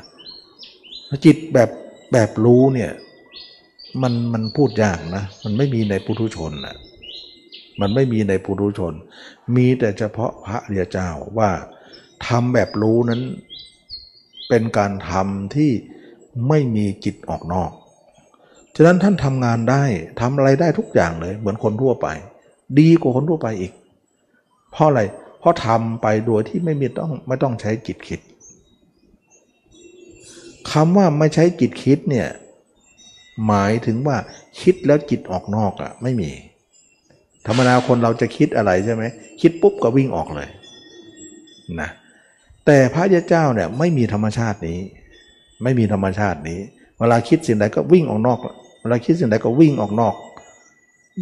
[1.25, 1.71] จิตแบบ
[2.13, 2.91] แบบรู้เนี่ย
[4.03, 6.77] มันมันพูดยากนะ มันไม่มีในปุถุชนนะ
[7.81, 8.93] มันไม่มีในปุถุชน
[9.57, 11.51] มีแต่เฉพาะพระเรียเจ้าว่า
[12.27, 13.23] ทำแบบรู้นั้น
[14.49, 15.71] เป็นการทำที่
[16.49, 17.71] ไม่มีจิตออกนอก
[18.77, 19.85] ฉะนั้นท่านทำงานได้
[20.21, 22.07] ทำอะไรได้ทุกอย่างเลย เหมือนคนทั่วไป
[22.79, 23.73] ดีกว่าคนทั่วไปอีก
[24.73, 25.01] เพราะอะไร
[25.41, 28.21] เพราะทำไปโดยที่ไม่มีต้องไม่ต้องใช้จิตคิด
[30.73, 32.29] คำว่าไม่ใช้จิตคิดเนี่ย
[33.47, 34.17] หมายถึงว่า
[34.61, 36.31] คิดแล้วจิตออกนอกอะ่ะไม่มี
[37.47, 39.03] ธรรมดาคนเราจะคิดอะไรใช่ไหม
[39.41, 40.49] คิดปุ๊บก็วิ่งออกเลย
[41.81, 41.91] นะ
[42.67, 44.79] แต่พระเจ้าเนี่ยไม่มีธรรมชาตินี้
[45.63, 46.59] ไม่มีธรรมชาตินี้
[46.99, 48.39] เวลาคิดสิ่งใดก็วิ่งออกนอก
[48.81, 50.15] เวลาคิดสิ่งใดก็วิ่งออกนอก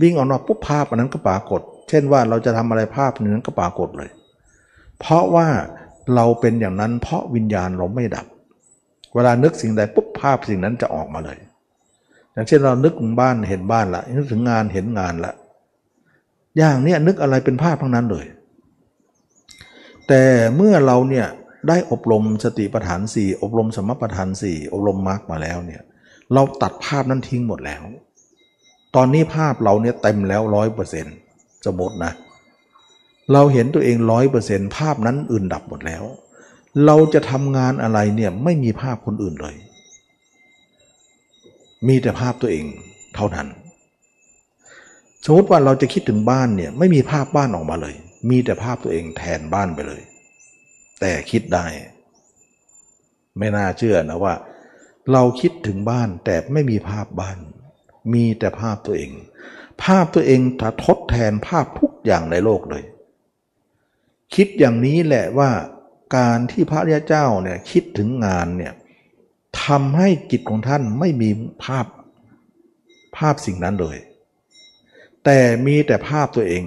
[0.02, 4.10] วิ่งออกนอกปุ๊บภาพอันนั้นก็ปรากฏ เช่นว่าเราจะทำอะไรภาพนั้นก็ปรากฏเลย
[5.00, 5.48] เพราะว่า
[6.14, 8.26] เราเป็นอย่างนั้นเพราะวิญญาณเราไม่ดับ
[9.14, 11.38] เวลานึกสิ่งใดปุ๊บภาพสิ่งนั้นจะออกมาเลย
[12.38, 15.32] อย่างเช่นเรานึกถึงบ้านเห็นบ้านละนึกถึงงานเห็นงานละ
[16.56, 18.26] อย่างเนี้ยนึกอะไรเป็นภาพทั้งนั้นเลย
[20.08, 20.22] แต่
[20.56, 21.26] เมื่อเราเนี่ย
[21.68, 25.82] ได้อบรมสติปัฏฐานสี่อบรมสมปัฏฐานสี่อบรมมรรคมาแล้วเนี่ย
[26.34, 27.82] เราตัดภาพนั้นทิ้งหมดแล้ว
[28.96, 31.16] ตอนนี้ภาพเราเนี่ยเต็มแล้วร้อยเปอร์เซ็นต์
[31.66, 32.12] สมมตินะ
[33.32, 36.04] เราเห็นตัวเองร้อยเปอร์เซ็นต์ภาพนั้นอื่นดับหมดแล้ว
[36.86, 39.56] เราจะทำงานอะไรเนี่ยไม่มีภาพคนอื่นเลย
[41.86, 42.64] มีแต่ภาพตัวเอง
[43.14, 43.48] เท่านั้น
[45.24, 47.94] สมมติว่าเราจะคิดถึงบ้านเนี่ยไม่มีภาพบ้านออกมาเลย
[48.30, 50.02] มีแต่ภาพตัวเองแทนบ้านไปเลย
[51.00, 51.66] แต่คิดได้
[53.38, 54.34] ไม่น่าเชื่อนะว่า
[55.12, 57.38] เราคิดถึงบ้านแต่ไม่มีภาพบ้าน
[58.14, 59.12] มีแต่ภาพตัวเอง
[59.84, 62.84] ภาพตัวเองถ้าทดแทนภาพทุกอย่างในโลกเลย
[64.34, 65.50] คิดอย่างนี้แหละว่า
[66.16, 68.72] การที่พระริยเจ้าเนี่ยคิดถึงงานเนี่ย
[69.64, 71.30] ทำให้จิตของท่านไม่มี
[71.64, 71.86] ภาพ
[73.16, 73.98] ภาพสิ่งนั้นเลย
[75.24, 76.62] แต่มีแต่ภาพตัวเอง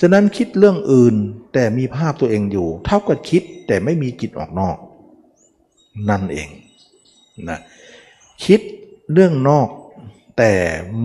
[0.00, 1.14] ฉะนั้นคิดเรื่องอื่น
[1.52, 4.76] แต่มีภาพตัวเองอยู่ เท่ากับคิดแต่ไม่มีจิตออกนอก
[6.08, 6.48] นั่นเอง
[7.48, 7.58] นะ
[8.44, 8.60] คิด
[9.12, 9.68] เรื่องนอก
[10.38, 10.52] แต่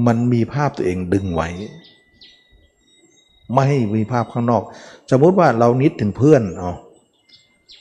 [0.05, 1.49] มันมีภาพตัวเองดึงไว้
[3.53, 4.63] ไม่ให้มีภาพข้างนอก
[5.11, 6.71] สมมติว่าเรานิดถึงเพื่อนเอา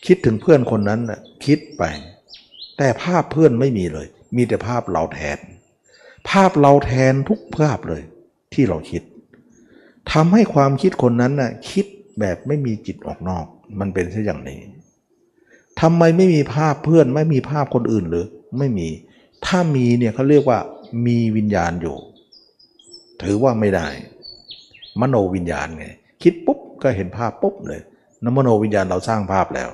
[0.07, 1.01] คิดถึงเพื่อนคนนั้น
[1.45, 1.83] คิดไป
[2.79, 4.07] แต่ภาพเพื่อนไม่มีเลย
[4.37, 5.39] มีแต่ภาพเราแทน
[6.31, 8.03] ภาพเราแทนทุกภาพเลย
[8.53, 9.03] ที่เราคิด
[10.13, 11.87] ทำให้ความคิดคนนั้นน่ะคิด
[12.21, 13.45] แบบไม่มีจิตออกนอก
[13.81, 14.61] มันเป็นเช่นอย่างนี้
[15.81, 18.27] ทำไมไม่มีภาพเพื่อนไม่มีภาพคนอื่นหรือ
[18.59, 18.89] ไม่มี
[19.47, 20.59] ถ้ามีเนี่ยเขาเรียกว่า
[21.07, 21.97] มีวิญญาณอยู่
[23.23, 23.89] ถือว่าไม่ได้
[25.01, 25.87] มโนวิญญาณไง
[26.23, 27.81] คิดปุ๊บก็เห็นภาพปุ๊บเลย
[28.25, 29.71] นมโนวิญญาณเราสร้างภาพแล้ว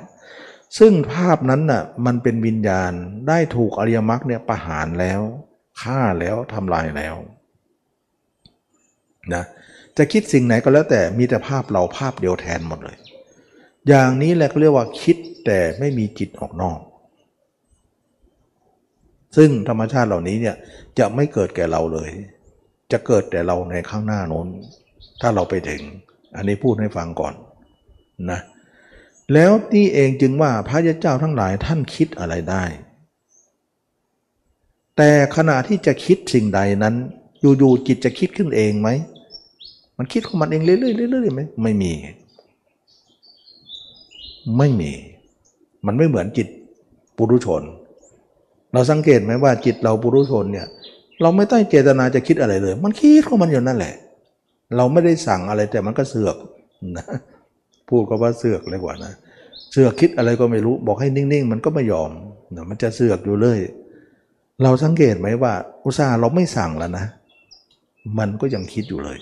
[0.79, 2.93] ซึ่งภาพนั้นน่ะมันเป็นวิญญาณ
[3.29, 5.21] ได้ถูกอริยมรรคเนี่ยประหารแล้ว
[5.83, 7.15] ฆ่าแล้วทำลายแล้ว
[9.35, 9.45] นะ
[9.97, 12.97] จะคิดสิ่งไหนก็แล้วแต่มีแต่ภาพเราภาพเดียวแทนหมดเลย
[13.89, 15.17] อย่างนี้แหละเขาเรียกว่าคิด
[15.47, 16.79] แต่ไม่มีจิตออกนอก
[19.37, 20.57] ซึ่งธรรมชาติเหล่านี้เนี่ย
[20.99, 22.11] จะไม่เกิดแก่เราเลย
[22.93, 24.47] จะเกิดแต่เราในข้างหน้าน้น
[25.21, 25.83] ถ้าเราไปถึง
[26.37, 27.35] อันนี้พูดให้ฟังก่อน
[28.31, 28.41] นะ
[29.35, 32.65] แล้วนี่เองจึงว่าพระเจ้าทั้งหลายท่านคิดอะไรได้
[34.97, 36.95] แต่ขณะที่จะคิดสิ่งใดนั้น
[37.41, 38.89] อยู่ๆจิตจะคิดขึ้นเองไหม
[39.99, 41.93] มันคิดของมันเองเรื่อยๆเรื่อยๆไหมไม่มี
[44.59, 44.91] ไม่มี
[45.87, 46.49] มันไม่เหมือนจิต
[47.17, 47.63] ปุถุชน
[48.73, 50.67] เราสังเกตไหมว่าจิตเราปุถุชนเนี่ย
[51.23, 53.95] เราไม่ตั้งเจตนาจะคิดอะไรเลย มันคิดของมันอยู่นั่นแหละ
[54.77, 56.37] เราไม่ได้สั่งอะไรแต่มันก็เสือก
[56.97, 57.07] นะ
[57.91, 59.13] พูดก็ว่าเสือกเลยกว่านะ
[59.73, 62.11] เสือกคิดอะไรก็ไม่รู้บอกให้นิ่งๆ มันก็ไม่ยอม
[62.57, 63.59] นะมันจะเสือกอยู่เลย
[64.63, 65.53] เราสังเกตไหมว่า
[65.85, 67.07] อุตส่าห์เราไม่สั่งแล้วนะ
[68.19, 69.19] มันก็ยังคิดอยู่เลย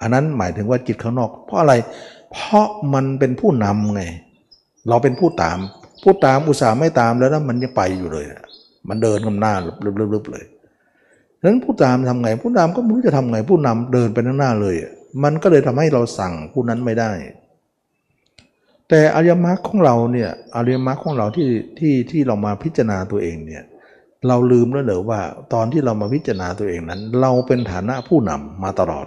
[0.00, 1.74] อันนั้นหมายถึงว่าจิตข้างนอก เพราะอะไร
[2.32, 4.02] เพราะมันเป็นผู้นำไง
[4.88, 5.58] เราเป็นผู้ตาม
[6.02, 8.26] ผู้ตามอุตส่าห์ไม่ตามแล้วนะมันยังไปอยู่เลย
[8.88, 9.52] มันเดินกำหน้า
[9.84, 10.44] ลึบๆเลย
[11.42, 14.74] นั้นผู้ตามทำไง ผู้นำก็ไม่รู้จะทำไง ผู้นำเดินไปข้างหน้าเลย
[15.22, 17.12] มันก็เลยทำให้เราสั่งผู้นั้นไม่ได้
[18.88, 23.64] แต่อริยมรรคของเราเนี่ยอริยมรรคของเราที่ที่ที่เรามาพิจารณาตัวเองเนี่ย
[24.28, 25.20] เราลืมแล้วเหรอว่า
[25.52, 29.06] ตอนที่เรามาพิจารณาตัวเองนั้น เราเป็นฐานะผู้นำมาตลอด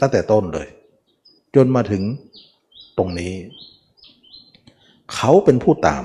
[0.00, 0.68] ตั้งแต่ต้นเลย
[1.54, 2.02] จนมาถึง
[2.98, 3.32] ตรงนี้
[5.14, 6.04] เขาเป็นผู้ตาม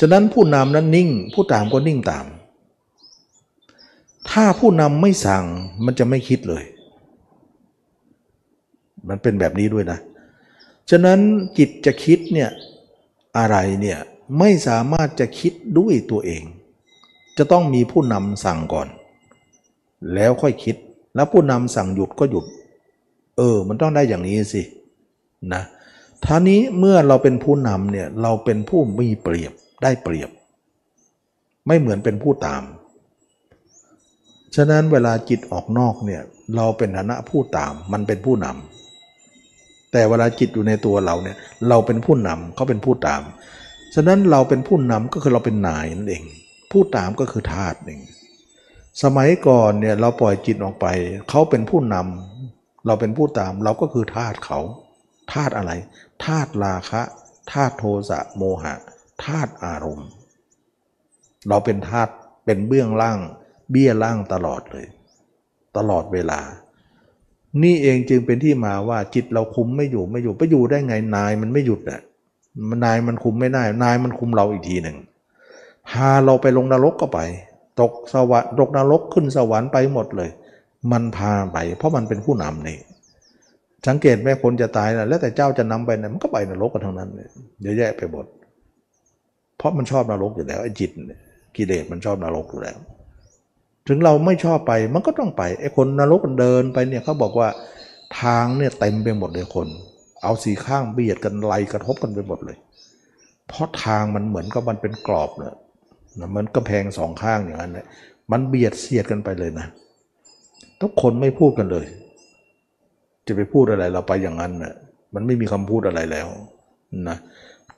[0.00, 2.26] ฉะนั้นผู้นำนั้นนิ่ง ผู้ตามก็นิ่งตาม
[4.30, 5.44] ถ้าผู้นำไม่สั่ง
[5.84, 6.64] มันจะไม่คิดเลย
[9.08, 9.98] มันเป็นแบบนี้ด้วยนะ
[10.90, 11.18] ฉะนั้น
[11.58, 12.50] จิตจะคิดเนี่ย
[13.38, 13.98] อะไรเนี่ย
[14.38, 16.42] ไม่สามารถจะคิดด้วยตัวเอง
[17.38, 18.88] จะต้องมีผู้นำสั่งก่อน
[20.14, 20.76] แล้วค่อยคิด
[21.14, 22.44] แล้วผู้นำสั่งหยุดก็หยุด
[23.36, 24.62] เออ มันต้องได้อย่างนี้สิ
[25.54, 25.62] นะ
[26.24, 29.52] ท่านี้เมื่อเราเป็นผู้นำเนี่ยเราเป็นผู้มีเปรียบ
[29.82, 30.30] ได้เปรียบ
[31.66, 32.62] ไม่เหมือนเป็นผู้ตาม
[34.56, 36.22] ฉะนั้นเวลาจิตออกนอกเนี่ย
[36.56, 38.79] เราเป็นฐานะผู้ตามมันเป็นผู้นำ
[39.92, 41.36] แต่เวลาจิตอยู่ในตัวเราเนี่ย
[41.68, 43.22] เราเป็นผู้นำเขาเป็นผู้ตาม
[43.94, 46.24] ฉะนั้นเราเป็นผู้นำก็คือเราเป็นนายนั่นเอง
[46.72, 48.00] ผู้ตามก็คือทาสเอง
[49.02, 50.86] สมัยก่อนเนี่ยเราปล่อยจิตออกไป
[51.28, 54.60] เขาเป็นผู้นำเราเป็นผู้ตามเราก็คือทาสเขา
[55.32, 55.72] ทาสอะไร
[56.24, 57.02] ทาสราคะ
[57.52, 58.74] ทาสโทสะโมหะ
[59.24, 60.08] ทาสอารมณ์
[61.48, 62.08] เราเป็นทาส
[62.44, 63.18] เป็นเบื้องล่าง
[63.70, 64.86] เบี้ยล่างตลอดเลย
[65.76, 66.40] ตลอดเวลา
[67.62, 72.00] นี่เองจึงเป็นที่มาว่าจิตเราคุมไม่อยู่ไม่อยู่ไปอยู่ได้ไงนายมันไม่หยุดอะ
[72.68, 74.96] มันนายมันคุมไม่ได้ นายมันคุมเราอีกทีหนึ่ง
[75.90, 77.20] พาเราไปลงนรกก็ไป
[77.80, 80.30] ตกสวรรค์ตกนรกขึ้นสวรรค์ไปหมดเลย
[80.92, 82.78] มันพาไป เพราะมันเป็นผู้นำนี่
[83.86, 87.28] สังเกตแม่คนจะตายนะแล้วแต่เจ้าจะนำไปนะมันก็ไปนรกกันทั้งนั้นเลย
[87.62, 88.26] เยอะแยะไปหมด
[89.56, 90.90] เพราะมันชอบนรกอยู่แล้วไอ้จิต
[91.56, 92.78] กิเลสมันชอบนรกอยู่แล้ว
[93.92, 97.48] ถึงเราไม่ชอบไปมันก็ต้องไปไอ้คนนรกมันเดินไปเนี่ยเขาบอกว่า
[98.20, 99.68] ทางเนี่ยเต็มไปหมดเลยคน
[100.22, 102.56] เอาสีข้างเบียดกันไล่กระทบกันไปหมดเลย
[103.48, 105.54] เพราะทางมันเหมือนกับมันเป็นกรอบเนี่ย
[106.36, 107.86] มันก็แพงสองข้างอย่างนั้นเลย
[108.32, 109.66] มันเบียดเสียดกันไปเลยนะ
[110.80, 111.86] ทุกคนไม่พูดกันเลย
[113.26, 114.74] จะไปพูดอะไรเราไปอย่างนั้นนะ่ะ
[115.14, 116.28] มันไม่มีคำพูดอะไรแล้ว
[117.08, 117.16] นะ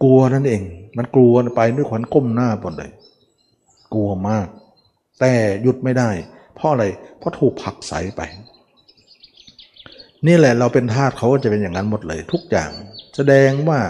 [0.03, 0.63] กลัวนั่นเอง
[0.97, 2.91] มันกลัวไปด้วยขวัญก้มหน้าหมดเลย
[3.95, 4.49] กลัวมาก
[5.21, 5.33] แต่
[5.63, 6.11] หยุดไม่ได้
[6.55, 6.85] เพราะอะไร
[7.19, 8.21] เพราะถูกผักใสไป
[10.27, 12.71] นี่แหละเราเป็นทาสเขาก็จะเป็นอย่างนั้นหมดเลยทุกอย่าง
[13.17, 13.81] แสดงว่า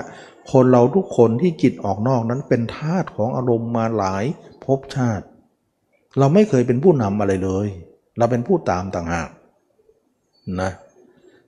[0.52, 4.24] คนเราทุกคนที่จิตออกนอกนั้นเป็นทาสของอารมณ์มาหลาย
[4.64, 5.26] ภพชาติ
[6.18, 7.66] เราไม่เคยเป็นผู้นำอะไรเลย
[8.18, 9.30] เราเป็นผู้ตามต่างหาก
[10.60, 10.70] นะ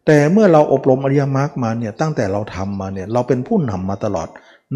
[0.06, 4.28] แต่เมื่อเราอบรมอริยมรรคมาเนี่ยตั้งแต่เราทำมาเนี่ยเราเป็นผู้นำมาตลอด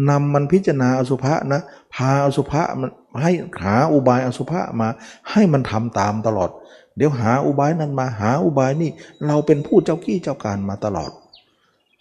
[0.09, 1.61] นำมันพิจารณาอสุภะนะ
[1.93, 2.89] พาอสุภะมัน
[3.21, 3.31] ให้
[3.63, 4.89] หาอุบายอสุภะมา
[5.31, 6.49] ให้มันทำตามตลอด
[6.95, 8.91] เดี๋ยวหาอุบายนั้นมาหาอุบายนี่
[9.27, 11.11] เราเป็นผู้เจ้ากี้เจ้าการมาตลอด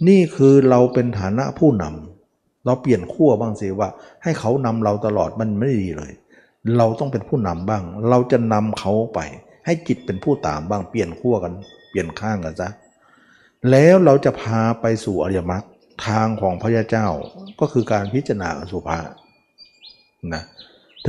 [0.09, 3.89] นี่คือเราเป็นฐานะผู้นำเราเปลี่ยนขั้วบ้างสิว่า
[4.23, 6.13] ให้เขานำเราตลอดมันไม่ดีเลย
[6.79, 9.21] เราต้องเป็นผู้นำบ้าง เราจะนำเขาไป
[9.67, 11.53] ให้จิตเป็นผู้ตามบ้างเปลี่ยนขั้วกัน
[11.91, 12.69] เปลี่ยนข้างกันซะ
[13.71, 15.65] แล้วเราจะพาไปสู่อริยมรรค
[16.07, 17.07] ทางของพระยาเจ้า
[17.61, 18.99] ก็คือการพิจารณาอสุภา
[20.35, 20.43] นะ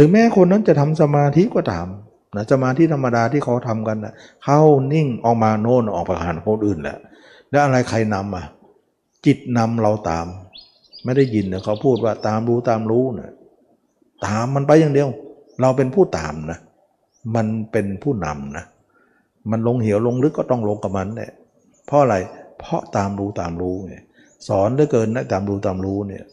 [0.02, 1.88] ถึงแม้คนนั้นจะทำสมาธิก็ตาม
[2.36, 4.14] นะสมาธิธรรมดาที่เขาทำกันนะ
[4.44, 4.62] เข้า
[4.94, 6.98] นิ่งออกมาโน่นออกไปหาคนอื่นแหละ
[7.50, 8.46] แล้วอะไรใครนำอะ
[9.26, 10.26] จิตนำเราตาม
[11.04, 13.32] ไม่ได้ยินนะเขาพูดว่าตามรู้ตามรู้นะ
[14.26, 15.10] ตามมันไปอย่างเดียว
[15.62, 16.60] เราเป็นผู้ตามนะ
[17.36, 18.66] มันเป็นผู้นำนะ
[19.52, 21.32] มันลงเหวลงลึกก็ต้องลงกับมันแหละ
[21.86, 22.16] เพราะอะไร
[22.60, 23.96] เพราะตามรู้ตามรู้ไง
[24.48, 26.24] สอนเหลือเกินนะตามรู้ตามรู้เนี่ย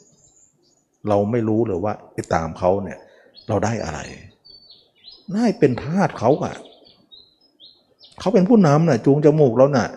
[1.09, 2.99] เราไม่รู้เลยว่าไอ้ตามเขาเนี่ย
[3.49, 4.01] เราได้อะไร
[5.35, 6.55] ได้เป็นทาสเขาอะ
[8.21, 9.89] เขาเป็นผู้นำนะ่ะจูงจมูกแล้วนะ่ะ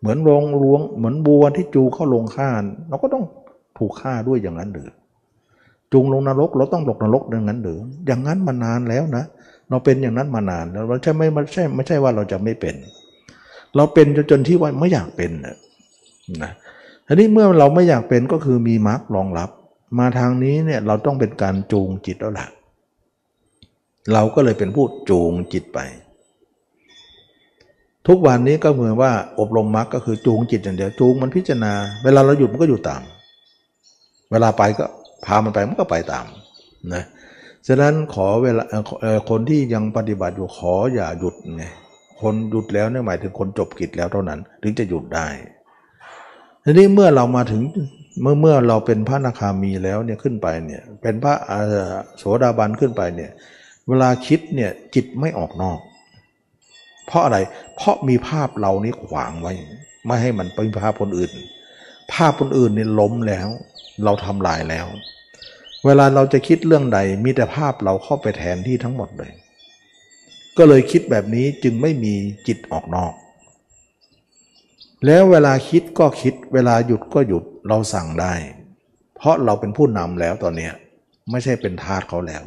[0.00, 2.48] เหมือนลงลวง เหมือนบัวที่จูเข้าลงฆ่า
[2.88, 3.24] เราก็ต้อง
[3.78, 4.88] ถูกฆ่าด้วยอย่างนั้นหรือ
[5.92, 9.24] จูงลงนรกเราต้องตกนรกอย่างนั้นหรืออย่างนั้นมานานแล้วนะ
[9.70, 12.74] เราเป็นอย่างนั้นมานานแล้วเราใช่ไม่ไม่ใช่ไม่ใช่ว่าเราจะไม่เป็น
[13.76, 15.54] เราเป็นจนจนที่ว่าไม่อยากเป็นนะ
[17.06, 19.50] ทีนี้เมื่อเราไม่อยากเป็นก็คือมีมรรครองรับ
[19.98, 22.46] มาทางนี้เนี่ยเราต้องเป็นการจูงจิตแล้วล่ะ
[24.12, 25.78] เราก็เลยเป็นผู้จูงจิตไป
[28.08, 31.72] ทุกวันนี้ก็เหมือนว่าอบรมมรรคก็คือจูงจิตอย่างเดียวจูงมันพิจารณา
[32.04, 33.02] เวลาเราหยุดมันก็อยู่ตาม
[34.30, 34.84] เวลาไปก็
[35.24, 36.26] พามันไปมันก็ไปตาม
[36.94, 37.04] นะ
[37.66, 38.64] ฉะนั้นขอเวลา
[39.30, 41.64] คนที่ยังปฏิบัติอยู่ขออย่าหยุดไง
[42.20, 45.26] คนหยุดแล้วเนี่ยหมายถึงคนจบกิจแล้วเท่านั้น ถึงจะหยุดได้
[46.64, 47.62] ทีนี้เมื่อเรามาถึง
[48.22, 51.34] เมื่อเมื่อเราเป็นพระนาคามีแล้วเนี่ยขึ้นไปเนี่ยเป็นพระ
[52.18, 53.30] โสดาบันขึ้นไปเนี่ย
[53.88, 55.80] เวลาคิดเนี่ยจิตไม่ออกนอก
[57.06, 57.38] เพราะอะไร
[57.76, 59.52] เพราะมีภาพเรานี้ขวางไว้
[60.06, 61.32] ไม่ให้มันเป็นภาพคนอื่น
[62.12, 63.48] ภาพคนอื่นนี่ล้มแล้ว
[64.04, 64.86] เราทำลายแล้ว
[65.84, 69.32] เวลาเราจะคิดเรื่องใดมีแต่ภาพเราเข้าไปแทนที่ทั้งหมดเลย
[70.56, 72.14] ก็เลยคิดแบบนี้จึงไม่มี
[72.46, 73.12] จิตออกนอก
[75.06, 78.34] แล้วเวลาคิดก็คิด เวลาหยุดก็หยุดเราสั่งได้
[79.16, 80.72] เพราะเราเป็นผู้นำแล้วตอนเนี้ย
[81.30, 82.44] ไม่ใช่เป็นทาสเขาแล้ว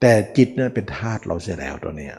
[0.00, 2.14] แต่จิตเนี่ยเป็นทาสเราเสียแล้วตอนเนี้ย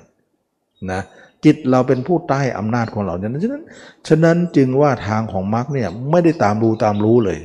[0.92, 1.02] นะ
[1.46, 3.64] จิตเราเป็นผู้ใต้อำนาจของเราฉะนั้นฉะนั้น
[4.08, 7.40] ฉะนั้นจึงว่าทางของมรรคเนี่ยไม่ได้ตามรู้ตามรู้เลย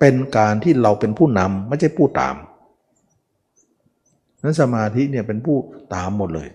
[0.00, 2.36] เป็นการที่เราเป็นผู้นำไม่ใช่ผู้ตาม
[4.42, 5.56] นั้นสมาธิเนี่ยเป็นผู้
[5.94, 6.48] ตามหมดเลย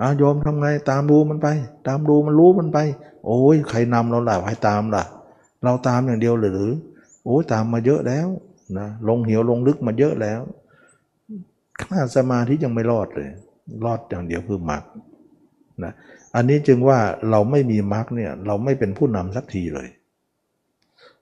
[0.00, 1.48] อาโยมทำไงตามรู้มันไป
[1.88, 2.78] ตามรู้มันรู้มันไป
[3.24, 5.04] โอ้ยใครนำเราล่ะใครตามล่ะ
[5.64, 6.62] เราตามอย่างเดียวหรือ
[7.24, 8.28] โอ้ยตามมาเยอะแล้ว
[8.78, 10.40] นะลงเหวลงลึกมาเยอะแล้ว
[11.82, 13.28] ข้าสมาธิยังไม่รอดเลย
[13.84, 14.82] รอดอย่างเดียวคือมรรค
[15.84, 15.92] นะ
[16.34, 16.98] อันนี้จึงว่า
[17.30, 19.88] เราไม่มีมรรคเนี่ยเราไม่เป็นผู้นำสักทีเลย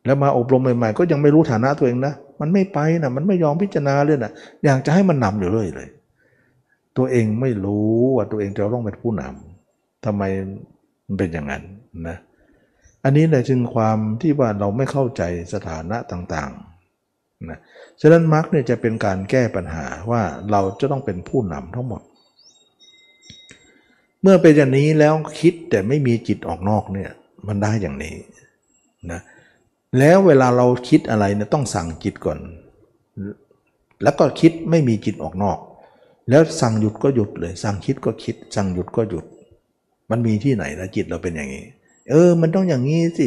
[0.05, 4.33] แล้วมาอบรมใหม่ๆ ก็ยังไม่รู้ฐานะตัวเองนะ มันไม่ไปนะมันไม่ยอมพิจารณาเลยนะ
[4.65, 5.89] อยากจะให้มันนำอยู่เรื่อยเลย
[6.97, 10.23] ตัวเองไม่รู้ว่าตัวเองจะต้องเป็นผู้นำทำไม
[11.07, 11.63] มันเป็นอย่างนั้น
[12.09, 12.17] นะ
[13.05, 15.23] อันนี้แหละจึงความที่ว่าเราไม่เข้าใจ
[15.55, 17.59] สถานะต่างๆนะ
[18.05, 22.03] ฉะนั้นมรรคเนี่ยจะเป็นการแก้ปัญหาว่าเราจะต้องเป็นผู้นำทั้งหมด
[24.23, 27.11] เมื่อเป็นอย่างนี้แล้วคิดแต่ไม่มีจิตออกนอกเนี่ย
[27.47, 28.15] มันได้อย่างนี้
[29.11, 29.21] นะ
[29.99, 32.39] แล้วเวลาเราคิดอะไรเนี่ยต้องสั่งจิตก่อน
[34.03, 35.59] แล้วก็คิดไม่มีจิตออกนอก
[36.31, 39.25] แล้วสั่งหยุดก็หยุดเลย สั่งคิดก็คิด สั่งหยุดก็หยุด
[40.11, 41.65] มันมีที่ไหนนะจิตเราเป็นอย่างนี้
[42.11, 43.27] เออ มันต้องอย่างนี้สิ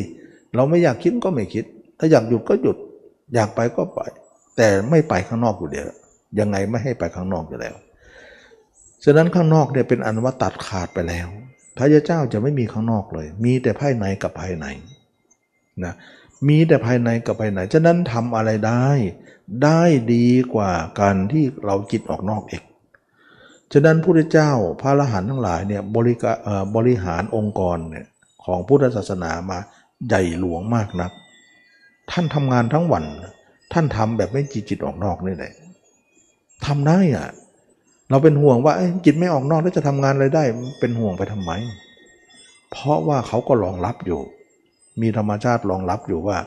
[0.55, 1.65] เราไม่อยากคิดก็ไม่คิด
[1.99, 2.77] ถ้าอยากหยุดก็หยุด
[3.33, 3.99] อยากไปก็ไป
[4.57, 5.87] แต่ไม่ไปข้างนอกอยู่เดียว
[6.39, 7.75] ยังไงไม่ให้ไปข้างนอกอยู่แล้ว
[9.03, 11.27] ฉะนั้นข้างนอกเนี่ยเป็นอันว่าตัดขาดไปแล้ว
[11.77, 14.65] พระยาเจ้าจะไม่มีข้างนอกเลย มีแต่ภายในกับภายใน
[15.83, 15.93] นะ
[16.47, 18.87] มีแต่ภายในกับภายในฉะนั้นทำอะไรได้
[19.63, 19.81] ได้
[20.13, 22.63] ดีกว่าการที่เราจิตออกนอกเอง
[23.73, 24.51] ฉะนั้นพระเจ้า
[24.81, 26.25] พระอรหันต์ทั้งหลายเนี่ยบริก
[26.75, 28.05] บริหารองค์กรเนี่ย
[28.45, 29.59] ของพุทธศาสนามา
[30.07, 31.11] ใหญ่หลวงมากนัก
[32.11, 33.03] ท่านทำงานทั้งวัน
[33.73, 35.53] ท่านทำแบบไม่จิตจิตออกนอกนี่แหละ
[36.65, 37.27] ทำได้อะ
[38.09, 38.73] เราเป็นห่วงว่า
[39.05, 40.43] จิตไม่ออกนอกแล้วจะทำงานอะไรได้
[40.79, 41.51] เป็นห่วงไปทำไม
[42.71, 44.19] เพราะว่าเขาก็รองรับอยู่
[45.01, 46.37] มีธรรมชาติรองรับอยู่ว่า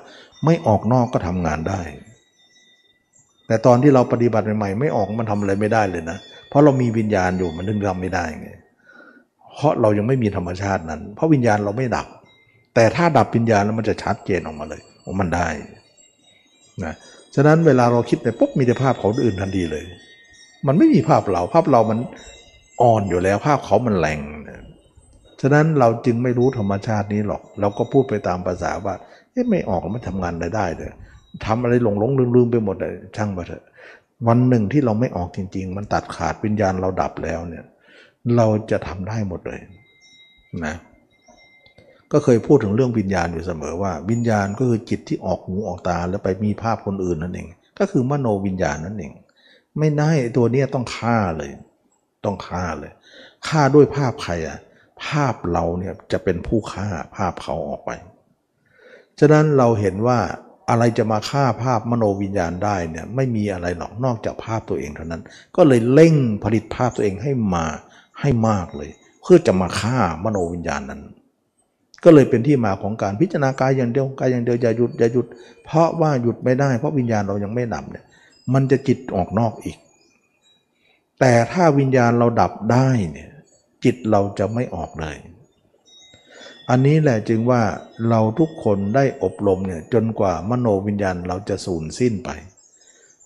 [0.44, 1.80] ไม่ออกนอกก็ทำงานได้
[3.46, 6.18] แต่ตอนที่เราปฏิบัติใหม่ๆไม่ออกมันทำอะไรไม่ได้เลยนะ
[6.48, 8.48] เพราะเรามีวิญญาณอยู่มันถึงทำไม่ได้ไง
[9.54, 12.06] เพราะเรายังไม่มีธรรมชาตินั้น เพราะวิญญาณเราไม่ดับ
[12.74, 15.48] แต่ถ้าดับวิญญาณแล้วมันจะชัดเจนออกมาเลยว่ามันได้
[16.84, 16.94] นะ
[17.34, 19.84] ฉะนั้นเวลาเราคิดไปปุ๊บมีแต่ภาพของอื่นทันทีเลย
[20.66, 21.98] มันไม่มีภาพเราภาพเรามัน
[22.82, 24.20] อ่อนอยู่แล้วภาพเขามันแรง
[25.40, 28.94] ฉะนั้นเราจึงไม่รู้ธรรมชาตินี้หรอก เราก็พูดไปตามภาษาว่า
[29.32, 30.90] เอ๊ะไม่ออกมันทำงานได้ได้เลย
[31.44, 33.64] ทำอะไรหลงหลงลืมลืมไปหมดเลยช่างไปเถอะ
[34.28, 37.64] วันหนึ่งที่เราไม่ออกจริง ๆ มันตัดขาดวิญญาณเราดับแล้วเนี่ย
[38.36, 39.60] เราจะทำได้หมดเลย
[40.64, 40.74] นะ
[42.12, 47.48] ก็เคยพูดถึงเรื่องวิญญาณอยู่เสมอว่า วิญญาณก็คือจิตที่ออกหูออกตาแล้วไปมีภาพคนอื่นนั่นเอง
[47.78, 49.12] ก็คือมโนวิญญาณนั่นเอง
[49.78, 51.50] ไม่ได้ตัวนี้ต้องฆ่าเลย
[52.24, 52.92] ต้องฆ่าเลย
[53.48, 54.58] ฆ่าด้วยภาพใครอะ
[55.04, 57.90] ภาพเราเนี่ยจะเป็นผู้ฆ่าภาพเขาออกไป
[59.20, 60.18] ฉะนั้นเราเห็นว่า
[60.70, 65.22] อะไรจะมาฆ่าภาพมโนวิญญาณได้เนี่ยไม่มีอะไรหรอกนอกจากภาพตัวเองเท่านั้น
[65.56, 66.14] ก็เลยเร่ง
[66.44, 67.66] ผลิตภาพตัวเองให้มา
[68.20, 68.90] ให้มากเลย
[69.22, 71.02] เพื่อจะมาฆ่ามโนวิญญาณนั้น
[72.04, 75.26] ก็เลยเป็นที่มาของการพิจารณากายอย่างเดียวกายอย่างเดียวอย่าหยุดอย่าหยุด
[75.64, 78.04] เพราะว่าหยุดไม่ได้ เพราะวิญญาณเรายังไม่ดับเนี่ย
[78.54, 79.78] มันจะจิตออกนอกอีก
[81.20, 83.30] แต่ถ้าวิญญาณเราดับได้เนี่ย
[83.84, 85.16] จิตเราจะไม่ออกเลย
[86.70, 87.62] อันนี้แหละจึงว่า
[88.08, 92.30] เราทุกคนได้อบรมเนี่ยจนกว่ามโนวิญญาณเราจะสูญสิ้นไป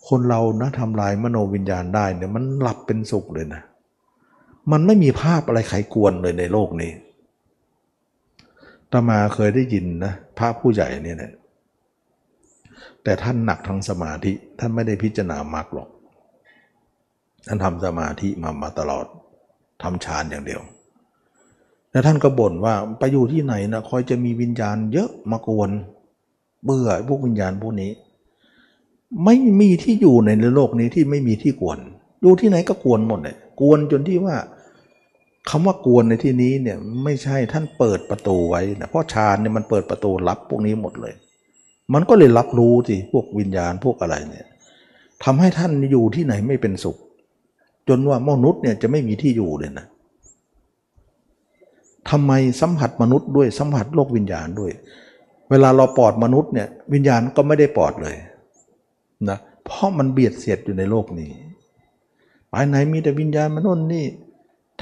[0.08, 3.62] คนเรานะทำลายมโนวิญญาณได้เนี่ยมันหลับเป็นสุขเลยนะ
[4.72, 6.90] มันไม่มีภาพอะไรไขกวนเลยในโลกนี้
[8.92, 11.32] ตมาเคยได้ยินนะพระผู้ใหญ่เนี่ยนะ
[13.04, 15.88] แต่ท่านหนักทางสมาธิท่านไม่ได้พิจารณามรรคหรอก
[17.46, 19.06] ท่านทำสมาธิมามาตลอด
[19.82, 20.60] ทำฌานอย่างเดียว
[21.90, 25.70] แล้วท่านก็บ่นว่าไปอยู่ที่ไหนนะคอยจะมีวิญญาณเยอะมากวน
[26.64, 27.90] เบื่อพวกวิญญาณพวกนี้
[29.24, 31.78] ไม่มีที่อยู่ในโลกนี้ที่ไม่มีที่กวน
[32.22, 34.36] อยู่ที่ไหนก็กวนหมดเลยกวนจนที่ว่า
[35.50, 41.14] คำว่ากวนในที่นี้เนี่ยไม่ใช่ท่านเปิดประตูไว้นะเพราะฌานเนี่ยมันเปิดประตูรับพวกนี้หมดเลย
[41.94, 44.46] มันก็เลยรับรู้สิพวกวิญญาณพวกอะไรเนี่ย
[45.24, 46.96] ทำให้ท่านอยู่ที่ไหนไม่เป็นสุข
[47.88, 49.86] จนว่ามนุษย์เนี่ยจะไม่มีที่อยู่เลยนะ
[52.10, 54.72] ทำไมสัมผัสมนุษย์ด้วยสัมผัสโลกวิญญาณด้วย
[55.50, 58.16] เวลาเราปลอดมนุษย์เนี่ยวิญญาณก็ไม่ได้ปลอดเลย
[59.28, 61.30] นะเพราะมันเบียดเสียดอยู่ในโลกนี้
[62.50, 64.06] ไปไหนมีแต่วิญญาณมนุษย์นี่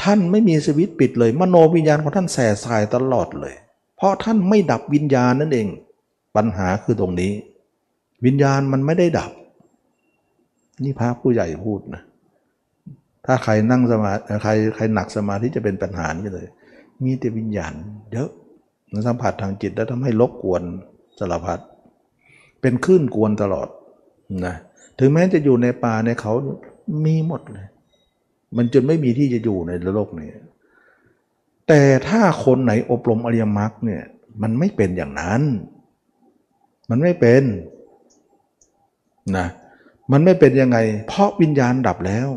[0.02, 3.55] ท่านไม่มีสวิตปิดเลย มโนวิญญาณของท่านแส่สายตลอดเลย
[3.97, 5.68] เพราะท่านไม่ดับวิญญาณนั่นเอง
[6.36, 7.32] ปัญหาคือตรงนี้
[8.24, 9.31] วิญญาณมันไม่ได้ดับ
[10.85, 12.02] นี่พระผู้ใหญ่พูดนะ
[13.27, 14.12] ถ้าใครนั่งสมา
[14.43, 16.47] ใครใครหนักสมาธิจะเป็นปัญหานี้เลย
[17.05, 17.72] มีแต่วิญญาณ
[18.12, 18.31] เยอะ
[19.06, 20.62] สัมผัสทางจิตแล้วทำให้ลบกวน
[21.18, 21.60] สารพัด
[22.60, 23.68] เป็นคลื่นกวนตลอด
[24.47, 24.55] นะ
[24.98, 26.32] ถึงแม้จะอยู่ในป่าในเขา
[27.05, 27.66] มีหมดเลย
[28.56, 30.31] มันจนไม่มีที่จะอยู่ในโลกนี้
[31.68, 34.02] แต่ถ้าคนไหนอบรมอริยมรรคเนี่ย
[34.43, 35.43] มันไม่เป็นอย่างนั้น
[36.90, 37.43] มันไม่เป็น
[39.36, 39.47] นะ
[40.12, 40.78] มันไม่เป็นยังไง
[41.09, 42.28] เพราะวิญญาณดับแล้ว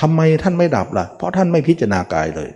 [0.00, 2.50] ทำไมท่านไม่ดับละ่ะ เพราะท่านไม่พิจารณากายเลย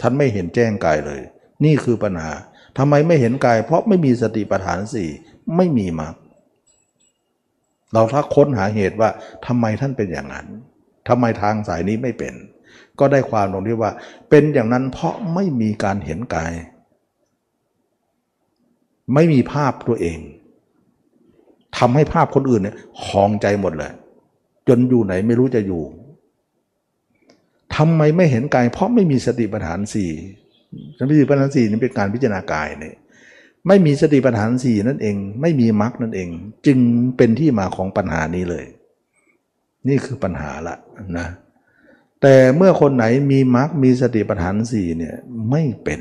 [0.00, 1.20] ท่านไม่เห็นแจ้งกายเลย
[1.64, 2.30] นี่คือปัญหา
[2.78, 5.08] ทำไมไม่เห็นกาย เพราะไม่มีสติปัฏฐานสี่
[5.56, 6.14] ไม่มีมรรค
[7.92, 9.10] เราถ้าค้นหาเหตุว่า
[9.46, 10.46] ทำไมท่านเป็นอย่างนั้น
[11.08, 12.34] ทำไมทางสายนี้ไม่เป็น
[12.98, 13.92] ก็ได้ความตรงที่ว่า
[14.30, 16.52] เป็นอย่างนั้นเพราะไม่มีการเห็นกาย
[19.14, 20.18] ไม่มีภาพตัวเอง
[21.78, 23.92] ทำให้ภาพคนอื่นเนี่ยคลองใจหมดเลย
[24.68, 25.82] จนอยู่ไหนไม่รู้จะอยู่
[27.76, 30.10] ทำไมไม่เห็นกาย เพราะไม่มีสติปัฏฐานสี่
[30.98, 32.96] สติปัฏฐานสี่นี่เป็นการพิจารณากายเนี่ย
[33.68, 36.28] ไม่มีสติปัฏฐานสี่นั่นเอง ไม่มีมรรคนั่นเอง
[36.66, 36.78] จึง
[37.16, 38.64] เป็นที่มาของปัญหานี้เลย
[39.88, 40.76] นี่คือปัญหาละ
[41.18, 41.26] นะ
[42.22, 45.14] แต่เมื่อคนไหนมีมรรคมีสติปัฏฐานสี่เนี่ย
[45.50, 46.00] ไม่เป็น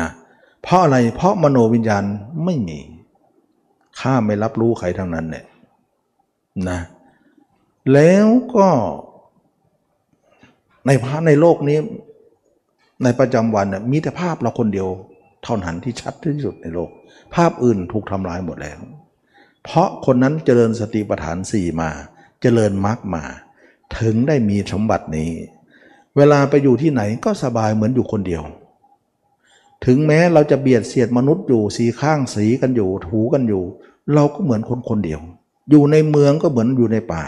[0.00, 0.08] นะ
[0.62, 2.04] เพราะอะไรเพราะมโนวิญญาณ
[2.44, 2.78] ไม่มี
[4.00, 5.44] ข้าไม่รับรู้ใครทั้งนั้นเนี่ย
[6.68, 6.80] นะ
[7.92, 8.26] แล้ว
[8.56, 8.68] ก็
[10.86, 11.78] ในพระในโลกนี้
[13.04, 14.88] ในประจำวันน่ยมีแต่ภาพเราคนเดียว
[15.44, 16.90] เท่านั้นที่ชัดที่สุดในโลก
[17.34, 18.78] ภาพอื่นถูกทำลายหมดแล้ว
[19.70, 21.90] เพราะคนนั้นเจริญสติปัฏฐานสี่มา
[22.42, 23.24] เจริญมรรคมา
[23.98, 25.30] ถึงได้มีสมบัตินี้
[26.16, 28.42] เวลาไปอยู่ที่ไหนก็สบายเหมือนอยู่คนเดียว
[29.86, 33.64] ถึงแม้เราจะเบียดเสียดมนุษย์อยู่สีข้างสีกันอยู่ถูกันอยู่
[34.14, 35.20] เราก็เหมือนคนคนเดียว
[35.70, 37.24] อยู่ในเมืองก็เหมือนอยู่ในป่า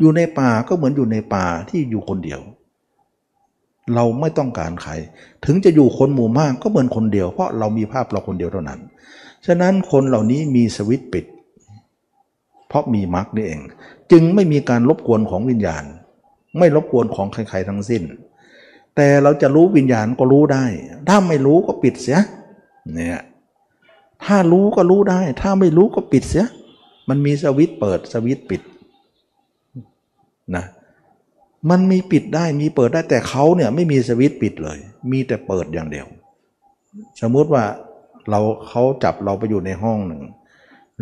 [0.00, 2.40] อยู่ในป่าก็เหมือนอยู่ในป่าที่อยู่คนเดียว
[3.94, 4.92] เราไม่ต้องการใคร
[5.44, 8.80] ถึงจะอยู่คนหมู่มากก็เหมือนคนเดียว เพราะเรามีภาพเราคนเดียวเท่านั้น
[9.46, 11.24] ฉะนั้นคนเหล่านี้มีสวิตปิด
[12.68, 13.60] เพราะมีมรรคนี่เอง
[14.12, 15.84] จึงไม่มีการรบกวนของวิญญาณ
[16.58, 18.02] ไม่รบกวนของใครๆทั้งสิ้น
[18.96, 20.64] แต่เราจะรู้วิญญาณก็รู้ได้
[21.08, 22.18] ถ้าไม่รู้ก็ปิดเสีย
[22.94, 23.22] เนี่ย
[24.24, 26.44] ถ้ารู้ก็รู้ได้ ถ้าไม่รู้ก็ปิดเสีย
[27.08, 28.62] มันมีสวิตเปิดสวิตปิด
[30.56, 30.64] นะ
[31.70, 34.78] มันมีปิดได้มีเปิดได้แต่เขาเนี่ยไม่มีสวิตช์ปิดเลย
[35.12, 36.06] มีแต่เปิดอย่างเดียว
[37.20, 37.64] สมมุติว่า
[38.30, 40.22] เราเขาจับเราไปอยู่ในห้องหนึ่ง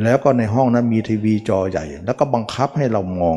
[0.02, 3.36] แล้วก็ในห้องนั้นมีทีวีจอใหญ่ แล้วก็บังคับให้เรามอง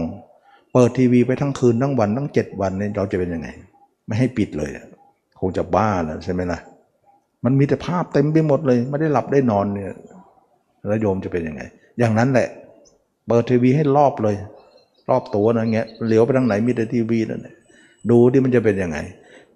[0.74, 3.48] เปิดทีวีไปทั้งคืนทั้งวันทั้งเจ็ดวันเนี่ยเราจะเป็นยังไง
[4.06, 4.72] ไม่ให้ปิดเลย
[5.40, 6.60] คงจะบ้าแล้วใช่ไหมล่ะ
[7.46, 9.92] มันมีแต่ภาพเต็มไปหมดเลย ไม่ได้หลับได้นอนเนี่ย
[10.88, 11.62] แล้วโยมจะเป็นยังไง
[12.00, 12.48] อย่างนั้นแหละ
[13.28, 14.36] เปิดทีวีให้รอบเลย
[15.10, 17.48] รอบตัวนะเงี้ยเหลียวไปทางไหนมีแต่ทีวีนั่น
[18.10, 18.98] ดูที่มันจะเป็นยังไง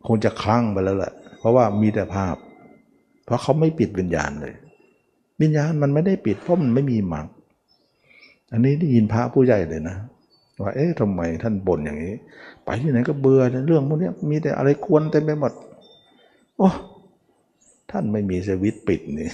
[0.07, 2.35] คงจะคลั่งไปแล้วแหละเพราะว่ามีแต่ภาพ
[3.25, 4.53] เพราะเขาไม่ปิดวิญญาณเลย
[5.43, 7.25] วิญญาณมันไม่ได้ปิดเพราะมันไม่มีมัง
[8.51, 9.97] อันนี้ได้ยินพระผู้ใหญ่เลยนะ
[10.61, 12.15] ว่าเอ๊ะทำไมท่านบ่นอย่างนี้
[12.63, 15.53] ไปที่ไหนก็เบื่อเรื่องพวกนี้มีแต่อะไรควรเต็มไปหมด
[16.57, 16.69] โอ้
[17.91, 19.29] ท่านไม่มีสวิตปิดนี่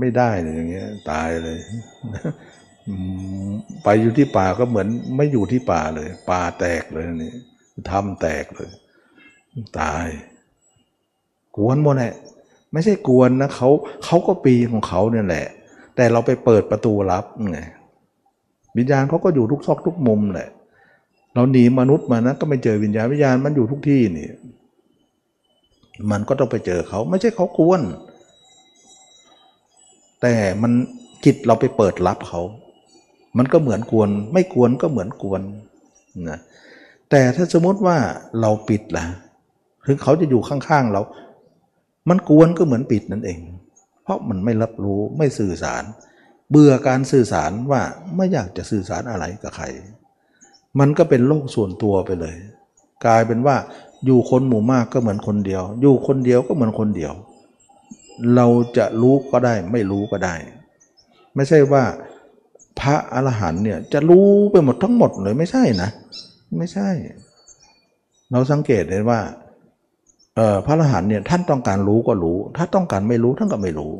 [0.00, 1.58] ไม่ได้เลยอย่างเงี้ยตายเลย
[3.84, 7.32] ไปอยู่ที่ป่าก็เหมือนไม่อยู่ที่ป่าเลย ป่าแตกเลยนี่
[7.90, 8.70] ทำแตกเลย
[9.80, 10.06] ตาย
[11.56, 12.14] กวนหมดแหละ
[12.72, 13.68] ไม่ใช่กวนนะเขา
[14.04, 15.46] เขาก็ปีของเขาเนี่ยแหละ
[15.96, 17.58] แต่เราไปเปิดประตูรับไง
[18.76, 20.48] วิญญาณเขาก็อยู่ทุกซอกทุกมุมแหละ
[21.34, 24.28] เราหนีมนุษย์มานะก็ไม่เจอวิญญาณวิญญาณมันอยู่ทุกที่นี่
[26.10, 27.82] มันก็ต้องไปเจอเขาไม่ใช่เขากวน
[30.22, 30.72] แต่มัน
[31.24, 32.40] จิตเราไปเปิดรับเขา
[33.38, 35.42] มันก็เหมือนกวน ไม่กวนก็เหมือนกวน
[36.28, 36.38] นะ
[37.10, 37.96] แต่ถ้าสมมติว่า
[38.40, 39.04] เราปิดล่ะ
[39.86, 41.02] ถึงเขาจะอยู่ข้างๆเรา
[42.10, 43.40] มันกวนก็เหมือนปิดนั่นเอง
[44.02, 45.84] เพราะมันไม่รับรู้ไม่สื่อสาร
[46.50, 47.82] เบื่อการสื่อสารว่า
[48.16, 49.66] ไม่อยากจะสื่อสารอะไรกับใคร
[50.78, 52.36] มันก็เป็นโลกส่วนตัวไปเลย
[53.06, 53.56] กลายเป็นว่า
[54.06, 57.12] อยู่คนหมู่มากก็เหมือนคนเดียว อยู่คนเดียวก็เหมือนคนเดียว
[58.36, 58.46] เรา
[58.76, 60.34] จะรู้ก็ได้ไม่รู้ก็ได้
[61.34, 61.84] ไม่ใช่ว่า
[62.80, 65.90] พระอรหันต์เนี่ยจะรู้ไปหมดทั้งหมดเลยไม่ใช่นะ
[66.58, 66.88] ไม่ใช่
[68.30, 69.20] เราสังเกตเห็นว่า
[70.66, 73.92] พระอรหันต์เนี่ยท่านต้องการรู้ก็รู้ ถ้าต้องการไม่รู้ท่านก็ไม่รู้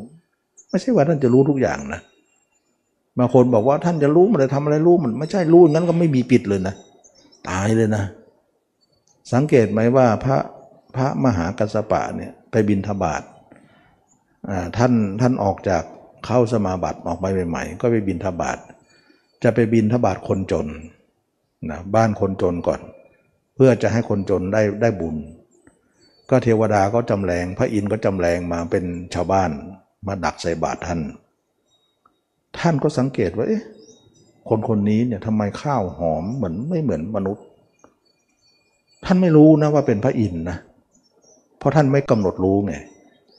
[0.69, 2.01] ไม่ใช่ว่าท่านจะรู้ทุกอย่างนะ
[3.17, 6.75] บางคนบอกว่าท่านจะรู้มันจะทำอะไรรู้มันไม่ใช่รู้งั้นก็ไม่มีปิดเลยนะ
[7.49, 8.03] ตายเลยนะ
[9.33, 10.37] สังเกตไหมว่าพระ
[10.95, 13.21] พระมหากัสปะเนี่ยไปบินทบาท
[14.77, 15.83] ท่านท่านออกจาก
[16.25, 18.57] เข้าสมาบัติออกไปใหม่ๆก็ไปบินทบาท
[19.43, 20.67] จะไปบินทบาทคนจน
[21.71, 22.81] นะบ้านคนจนก่อน
[23.55, 25.15] เพื่อจะให้คนจนได้ได้บุญ
[26.31, 29.49] ก็เทวดาก็จำแรงพระอินทร์ก็จำแรงมาเป็นชาวบ้าน
[30.07, 30.99] มาดักใส่บาตรท่าน
[32.59, 33.63] ท่านก็สังเกตว่าเอ๊ะ
[34.49, 37.45] คนคนนี้เนี่ยทำไมข้าวหอมเหมือนไม่เหมือนมนุษย์
[39.05, 40.57] ท่านไม่รู้นะว่าเป็นพระอินทร์นะ
[41.57, 42.73] เพราะท่านไม่กำหนดรู้ไง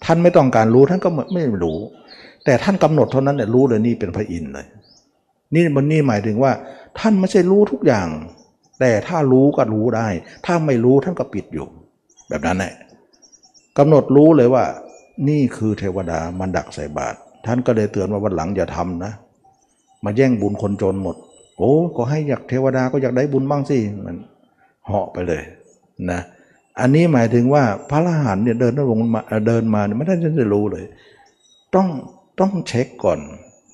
[0.04, 1.78] ท่านไม่ต้องการรู้ท่านก็ไม่รู้
[2.44, 4.66] แต่ท่านกำหนดเท่านั้นเนี่ยรู้เลยนี่เป็นพระอินทร์เลย
[5.54, 6.52] นี่มันนี่หมายถึงว่า
[7.00, 8.08] ท่านไม่ใช่รู้ทุกอย่าง
[8.80, 10.08] แต่ถ้ารู้ก็รู้ได้
[10.46, 11.66] ถ้าไม่รู้ท่านก็ปิดอยู่
[12.32, 12.74] แบบนั้นแหละ
[13.78, 14.64] กำหนดรู้เลยว่า
[15.28, 19.12] นี่คือเทวดามันดักใส่บาตรท่านก็เลยเตือนว่าวันหลังอย่าทำนะ
[20.04, 21.16] มาแย่งบุญคนจนหมด
[21.58, 24.16] โอ้ก็ให้อยากเทวดาก็อยากได้บุญบ้างสิมัน
[24.86, 25.42] เหาะไปเลย
[26.10, 26.20] นะ
[26.80, 30.84] อันนี้หมายถึงว่าพระอรหันต์เนี่ยเดินลงมาเดินมาไม่ได้จะรู้เลย
[31.74, 31.88] ต้อง
[32.40, 33.18] ต้องเช็คก่อน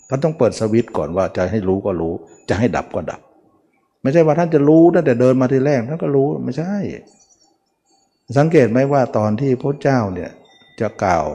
[0.08, 2.14] ท่านต้องเปิดสวิตช์ก่อนว่าจะให้รู้ก็รู้
[2.48, 3.20] จะให้ดับก็ดับ
[4.02, 6.74] ไม่ใช่ว่าท่านจะรู้ตั้งแต่เดินมาทีแรกท่านก็รู้ไม่ใช่
[8.36, 10.30] สังเกตไหมว่าตอนที่พระเจ้าเนี่ย
[10.80, 11.26] จะกล่าว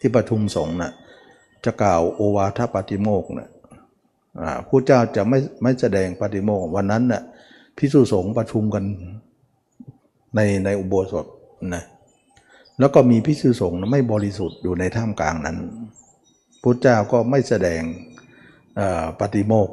[0.00, 0.92] ที่ประชุมสงฆ์นะ
[1.64, 3.50] จะกล่าวโอวาทปาติโมกเนะ
[4.68, 7.22] พระเจ้าจะไม่ไม่แสดงปาติโมกวันนั้นนะ่ะ
[7.78, 8.84] พิสุสงฆ์ประชุมกัน
[10.34, 11.26] ในในอุโบสถ
[11.74, 11.84] นะ
[12.78, 15.56] แล้วก็มีพิสุสงฆ์ไม่บริสุทธิ์อยู่ในท่ามกลางนั้น
[16.62, 17.82] พุทธเจ้าก็ไม่แสดง
[19.20, 19.68] ปฏิโมก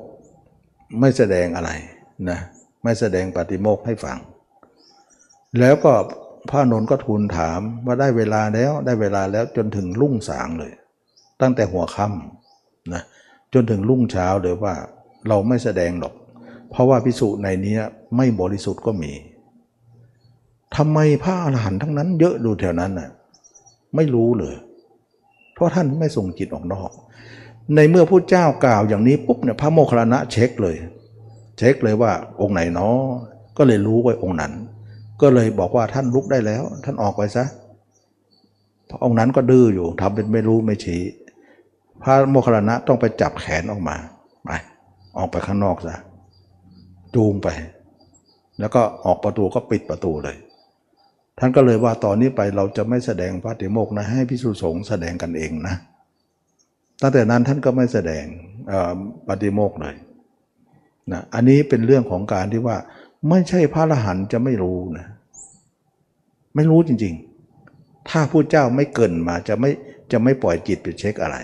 [0.99, 1.71] ไม่แสดงอะไร
[2.29, 2.39] นะ
[2.83, 4.17] ไม่แสดงปฏิโมกให้ฟัง
[5.59, 5.93] แล้วก็
[6.49, 10.71] พระนนก็ทูลถามว่าได้เวลาแล้วได้เวลาแล้วจนถึงรุ่งสางเลย
[11.41, 13.03] ตั้งแต่หัวค่ำนะ
[13.53, 14.73] จนถึงรุ่งเช้าเลยว่า
[15.27, 16.13] เราไม่แสดงหรอก
[16.69, 17.77] เพราะว่าพิสุในนี้
[18.17, 19.11] ไม่บริสุทธิ์ก็มี
[20.75, 23.09] ทำไมพระอรหันต์ทั้งนั้น เยอะดูแถวนั้นน่ะ
[23.95, 24.55] ไม่รู้เลย
[25.53, 26.91] เพราะท่านไม่ส่งจิตออกนอก
[27.75, 30.75] ในเมื่อพระเจ้ากล่าวอย่างนี้ปุ๊บเนี่ยพระโมคคัลลานะเช็คเลย
[31.57, 32.11] เช็คเลยว่า
[32.41, 32.97] องค์ไหนเนาะ
[33.57, 34.53] ก็เลยรู้ไว้องค์นั้น
[35.21, 37.45] ก็เลยบอกว่าท่านลุกได้แล้ว ท่านออกไปซะ
[38.89, 41.01] พระองค์นั้นก็ดื้ออยู่ทำเป็นไม่รู้ไม่ชี้
[42.03, 43.95] พระโมคคัลลานะต้องไปจับแขนออกมา
[44.45, 44.49] ไป
[45.17, 45.95] ออกไปข้างนอกซะ
[47.15, 47.47] จูงไป
[48.59, 50.37] แล้วก็ออกประตูก็ปิดประตูเลย
[51.39, 55.75] ท่านก็เลยว่าตอนนี้ไปเราจะไม่แสดงปาติโมกนะ ให้พิสุสงฆ์แสดงกันเองนะ
[57.01, 58.25] ตั้งแต่นั้นท่านก็ไม่แสดง
[59.27, 59.95] ปาติโมกเลย
[61.11, 62.77] นะอันนี้เป็นเรื่องของการที่ว่า
[63.29, 65.05] ไม่ใช่พระอรหันต์จะไม่รู้นะ
[66.55, 67.13] ไม่รู้จริง
[67.61, 69.71] ๆ ถ้าผู้เจ้าไม่เกินมาจะไม่
[70.11, 71.37] จะไม่ปล่อยจิตไปเช็คอะไร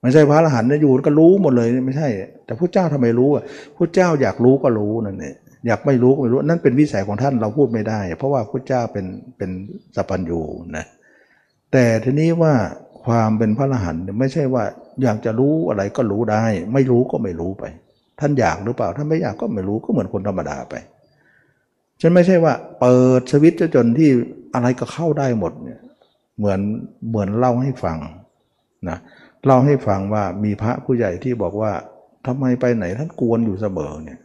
[0.00, 2.08] ไม่ใช่พระอรหันต์นะอยู่ก็รู้หมดเลยไม่ใช่
[2.44, 3.44] แต่ผู้เจ้าทำไมรู้อะ
[3.76, 5.34] ผู้เจ้าอยากรู้ก็รู้นั่นเอง
[5.66, 9.06] อยากไม่รู้ก็ไม่รู้นั่นเป็นวิสัยของท่านเราพูดไม่ได้ เพราะว่าพระเจ้าเป็น
[9.36, 9.50] เป็น
[9.96, 10.40] สัพพัญญู
[10.76, 10.84] นะ
[11.72, 12.54] แต่ทีนี้ว่า
[13.04, 14.64] ความเป็นพระอรหันต์ไม่ใช่ว่า
[15.02, 17.64] อยากจะรู้อะไรก็รู้ได้ ไม่รู้ก็ไม่รู้ไป
[18.20, 20.74] ท่านอยากหรือเปล่า ท่านไม่อยากก็ไม่รู้ก็เหมือนคนธรรมดาไป
[22.00, 24.10] ฉันไม่ใช่ว่า เปิดสวิตจนที่
[24.54, 25.80] อะไรก็เข้าได้หมดเนี่ย
[26.38, 26.60] เหมือน
[27.08, 27.98] เหมือนเล่าให้ฟัง
[28.88, 28.98] นะ
[29.46, 31.72] เล่าให้ฟังว่ามีพระผู้ใหญ่ที่บอกว่า
[32.26, 34.20] ทำไมไปไหนท่านกวนอยู่เสมอเนี่ย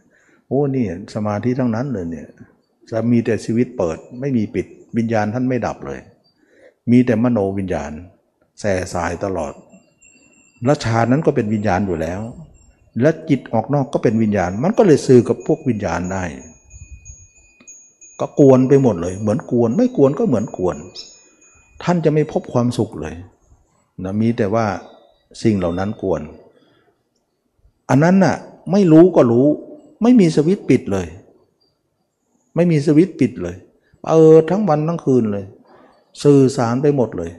[0.48, 2.28] โอ้นี่สมาธิทั้งนั้นเลยเนี่ย
[2.90, 4.66] จะมีแต่ชีวิตเปิดไม่มีปิด
[4.96, 6.00] วิญญาณท่านไม่ดับเลย
[6.90, 7.92] มีแต่มโนวิญญาณ
[8.60, 9.52] แส่สายตลอด
[10.64, 12.20] และฌานนั้นก็เป็นวิญญาณอยู่แล้ว
[13.00, 16.24] และจิตออกนอกก็เป็นวิญญาณ มันก็เลยสื่อกับพวกวิญญาณได้
[18.20, 20.76] ก็กวนไปหมดเลย เหมือนกวน ไม่กวนก็เหมือนกวน
[21.82, 23.14] ท่านจะไม่พบความสุขเลย
[24.04, 24.66] นะมีแต่ว่า
[25.42, 26.22] สิ่งเหล่านั้นกวน
[27.90, 28.36] อันนั้นน่ะ
[28.72, 29.46] ไม่รู้ก็รู้
[30.02, 31.06] ไม่มีสวิตปิดเลย
[32.54, 33.56] ไม่มีสวิตปิดเลย
[34.08, 35.44] เออทั้งวันทั้งคืนเลย
[36.22, 37.30] สื่อสารไปหมดเลย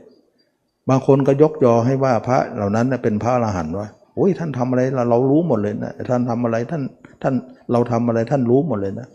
[0.89, 6.83] บางคนก็ยกยอให้ว่าพระเหล่านั้นเป็นพระอรหันต์ว่า โอ้ยท่านทำอะไรเราเรารู้หมดเลยนะท่านทำอะไรท่าน
[7.21, 7.33] ท่าน
[7.71, 9.07] เราทำอะไรท่านรู้หมดเลยนะ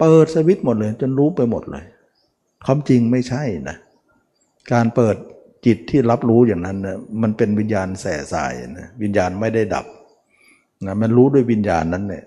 [0.00, 1.84] เปิดสวิตหมดเลย จนรู้ไปหมดเลย
[2.64, 3.76] ความจริงไม่ใช่นะ
[4.72, 5.16] การเปิด
[5.66, 9.86] จิตที่รับรู้อย่างนั้นนะมันเป็นวิญญาณแส่สายนะวิญญาณไม่ได้ดับ
[10.86, 12.24] นะมันรู้ด้วยวิญญาณนั้นเนี่ย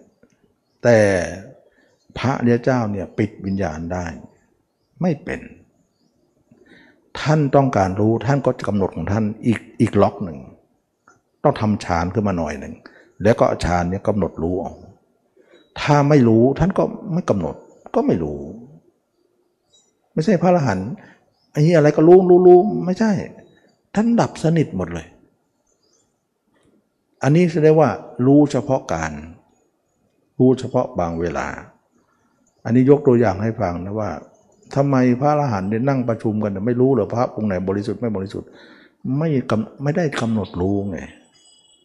[0.84, 0.98] แต่
[2.18, 2.34] พระ
[2.64, 4.06] เจ้าเนี่ยปิดวิญญาณได้
[5.02, 5.42] ไม่เป็น
[7.22, 10.38] ท่านต้องการรู้ท่านก็จะกำหนดของท่านอีกอีกล็อกหนึ่ง
[11.44, 12.74] ต้องทำฌานขึ้นมาหน่อยหนึ่ง
[13.24, 14.76] แล้วก็ฌานเนี่ยกำหนดรู้ออก
[15.82, 16.84] ถ้าไม่รู้ท่านก็
[17.14, 17.56] ไม่กำหนด
[17.96, 18.40] ก็ไม่รู้
[20.14, 20.90] ไม่ใช่พระอรหันต์
[21.52, 23.12] ไอ้นี่อะไรก็รู้รู้รู้ไม่ใช่
[23.96, 25.08] ท่านดับสนิทหมดเลย
[27.24, 27.90] อันนี้แสดงว่า
[28.26, 29.12] รู้เฉพาะการ
[30.40, 31.48] รู้เฉพาะบางเวลา
[32.66, 34.10] อันนี้ยกตัวอย่างให้ฟังนะว่า
[34.76, 38.50] ทำไมพระอรหันต์เนี่ยนั่งประชุมกัน ไม่รู้หรอพระองค์ไหนบริสุทธิ์ไม่บริสุทธิ์
[39.18, 41.00] ไม่กำไม่ได้กำหนดรู้ไง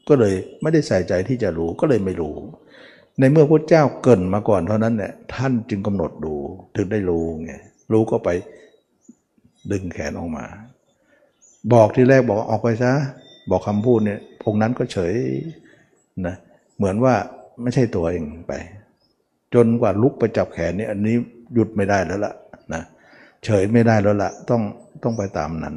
[0.08, 2.34] ก็เลยไม่ได้ใส่ใจที่จะรู้ก็เลยไม่รู้
[3.18, 6.34] ในเมื่อพระเจ้าเกินมาก่อนเท่านั้นเนี่ยท่านจึงกำหนดดู
[6.76, 7.52] ถึงได้รู้ไง
[7.92, 8.28] รู้ก็ไป
[9.72, 10.44] ดึงแขนออกมา
[11.72, 12.92] บอกที่แรกบอกออกไปซะ
[13.50, 15.14] บอกคำพูดเนี่ยองนั้นก็เฉย
[16.26, 16.36] นะ
[16.76, 17.14] เหมือนว่า
[17.62, 18.52] ไม่ใช่ตัวเองไป
[19.54, 21.16] จนกว่าลุกไปจับแขนเนี่ยอันนี้
[21.54, 22.34] หยุดไม่ได้แล้วล่ะ
[22.72, 22.82] นะ
[23.44, 24.62] เฉยไม่ได้แล้วล่ะต้อง
[25.02, 25.76] ต้องไปตามนั้น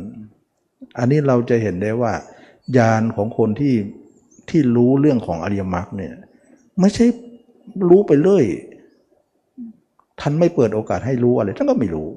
[0.97, 2.13] อันนี้เราจะเห็นได้ว่า
[2.77, 3.73] ญาณของคนที่
[4.49, 6.13] ที่รู้เรื่องของอริยมรรคเนี่ย
[6.79, 7.05] ไม่ใช่
[7.89, 8.45] รู้ไปเรื่อย
[10.19, 12.09] ท่านไม่เปิดโอกาสให้รู้อะไรท่านก็ไม่รู้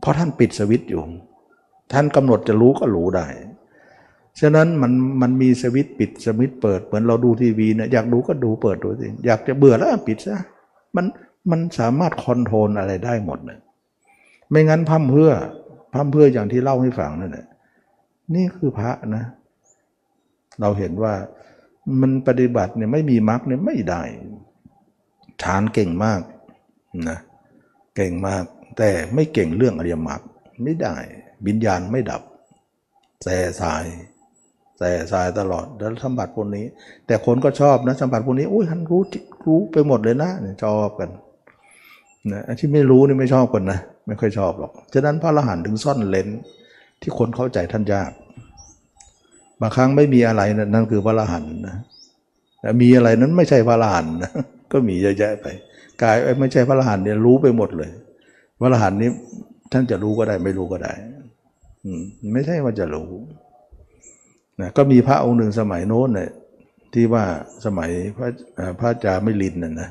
[0.00, 1.02] เพราะท่านปิดสวิตช์อยู่
[1.92, 3.26] ท่านกำหนดจะรู้ก็รู้ได้
[4.40, 10.36] ฉะนั้นมันมันมีสวิตช์ปิดสวิตช์เปิดเหมือนเราดูทีวีเนี่ยอยากดูก็ดูเปิดดูสิอยากจะเบื่อแล้วปิดซะ
[10.96, 11.06] มัน
[11.50, 13.58] มันสามารถคอนโทรลอะไรได้หมดเลย
[14.50, 15.30] ไม่งั้นพั่มเพื่อ
[15.94, 17.46] พั่มเพื่ออย่างที่เล่าให้ฟังนั่นแหละ
[18.34, 19.24] นี่คือพระนะ
[20.60, 21.14] เราเห็นว่า
[22.00, 24.02] มันปฏิบัติเนี่ยไม่มีมรรคเนี่ยไม่ได้
[25.42, 26.20] ฌานเก่งมาก
[27.08, 27.18] นะ
[27.96, 28.44] เก่งมาก
[28.78, 30.20] แต่ไม่เก่งเรื่องอริยมรรค
[30.62, 30.96] ไม่ได้
[31.46, 32.22] วิญญาณไม่ดับ
[33.24, 33.84] แส่สาย
[34.78, 36.66] แส่สายตลอดแล้วสัมผัสพวกนี้
[37.06, 39.02] แต่คนก็ชอบนะสัมผัสพวกนี้อุ้ยท่านรู้
[39.46, 40.30] รู้ไปหมดเลยนะ
[40.64, 41.10] ชอบกัน
[42.32, 46.28] นะที่ไม่รู้นี่ไม่ชอบกันนะ ไม่ค่อยชอบหรอก ฉะนั้นพระอรหันต์ถึงซ่อนเลน
[47.00, 48.10] ที่คนเข้าใจท่านยาก
[49.60, 51.76] บางครั้งไม่มีอะไรนะนั่นคือพระอรหันต์นะ
[52.60, 54.30] แต่มีอะไรนั้นไม่ใช่พระอรหันต์นะ
[54.72, 55.46] ก็มีเยอะแยะไป
[56.02, 57.90] กายไม่ใช่พระอรหันต์เนี่ยรู้ไปหมดเลย
[58.60, 59.10] พระอรหันต์นี้
[59.72, 60.92] ท่านจะรู้ก็ได้ไม่รู้ก็ได้
[62.32, 63.10] ไม่ใช่ว่าจะรู้
[64.60, 66.30] นะก็มีพระองค์หนึ่งสมัยโน้นเนี่ย
[66.94, 67.24] ที่ว่า
[67.64, 68.28] สมัยพระ
[68.80, 69.90] พระจาไม่ลินน่ะนะ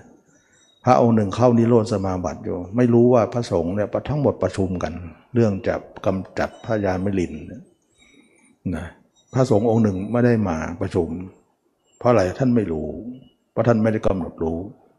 [0.86, 4.94] พระองค์หนึ่งเข้านิโรธสมาบัติอยู่ ไม่รู้ว่าพระสงฆ์เนี่ยทั้งหมดประชุมกัน
[5.34, 7.34] เรื่องจับกำจัดพระยาไม่ลิน
[8.76, 8.88] นะ
[9.38, 11.10] ระสงฆ์องค์หนึ่งไม่ได้มาประชุม
[12.00, 12.88] เพราะอะไรท่านไม่รู้
[13.52, 14.58] เพราะท่านไม่ได้กำหนดรู้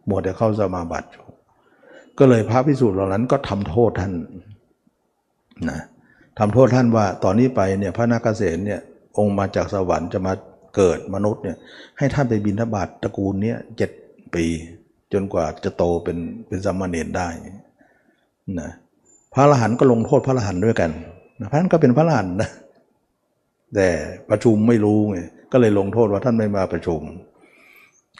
[0.08, 1.24] มัวแต่เข้าสมาบัติอยู่
[2.18, 4.12] ก็เลยพระพิสูจน์เหล่านั้นก็ทำโทษท่าน
[5.70, 5.80] นะ
[6.38, 8.80] ทำโทษท่านว่าตอนนี้ไปเนี่ยพระนาคเษนเนี่ย
[9.18, 10.32] องค์มาจากสวรรค์จะมา
[10.76, 11.56] เกิดมนุษย์เนี่ย
[11.98, 13.90] ให้ท่านไปบินทบาทตระกูลเนี้ยเจ็ด
[14.34, 14.44] ปี
[15.12, 17.28] จนกว่าจะโตเป็นเป็นสมณเณรได้
[18.60, 18.70] นะ
[19.34, 20.90] พระอรหันต์ก็ลงโทษพระอรหันต์ด้วยกัน
[21.40, 22.50] นะพระนั้นก็เป็นพระอรหันต์นะ
[23.74, 23.88] แต่
[24.30, 25.18] ประชุมไม่รู้ไง
[25.52, 27.00] ก็เลยลงโทษว่าท่านไม่มาประชุม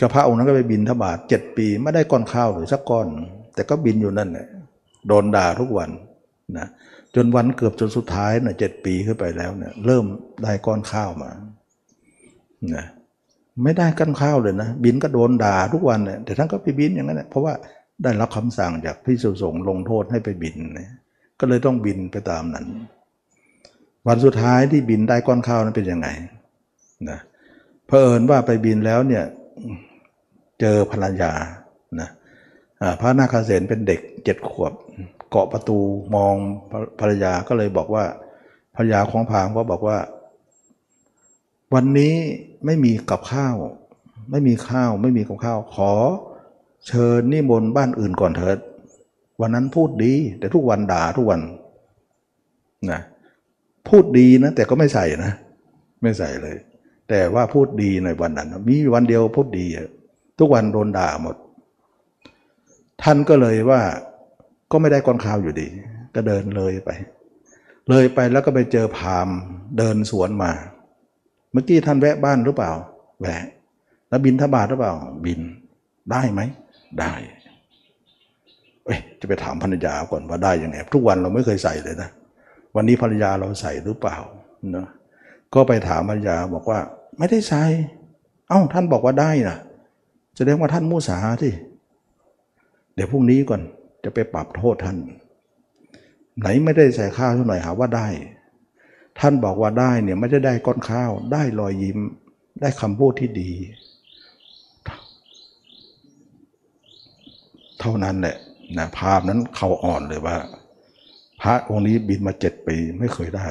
[0.01, 3.09] ก็พระองค์นั้นก็ไปบินทบาทเจ็ดปีไม่ได้ก้อนข้าวหรือสักก้อน
[3.55, 4.47] แต่ก็บินอยู่นั่นแหละ
[5.09, 5.91] โดนด่าทุกวัน
[6.59, 6.69] นะ
[7.15, 10.05] จนวันเกือบจนสุดท้ายนะเจ็ดปีขึ้นไปแล้วเนี่ยเริ่ม
[10.43, 11.31] ได้ก้อนข้าวมา
[12.77, 12.85] นะ
[13.65, 17.55] ไม่ได้ก้อนข้าวเลยนะ บินก็โดนด่าทุกวันเนี่ยแต่ท่านก็ไปบินอย่างนั้นแหละเพราะว่า
[18.03, 20.91] ได้รับคำสั่งจากพิสุสงลงโทษให้ไปบินนี่ย
[21.41, 22.67] ก็เลยต้องบินไปตามนั้น
[24.07, 26.09] วันสุดท้ายที่บินได้ก้อนข้าวนั้นเป็นยังไง
[27.11, 27.19] นะ
[27.87, 29.25] เพอเอิญว่าไปบินแล้วเนี่ย
[30.61, 31.33] เจอภรรยา
[32.01, 32.09] นะ
[33.01, 34.73] พระนาคเษนเป็นเด็กเจ็ดขวบ
[35.31, 35.79] เกาะประตู
[36.15, 36.35] มอง
[37.01, 38.05] ภรรยาก็เลยบอกว่า
[38.77, 39.99] ภรรยาของพางก็บอกว่า
[41.75, 42.15] วันนี้
[42.65, 43.57] ไม่มีกับข้าว
[44.31, 45.93] ไม่มีข้าวไม่มีกับข้าว ขอ
[46.87, 48.59] เชิญนิมนต์บ้านอื่นก่อนเถิด
[49.41, 51.41] วันนั้นพูดดี แต่ทุกวันด่าทุกวัน
[52.91, 53.01] นะ
[53.89, 55.33] พูดดีนะ แต่ก็ไม่ใส่นะ
[56.03, 56.57] ไม่ใส่เลย
[57.09, 59.67] แต่ว่าพูดดีในวันนั้นมีวันเดียวพูดดี
[60.39, 61.37] ทุกวันโดนด่าหมด
[63.03, 63.81] ท่านก็เลยว่า
[64.73, 65.69] ก็ไม่ได้ก้อนข้าวอยู่ดี
[66.15, 66.91] ก็เดินเลยไป
[67.89, 69.29] เลยไปแล้วก็ไปเจอพาม
[69.79, 70.53] เดินสวนมา
[71.53, 72.73] เมื่อกี้ท่านแวะบ้านหรือเปล่า
[73.21, 73.43] แวะ
[74.09, 74.95] แล้วบินทบาทหรือเปล่า
[75.27, 75.41] บิน
[76.11, 76.41] ได้ไหม
[77.01, 77.13] ได้
[78.85, 82.09] เอ้ยจะไปถามภรรยาก่อนว่าได้ยังไงทุกวันเราไม่เคยใส่เลยนะ
[82.81, 84.19] วันนี้ภรรยาเราใส่หรือเปล่า
[84.73, 84.89] เนาะ
[85.55, 86.81] ก็ไปถามภรรยาบอกว่า
[87.19, 87.63] ไม่ได้ใส่
[88.49, 89.59] เอ้าท่านบอกว่าได้นะ
[90.37, 91.53] แสดงว่าท่านมุสาที่
[92.95, 93.63] เดี๋ยวพรุ่งนี้ก่อน
[94.05, 94.97] จะไปปรับโทษท่าน
[96.39, 98.09] ไหนไม่ได้ใส่ข้าวเท่าหน่อยหาว่าได้
[99.21, 101.99] ท่านบอกว่าได้เนี่ยไม่ได้ได้ก้อนข้าว ได้รอยยิ้ม
[102.61, 103.51] ได้คำพูดที่ดี
[107.81, 108.37] เท่านั้นแหละ
[108.79, 110.37] นะภาพนั้นเขาอ่อนเลยว่า
[111.43, 113.49] พระองค์นี้บินมาเจ็ดปีไม่เคยได้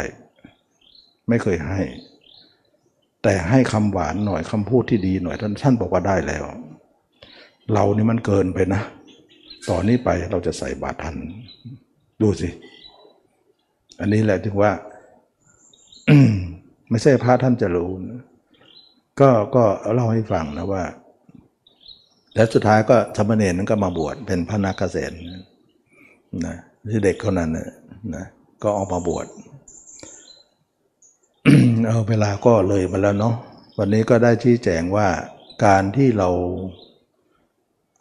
[1.29, 1.81] ไม่เคยให้
[3.23, 6.43] แต่ให้คำหวานหน่อยคำพูดที่ดีหน่อยท่านท่านบอกว่าได้แล้ว
[7.73, 8.81] เรานี่มันเกินไปนะ
[9.69, 11.15] ต่อนนี้ไปเราจะใส่บาตรทัน
[12.21, 12.49] ดูสิ
[13.99, 14.71] อันนี้แหละถึงว่า
[16.89, 18.23] ไม่ใช่พระท่านจะรู้นะ
[19.19, 20.83] ก็ก็เล่าให้ฟังนะว่า
[22.35, 25.13] แล้วสุดท้ายก็สามเณรนั้นก็มาบวชเป็นพระนาคเษน
[26.45, 26.57] นะ
[26.89, 27.69] ที่เด็กคนนั้นนะ
[28.15, 28.25] นะ
[28.63, 29.27] ก็ออกมาบวช
[31.85, 33.35] เอาเวลาก็เลยมาแล้วเนาะ
[33.77, 35.07] วันนี้ก็ได้ชี้แจงว่า
[35.65, 36.29] การที่เรา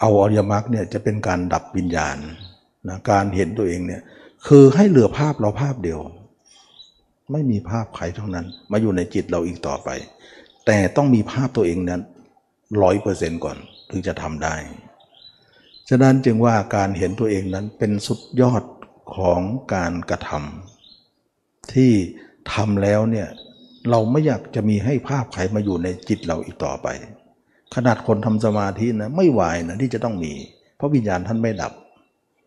[0.01, 2.17] เอาอริยมรรคเนี่ยจะเป็นการดับวิญญาณ
[2.89, 4.03] นะการเห็นตัวเองเนี่ย
[4.47, 6.01] คือให้เหลือภาพเราภาพเดียว
[7.33, 9.89] ไม่มีภาพใครทั้งนั้น มาอยู่ในจิตเราอีกต่อไป
[10.67, 12.03] แต่ต้องมีภาพตัวเองนั้น
[12.83, 13.57] ร้อยเปอร์เซนต์ก่อน
[13.91, 14.55] ถึงจะทำได้
[15.89, 18.63] ฉะนั้นจึงว่าการเห็นตัวเองนั้นเป็นสุดยอด
[19.15, 19.41] ของ
[19.75, 21.93] การกระทำที่
[22.53, 23.29] ทำแล้วเนี่ย
[23.91, 26.89] เราไม่อยากจะมีให้ภาพใครมาอยู่ในจิตเราอีกต่อไป
[27.75, 30.33] ขนาดคนทำสมาธินะไม่ไหวนะที่จะต้องมี
[30.77, 31.73] เพราะวิญญาณท่านไม่ดับ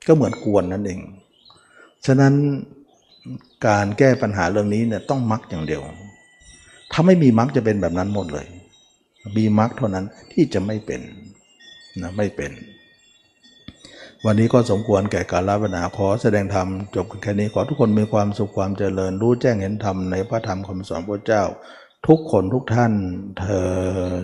[0.07, 0.99] ก็เหมือนกวนนั่นเอง
[2.05, 2.33] ฉะนั้น
[3.67, 5.81] การแก้ปัญหาเรื่องนี้เนี่ยต้องมักอย่างเดียว
[6.91, 8.47] ถ้าไม่มีมักจะเป็นแบบนั้นหมดเลย
[9.37, 11.01] มีมักเท่านั้นที่จะไม่เป็น
[12.01, 12.51] นะไม่เป็น
[14.25, 21.43] วันนี้ก็สมควรแก่การรับนาขอแสดงธรรมจบแค่นี้ขอทุกคนมีความสุขความเจริญ รู้แจ้งเห็นธรรมในพระธรรมคำสอนพระเจ้า
[22.07, 22.93] ทุกคนทุกท่าน
[23.39, 24.23] เทอ